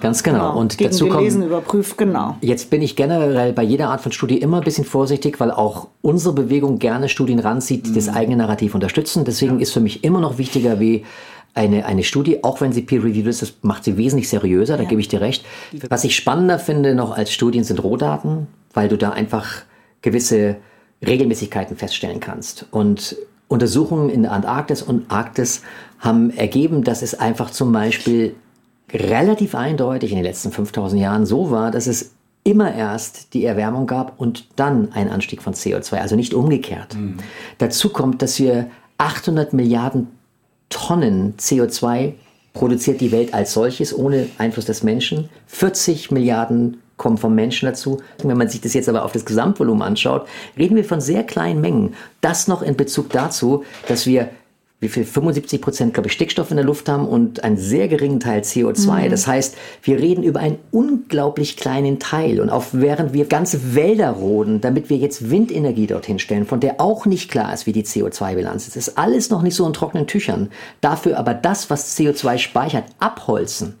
[0.00, 0.50] Ganz genau.
[0.50, 0.60] Genau.
[0.60, 2.36] Und Gegen dazu kommt, gelesen, überprüft, genau.
[2.40, 5.88] Jetzt bin ich generell bei jeder Art von Studie immer ein bisschen vorsichtig, weil auch
[6.02, 9.24] unsere Bewegung gerne Studien ranzieht, die das eigene Narrativ unterstützen.
[9.24, 11.04] Deswegen ist für mich immer noch wichtiger wie
[11.58, 15.00] eine, eine Studie, auch wenn sie peer-reviewed ist, das macht sie wesentlich seriöser, da gebe
[15.00, 15.44] ich dir recht.
[15.88, 19.62] Was ich spannender finde noch als Studien sind Rohdaten, weil du da einfach
[20.00, 20.56] gewisse
[21.04, 22.66] Regelmäßigkeiten feststellen kannst.
[22.70, 23.16] Und
[23.48, 25.62] Untersuchungen in der Antarktis und Arktis
[25.98, 28.36] haben ergeben, dass es einfach zum Beispiel
[28.92, 32.12] relativ eindeutig in den letzten 5000 Jahren so war, dass es
[32.44, 36.96] immer erst die Erwärmung gab und dann ein Anstieg von CO2, also nicht umgekehrt.
[37.58, 40.08] Dazu kommt, dass wir 800 Milliarden
[40.70, 42.14] Tonnen CO2
[42.52, 45.28] produziert die Welt als solches ohne Einfluss des Menschen.
[45.46, 48.02] 40 Milliarden kommen vom Menschen dazu.
[48.22, 50.26] Wenn man sich das jetzt aber auf das Gesamtvolumen anschaut,
[50.58, 51.94] reden wir von sehr kleinen Mengen.
[52.20, 54.30] Das noch in Bezug dazu, dass wir
[54.80, 58.20] wie viel 75 Prozent, glaube ich, Stickstoff in der Luft haben und einen sehr geringen
[58.20, 59.08] Teil CO2.
[59.08, 62.40] Das heißt, wir reden über einen unglaublich kleinen Teil.
[62.40, 66.80] Und auch während wir ganze Wälder roden, damit wir jetzt Windenergie dorthin stellen, von der
[66.80, 70.06] auch nicht klar ist, wie die CO2-Bilanz ist, ist alles noch nicht so in trockenen
[70.06, 70.48] Tüchern.
[70.80, 73.74] Dafür aber das, was CO2 speichert, abholzen.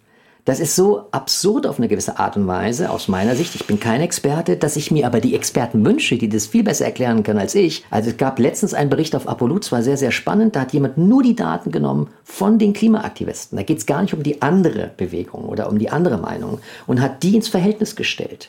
[0.48, 3.54] Das ist so absurd auf eine gewisse Art und Weise, aus meiner Sicht.
[3.54, 6.86] Ich bin kein Experte, dass ich mir aber die Experten wünsche, die das viel besser
[6.86, 7.84] erklären können als ich.
[7.90, 10.56] Also es gab letztens einen Bericht auf Apollo, es war sehr, sehr spannend.
[10.56, 13.58] Da hat jemand nur die Daten genommen von den Klimaaktivisten.
[13.58, 17.02] Da geht es gar nicht um die andere Bewegung oder um die andere Meinung und
[17.02, 18.48] hat die ins Verhältnis gestellt.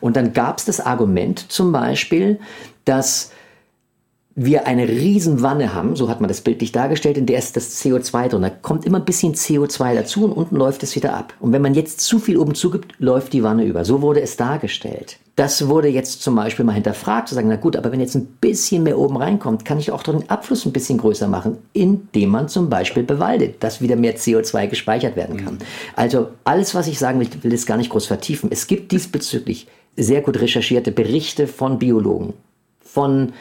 [0.00, 2.38] Und dann gab es das Argument zum Beispiel,
[2.84, 3.32] dass
[4.38, 8.28] wir eine Riesenwanne haben, so hat man das bildlich dargestellt, in der ist das CO2
[8.28, 8.42] drin.
[8.42, 11.32] Da kommt immer ein bisschen CO2 dazu und unten läuft es wieder ab.
[11.40, 13.86] Und wenn man jetzt zu viel oben zugibt, läuft die Wanne über.
[13.86, 15.18] So wurde es dargestellt.
[15.36, 18.26] Das wurde jetzt zum Beispiel mal hinterfragt, zu sagen, na gut, aber wenn jetzt ein
[18.26, 22.50] bisschen mehr oben reinkommt, kann ich auch den Abfluss ein bisschen größer machen, indem man
[22.50, 25.58] zum Beispiel bewaldet, dass wieder mehr CO2 gespeichert werden kann.
[25.94, 28.50] Also alles, was ich sagen will, will es gar nicht groß vertiefen.
[28.52, 29.66] Es gibt diesbezüglich
[29.96, 32.34] sehr gut recherchierte Berichte von Biologen,
[32.80, 33.32] von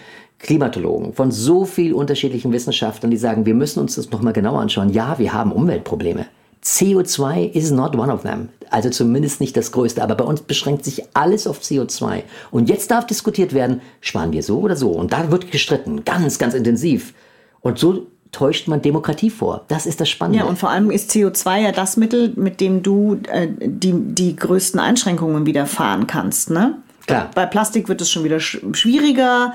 [0.45, 4.89] Klimatologen, von so vielen unterschiedlichen Wissenschaftlern, die sagen, wir müssen uns das nochmal genauer anschauen.
[4.89, 6.27] Ja, wir haben Umweltprobleme.
[6.63, 8.49] CO2 is not one of them.
[8.69, 10.03] Also zumindest nicht das größte.
[10.03, 12.23] Aber bei uns beschränkt sich alles auf CO2.
[12.51, 14.91] Und jetzt darf diskutiert werden, sparen wir so oder so.
[14.91, 17.15] Und da wird gestritten, ganz, ganz intensiv.
[17.61, 19.65] Und so täuscht man Demokratie vor.
[19.67, 20.39] Das ist das Spannende.
[20.39, 24.35] Ja, und vor allem ist CO2 ja das Mittel, mit dem du äh, die, die
[24.35, 26.51] größten Einschränkungen widerfahren kannst.
[26.51, 26.75] Ne?
[27.07, 27.31] Klar.
[27.33, 29.53] Bei Plastik wird es schon wieder sch schwieriger,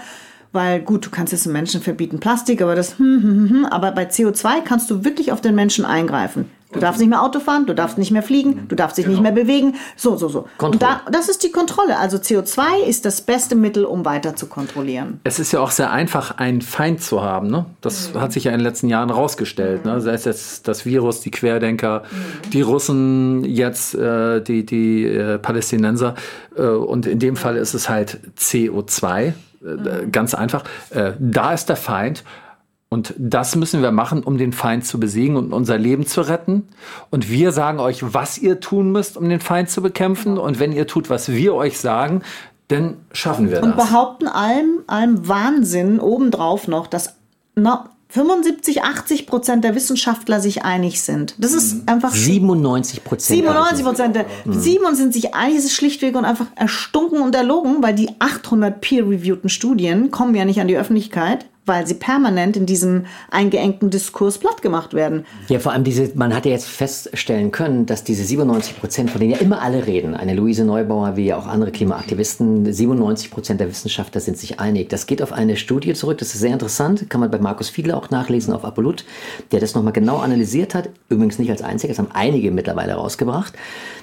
[0.52, 3.64] weil gut, du kannst jetzt den Menschen verbieten Plastik, aber das, hm, hm, hm, hm,
[3.66, 6.46] aber bei CO2 kannst du wirklich auf den Menschen eingreifen.
[6.72, 9.20] Du darfst nicht mehr Auto fahren, du darfst nicht mehr fliegen, du darfst dich nicht
[9.20, 10.46] mehr bewegen, so, so, so.
[10.58, 11.98] Und da, das ist die Kontrolle.
[11.98, 15.20] Also CO2 ist das beste Mittel, um weiter zu kontrollieren.
[15.24, 17.48] Es ist ja auch sehr einfach, einen Feind zu haben.
[17.48, 17.66] Ne?
[17.80, 19.84] Das hat sich ja in den letzten Jahren rausgestellt.
[19.84, 20.00] Ne?
[20.00, 22.04] Sei es jetzt das Virus, die Querdenker,
[22.52, 26.14] die Russen, jetzt äh, die, die äh, Palästinenser.
[26.56, 29.32] Äh, und in dem Fall ist es halt CO2.
[29.64, 30.64] Äh, Ganz einfach.
[30.90, 32.24] Äh, da ist der Feind.
[32.92, 36.66] Und das müssen wir machen, um den Feind zu besiegen und unser Leben zu retten.
[37.10, 40.38] Und wir sagen euch, was ihr tun müsst, um den Feind zu bekämpfen.
[40.38, 42.22] Und wenn ihr tut, was wir euch sagen,
[42.66, 43.88] dann schaffen wir Und das.
[43.88, 47.14] behaupten allem, allem Wahnsinn obendrauf noch, dass
[47.54, 51.34] na, 75, 80 Prozent der Wissenschaftler sich einig sind.
[51.38, 53.38] Das ist einfach 97 Prozent.
[53.38, 54.60] 97 Prozent der Mhm.
[54.60, 58.80] 7 sind sich einig, es ist schlichtweg und einfach erstunken und erlogen, weil die 800
[58.80, 64.38] peer-reviewten Studien kommen ja nicht an die Öffentlichkeit, weil sie permanent in diesem eingeengten Diskurs
[64.38, 65.24] platt gemacht werden.
[65.46, 69.20] Ja, vor allem diese, man hat ja jetzt feststellen können, dass diese 97 Prozent, von
[69.20, 73.60] denen ja immer alle reden, eine Luise Neubauer wie ja auch andere Klimaaktivisten, 97 Prozent
[73.60, 74.88] der Wissenschaftler sind sich einig.
[74.88, 77.96] Das geht auf eine Studie zurück, das ist sehr interessant, kann man bei Markus Fiedler
[77.96, 79.04] auch nachlesen auf Apolut,
[79.52, 83.54] der das nochmal genau analysiert hat, übrigens nicht als einziger, das haben einige mittlerweile rausgebracht,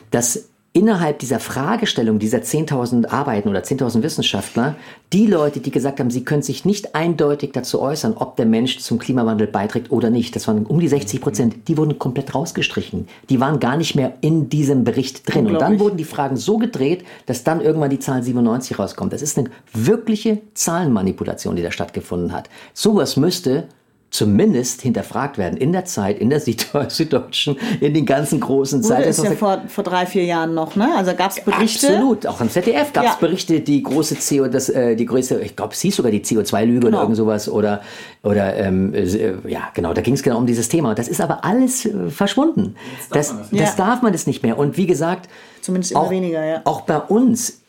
[0.10, 0.48] dass
[0.78, 4.76] innerhalb dieser Fragestellung dieser 10.000 Arbeiten oder 10.000 Wissenschaftler,
[5.12, 8.78] die Leute, die gesagt haben, sie können sich nicht eindeutig dazu äußern, ob der Mensch
[8.78, 13.08] zum Klimawandel beiträgt oder nicht, das waren um die 60 Prozent, die wurden komplett rausgestrichen.
[13.28, 15.48] Die waren gar nicht mehr in diesem Bericht drin.
[15.48, 19.14] Und dann wurden die Fragen so gedreht, dass dann irgendwann die Zahl 97 rauskommt.
[19.14, 22.52] Das ist eine wirkliche Zahlenmanipulation, die da stattgefunden hat.
[22.76, 23.68] Sowas müsste
[24.10, 29.10] zumindest hinterfragt werden in der Zeit, in der Süd- Süddeutschen, in den ganzen großen Zeiten.
[29.10, 30.90] es ja vor, vor drei, vier Jahren noch, ne?
[30.96, 31.88] Also gab es Berichte.
[31.90, 33.18] Absolut, auch im ZDF gab es Ja.
[33.20, 36.80] Berichte, die große CO, das, äh, die größte, ich glaube, es hieß sogar die CO2-Lüge
[36.80, 37.02] oder Genau.
[37.02, 37.82] irgend sowas oder
[38.24, 40.96] oder ähm, äh, ja genau, da ging es genau um dieses Thema.
[40.96, 42.76] Das ist aber alles äh, verschwunden.
[43.12, 43.74] Das, das, Ja.
[43.76, 44.58] darf man das nicht mehr.
[44.58, 45.30] Und wie gesagt,
[45.62, 46.62] Zumindest immer auch, weniger, ja.
[46.64, 47.60] Auch bei uns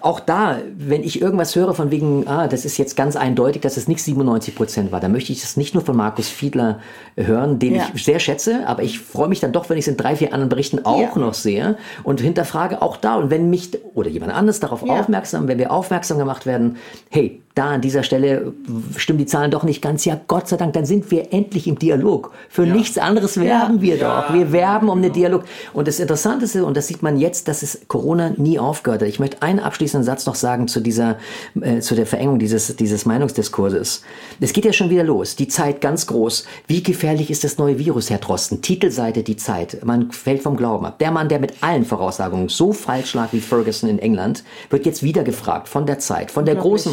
[0.00, 3.76] auch da, wenn ich irgendwas höre von wegen, ah, das ist jetzt ganz eindeutig, dass
[3.76, 6.80] es nicht 97 Prozent war, dann möchte ich das nicht nur von Markus Fiedler
[7.16, 7.84] hören, den Ja.
[7.94, 10.32] ich sehr schätze, aber ich freue mich dann doch, wenn ich es in drei, vier
[10.32, 11.18] anderen Berichten auch Ja.
[11.20, 13.14] noch sehe und hinterfrage auch da.
[13.16, 14.98] Und wenn mich oder jemand anderes darauf Ja.
[15.00, 16.76] aufmerksam, wenn wir aufmerksam gemacht werden,
[17.10, 18.52] hey, da an dieser Stelle
[18.96, 21.78] stimmen die Zahlen doch nicht ganz, ja Gott sei Dank, dann sind wir endlich im
[21.78, 22.32] Dialog.
[22.48, 24.32] Für nichts anderes werben wir doch.
[24.32, 25.44] Wir werben um den Dialog.
[25.74, 29.08] Und das Interessante ist, und das sieht man jetzt, dass es Corona nie aufgehört hat.
[29.08, 31.18] Ich möchte einen abschließenden Satz noch sagen zu dieser,
[31.60, 34.02] äh, zu der Verengung dieses, dieses Meinungsdiskurses.
[34.40, 35.36] Es geht ja schon wieder los.
[35.36, 36.46] Die Zeit ganz groß.
[36.66, 38.62] Wie gefährlich ist das neue Virus, Herr Drosten?
[38.62, 39.84] Titelseite Die Zeit.
[39.84, 40.98] Man fällt vom Glauben ab.
[41.00, 45.02] Der Mann, der mit allen Voraussagungen so falsch lag wie Ferguson in England, wird jetzt
[45.02, 46.92] wieder gefragt von der Zeit, von der großen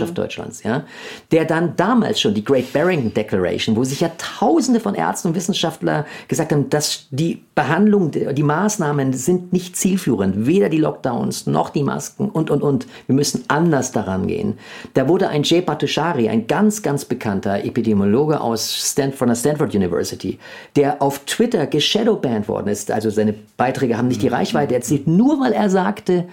[0.00, 0.84] Wochenzeitschrift Deutschlands, ja,
[1.30, 5.34] der dann damals schon die Great Barrington Declaration, wo sich ja Tausende von Ärzten und
[5.34, 11.70] Wissenschaftlern gesagt haben, dass die Behandlung, die Maßnahmen sind nicht zielführend, weder die Lockdowns noch
[11.70, 12.86] die Masken und und und.
[13.06, 14.58] Wir müssen anders daran gehen.
[14.94, 19.74] Da wurde ein Jay Bhattacharya, ein ganz ganz bekannter Epidemiologe aus Stanford, von der Stanford
[19.74, 20.38] University,
[20.76, 22.90] der auf Twitter geshadowbanned worden ist.
[22.90, 26.26] Also seine Beiträge haben nicht die Reichweite erzielt, nur weil er sagte,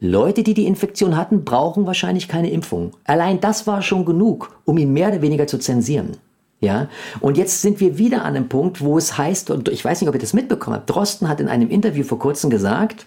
[0.00, 2.92] Leute, die die Infektion hatten, brauchen wahrscheinlich keine Impfung.
[3.04, 6.16] Allein das war schon genug, um ihn mehr oder weniger zu zensieren.
[6.60, 6.88] Ja,
[7.20, 10.08] und jetzt sind wir wieder an einem Punkt, wo es heißt, und ich weiß nicht,
[10.08, 13.06] ob ihr das mitbekommen habt, Drosten hat in einem Interview vor kurzem gesagt,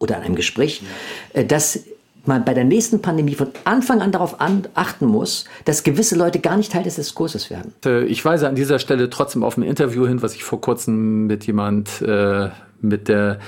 [0.00, 0.82] oder in einem Gespräch,
[1.32, 1.84] äh, dass
[2.24, 6.40] man bei der nächsten Pandemie von Anfang an darauf an, achten muss, dass gewisse Leute
[6.40, 7.72] gar nicht Teil des Diskurses werden.
[7.84, 11.26] Äh, Ich weise an dieser Stelle trotzdem auf ein Interview hin, was ich vor kurzem
[11.26, 12.48] mit jemand, äh,
[12.80, 13.38] mit der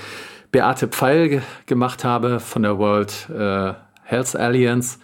[0.54, 3.72] Beate Pfeil ge gemacht habe von der World äh,
[4.04, 4.98] Health Alliance.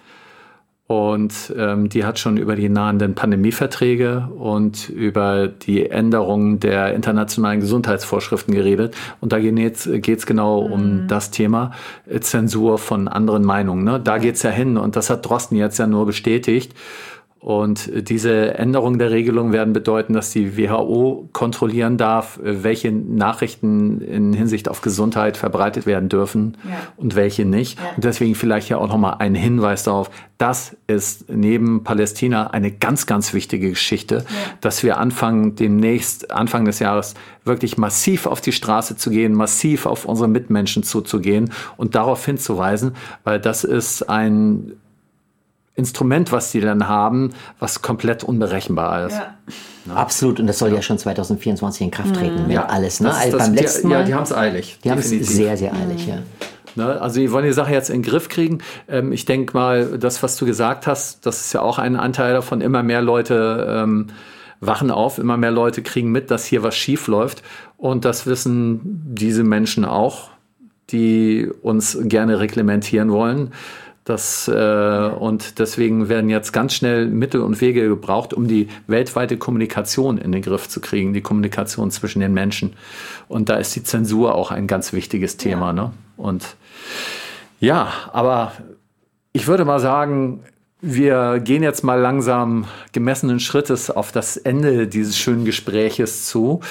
[0.86, 7.58] Und ähm, die hat schon über die nahenden Pandemieverträge und über die Änderungen der internationalen
[7.58, 8.96] Gesundheitsvorschriften geredet.
[9.20, 11.72] Und da geht es genau um das Thema
[12.08, 13.82] äh, Zensur von anderen Meinungen.
[13.82, 13.98] Ne?
[13.98, 16.74] Da geht es ja hin und das hat Drosten jetzt ja nur bestätigt.
[17.40, 24.34] Und diese Änderungen der Regelung werden bedeuten, dass die WHO kontrollieren darf, welche Nachrichten in
[24.34, 26.76] Hinsicht auf Gesundheit verbreitet werden dürfen Ja.
[26.98, 27.78] und welche nicht.
[27.78, 27.86] Ja.
[27.96, 33.06] Und deswegen vielleicht ja auch nochmal ein Hinweis darauf, das ist neben Palästina eine ganz,
[33.06, 34.26] ganz wichtige Geschichte,
[34.60, 37.14] dass wir anfangen, demnächst, Anfang des Jahres,
[37.44, 42.92] wirklich massiv auf die Straße zu gehen, massiv auf unsere Mitmenschen zuzugehen und darauf hinzuweisen,
[43.24, 44.72] weil das ist ein
[45.74, 49.20] Instrument, was die dann haben, was komplett unberechenbar ist.
[49.94, 53.00] Absolut, und das soll ja schon 2024 in Kraft treten, wenn alles.
[53.00, 53.08] Ne?
[53.08, 54.78] Das Also das- beim die- letzten Mal, Ja, die haben es eilig.
[54.84, 56.18] die haben es sehr, sehr eilig, ja.
[56.76, 57.00] Ne?
[57.00, 58.58] Also die wollen die Sache jetzt in den Griff kriegen.
[58.88, 62.32] Ähm, ich denke mal, das, was du gesagt hast, das ist ja auch ein Anteil
[62.32, 62.60] davon.
[62.60, 64.08] Immer mehr Leute ähm,
[64.60, 67.42] wachen auf, immer mehr Leute kriegen mit, dass hier was schief läuft.
[67.76, 68.80] Und das wissen
[69.14, 70.28] diese Menschen auch,
[70.90, 73.52] die uns gerne reglementieren wollen.
[74.10, 79.36] Das, äh, und deswegen werden jetzt ganz schnell Mittel und Wege gebraucht, um die weltweite
[79.36, 82.72] Kommunikation in den Griff zu kriegen, die Kommunikation zwischen den Menschen.
[83.28, 85.72] Und da ist die Zensur auch ein ganz wichtiges Thema.
[85.72, 85.92] Ne?
[86.16, 86.56] Und
[87.60, 88.50] ja, aber
[89.32, 90.40] ich würde mal sagen,
[90.80, 96.62] wir gehen jetzt mal langsam gemessenen Schrittes auf das Ende dieses schönen Gespräches zu.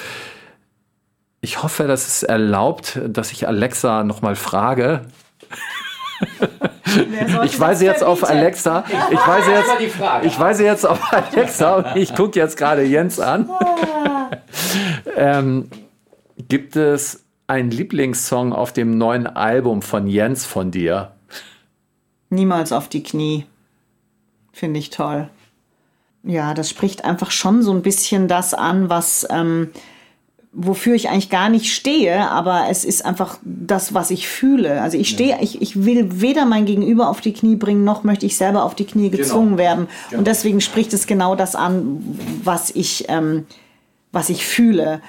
[1.40, 5.06] Ich hoffe, dass es erlaubt, dass ich Alexa noch mal frage.
[7.44, 8.84] Ich weise jetzt auf Alexa.
[9.12, 9.70] Ich weise jetzt,
[10.24, 13.50] ich weise jetzt auf Alexa und ich gucke jetzt gerade Jens an.
[15.16, 15.70] ähm,
[16.48, 21.12] gibt es einen Lieblingssong auf dem neuen Album von Jens von dir?
[22.30, 23.46] Niemals auf die Knie.
[24.52, 25.30] Finde ich toll.
[26.24, 29.72] Ja, das spricht einfach schon so ein bisschen das an, was, ähm,
[30.52, 34.82] wofür ich eigentlich gar nicht stehe, aber es ist einfach das, was ich fühle.
[34.82, 38.26] Also ich stehe, ich, ich will weder mein Gegenüber auf die Knie bringen, noch möchte
[38.26, 39.88] ich selber auf die Knie gezwungen werden.
[40.12, 42.04] Und deswegen spricht es genau das an,
[42.44, 43.46] was ich, ähm,
[44.12, 45.02] was ich fühle.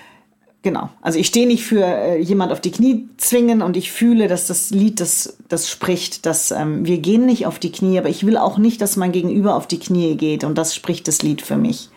[0.63, 0.91] Genau.
[1.01, 4.47] Also ich stehe nicht für äh, jemand auf die Knie zwingen und ich fühle, dass
[4.47, 8.27] das Lied das, das spricht, dass ähm, wir gehen nicht auf die Knie, aber ich
[8.27, 11.41] will auch nicht, dass mein Gegenüber auf die Knie geht und das spricht das Lied
[11.41, 11.89] für mich.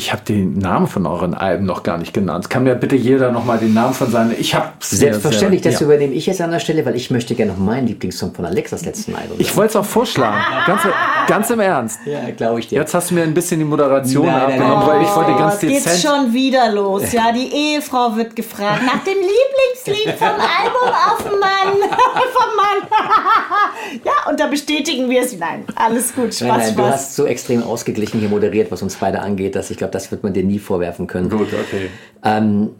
[0.00, 2.48] Ich habe den Namen von euren Alben noch gar nicht genannt.
[2.48, 4.34] Kann mir bitte jeder noch mal den Namen von seinen.
[4.40, 5.84] Ich habe Selbstverständlich, das ja.
[5.86, 8.86] übernehme ich jetzt an der Stelle, weil ich möchte gerne noch meinen Lieblingssong von Alexas
[8.86, 9.36] letzten Album.
[9.38, 10.38] Ich wollte es auch vorschlagen.
[10.66, 10.80] Ganz,
[11.26, 12.00] ganz im Ernst.
[12.06, 12.76] ja, glaube ich dir.
[12.80, 14.88] Jetzt hast du mir ein bisschen die Moderation Nein, nein, abgenommen, nein.
[14.88, 16.02] weil ich wollte ganz Oh, geht's dezent.
[16.14, 17.12] schon wieder los.
[17.12, 21.90] Ja, die Ehefrau wird gefragt nach dem Lieblingslied vom Album auf Mann.
[22.32, 22.88] vom Mann.
[24.04, 25.36] ja, und da bestätigen wir es.
[25.36, 26.32] Nein, alles gut.
[26.34, 26.92] Spaß, Nein, nein, du Spaß.
[26.94, 30.22] hast so extrem ausgeglichen hier moderiert, was uns beide angeht, dass ich glaube, das wird
[30.22, 31.28] man dir nie vorwerfen können.
[31.30, 31.90] Gut, okay.
[32.24, 32.70] Ähm,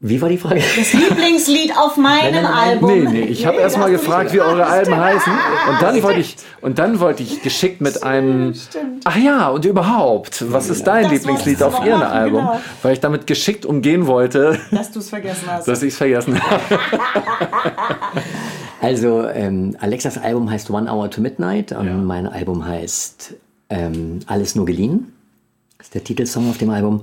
[0.00, 0.60] Wie war die Frage?
[0.76, 2.90] Das Lieblingslied auf meinem Album.
[2.90, 5.32] Nee, nee, ich habe erst mal gefragt, wie eure Alben heißen.
[5.70, 8.52] Und dann wollte ich, und dann wollte ich geschickt mit einem.
[9.04, 12.40] Ach ja, und überhaupt, was ist dein Das Lieblingslied auf ihrem Album?
[12.46, 12.60] genau.
[12.82, 15.66] Weil ich damit geschickt umgehen wollte, Dass du es vergessen hast.
[15.66, 16.60] dass ich es vergessen habe.
[18.80, 21.94] Also, ähm, Alexas Album heißt One Hour to Midnight und Ja.
[21.94, 23.34] mein Album heißt
[23.70, 25.12] ähm, Alles nur geliehen.
[25.78, 27.02] Das ist der Titelsong auf dem Album.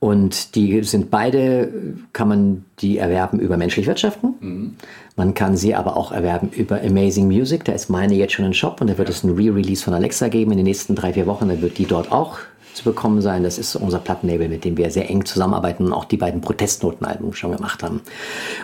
[0.00, 1.72] Und die sind beide,
[2.12, 4.76] kann man die erwerben über menschlich wirtschaften.
[5.16, 7.64] Man kann sie aber auch erwerben über Amazing Music.
[7.64, 10.28] Da ist meine jetzt schon im Shop und da wird es ein Re-Release von Alexa
[10.28, 11.48] geben in den nächsten drei, vier Wochen.
[11.48, 12.38] Da wird die dort auch
[12.74, 13.42] zu bekommen sein.
[13.42, 17.32] Das ist unser Plattenlabel, mit dem wir sehr eng zusammenarbeiten und auch die beiden Protestnotenalben
[17.34, 18.02] schon gemacht haben.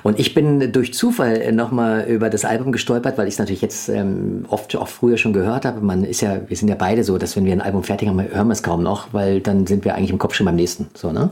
[0.03, 3.89] Und ich bin durch Zufall nochmal über das Album gestolpert, weil ich es natürlich jetzt
[3.89, 5.81] ähm, oft auch früher schon gehört habe.
[5.81, 8.21] Man ist ja, wir sind ja beide so, dass wenn wir ein Album fertig haben,
[8.21, 10.89] hören wir es kaum noch, weil dann sind wir eigentlich im Kopf schon beim nächsten.
[10.95, 11.31] So, ne?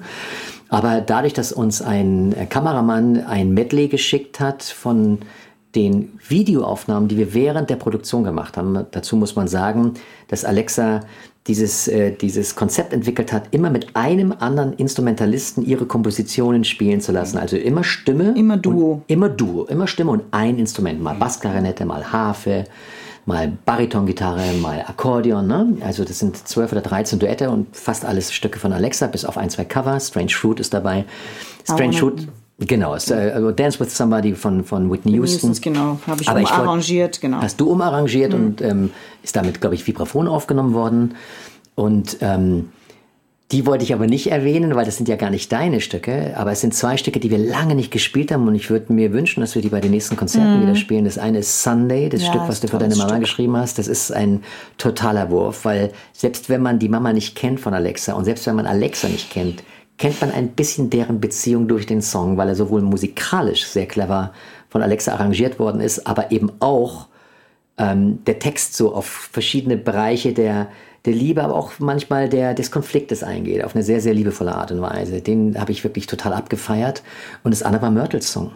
[0.68, 5.18] Aber dadurch, dass uns ein Kameramann ein Medley geschickt hat von
[5.74, 8.86] den Videoaufnahmen, die wir während der Produktion gemacht haben.
[8.90, 9.94] Dazu muss man sagen,
[10.28, 11.00] dass Alexa
[11.48, 17.10] dieses, äh, dieses Konzept entwickelt hat, immer mit einem anderen Instrumentalisten ihre Kompositionen spielen zu
[17.10, 17.38] lassen.
[17.38, 18.34] Also immer Stimme.
[18.36, 19.02] Immer Duo.
[19.06, 21.02] Immer Duo, immer Stimme und ein Instrument.
[21.02, 22.64] Mal Bassklarinette, mal Harfe,
[23.24, 25.46] mal Baritongitarre, mal Akkordeon.
[25.46, 25.78] Ne?
[25.80, 29.38] Also das sind 12 oder 13 Duette und fast alles Stücke von Alexa, bis auf
[29.38, 29.98] ein, zwei Cover.
[29.98, 31.06] Strange Fruit ist dabei.
[31.64, 32.28] Strange Fruit,
[32.58, 32.94] genau.
[32.94, 35.50] Äh, also Dance with Somebody von, von Whitney Houston.
[35.50, 35.98] Houstons, genau.
[36.06, 37.40] Habe ich Aber ich wollt- umarrangiert, genau.
[37.40, 38.90] Hast du umarrangiert und ähm,
[39.22, 41.14] ist damit, glaube ich, Vibraphon aufgenommen worden.
[41.74, 42.70] Und ähm,
[43.50, 46.34] die wollte ich aber nicht erwähnen, weil das sind ja gar nicht deine Stücke.
[46.36, 48.46] Aber es sind zwei Stücke, die wir lange nicht gespielt haben.
[48.46, 51.06] Und ich würde mir wünschen, dass wir die bei den nächsten Konzerten wieder spielen.
[51.06, 53.20] Das eine ist Sunday, das Ja, Stück, was du für deine Mama Stück.
[53.20, 53.78] geschrieben hast.
[53.78, 54.42] Das ist ein
[54.76, 58.56] totaler Wurf, weil selbst wenn man die Mama nicht kennt von Alexa und selbst wenn
[58.56, 59.62] man Alexa nicht kennt,
[59.98, 64.32] kennt man ein bisschen deren Beziehung durch den Song, weil er sowohl musikalisch sehr clever
[64.68, 67.08] von Alexa arrangiert worden ist, aber eben auch
[67.78, 70.68] ähm, der Text so auf verschiedene Bereiche der,
[71.04, 74.72] der Liebe, aber auch manchmal der, des Konfliktes eingeht, auf eine sehr, sehr liebevolle Art
[74.72, 75.20] und Weise.
[75.20, 77.02] Den habe ich wirklich total abgefeiert.
[77.42, 78.52] Und das andere war Myrtles Song.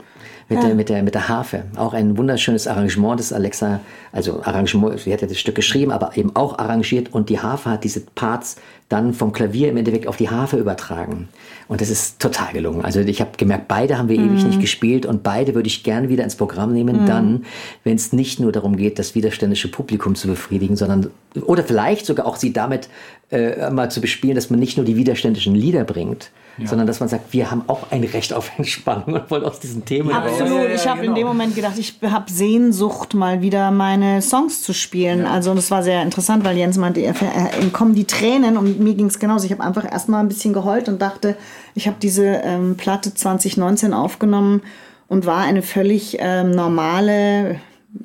[0.48, 1.64] Mit, der, mit, der, mit der Harfe.
[1.76, 6.14] Auch ein wunderschönes Arrangement des Alexa, also Arrangement, sie hat ja das Stück geschrieben, aber
[6.16, 8.56] eben auch arrangiert und die Harfe hat diese Parts
[8.92, 11.28] dann vom Klavier im Endeffekt auf die Harfe übertragen.
[11.68, 12.84] Und das ist total gelungen.
[12.84, 16.10] Also ich habe gemerkt, beide haben wir ewig nicht gespielt und beide würde ich gern
[16.10, 17.46] wieder ins Programm nehmen, dann,
[17.84, 21.10] wenn es nicht nur darum geht, das widerständische Publikum zu befriedigen, sondern
[21.46, 22.90] oder vielleicht sogar auch sie damit
[23.30, 26.30] äh, mal zu bespielen, dass man nicht nur die widerständischen Lieder bringt,
[26.64, 29.86] sondern dass man sagt, wir haben auch ein Recht auf Entspannung und wollen aus diesen
[29.86, 30.38] Themen raus.
[30.38, 30.68] Absolut.
[30.74, 35.24] Ich habe in dem Moment gedacht, ich habe Sehnsucht, mal wieder meine Songs zu spielen.
[35.24, 39.06] Also das war sehr interessant, weil Jens meinte, ihm kommen die Tränen und mir ging
[39.06, 39.46] es genauso.
[39.46, 41.36] Ich habe einfach erstmal ein bisschen geheult und dachte,
[41.74, 44.62] ich habe diese ähm, Platte 2019 aufgenommen
[45.08, 47.60] und war eine völlig ähm, normale,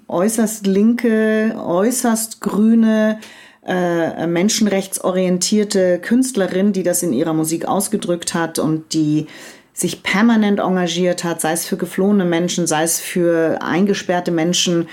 [0.08, 3.20] äußerst linke, äußerst grüne,
[3.66, 9.28] äh, menschenrechtsorientierte Künstlerin, die das in ihrer Musik ausgedrückt hat und die
[9.74, 14.88] sich permanent engagiert hat, sei es für geflohene Menschen, sei es für eingesperrte Menschen.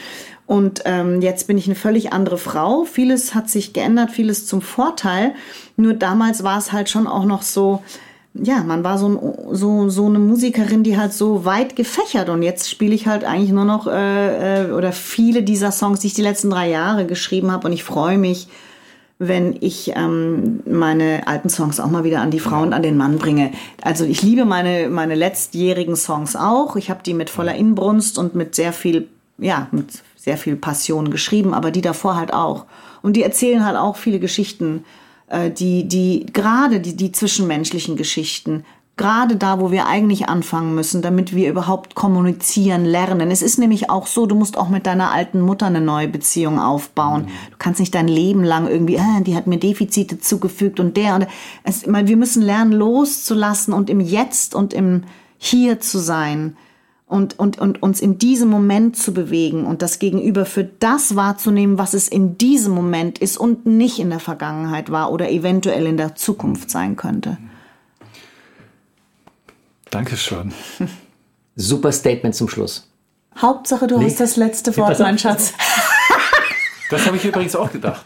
[0.47, 2.85] Und ähm, jetzt bin ich eine völlig andere Frau.
[2.85, 5.35] Vieles hat sich geändert, vieles zum Vorteil.
[5.77, 7.83] Nur damals war es halt schon auch noch so,
[8.35, 12.29] ja, man war so, so, so eine Musikerin, die halt so weit gefächert.
[12.29, 16.09] Und jetzt spiele ich halt eigentlich nur noch äh, äh, oder viele dieser Songs, die
[16.09, 17.69] ich die letzten drei Jahre geschrieben habe.
[17.69, 18.49] Und ich freue mich,
[19.19, 22.97] wenn ich ähm, meine alten Songs auch mal wieder an die Frau und an den
[22.97, 23.53] Mann bringe.
[23.81, 26.77] Also ich liebe meine, meine letztjährigen Songs auch.
[26.77, 29.07] Ich habe die mit voller Inbrunst und mit sehr viel,
[29.39, 29.87] ja, mit
[30.25, 32.65] sehr viel Passion geschrieben, aber die davor halt auch.
[33.03, 34.85] Und die erzählen halt auch viele Geschichten,
[35.29, 38.65] äh, die, die gerade die, die zwischenmenschlichen Geschichten,
[38.97, 43.31] gerade da, wo wir eigentlich anfangen müssen, damit wir überhaupt kommunizieren lernen.
[43.31, 46.59] Es ist nämlich auch so, du musst auch mit deiner alten Mutter eine neue Beziehung
[46.59, 47.27] aufbauen.
[47.51, 51.17] Du kannst nicht dein Leben lang irgendwie, ah, die hat mir Defizite zugefügt und der
[51.17, 51.27] und
[51.65, 55.03] es, ich meine, wir müssen lernen loszulassen und im Jetzt und im
[55.37, 56.57] Hier zu sein
[57.07, 61.79] und, und, und uns in diesem Moment zu bewegen und das Gegenüber für das wahrzunehmen,
[61.79, 65.97] was es in diesem Moment ist und nicht in der Vergangenheit war oder eventuell in
[65.97, 67.37] der Zukunft sein könnte.
[69.91, 70.53] Dankeschön.
[71.57, 72.89] Super Statement zum Schluss.
[73.37, 75.53] Hauptsache, du hast das letzte Wort, mein Schatz.
[76.91, 78.05] Das habe ich übrigens auch gedacht.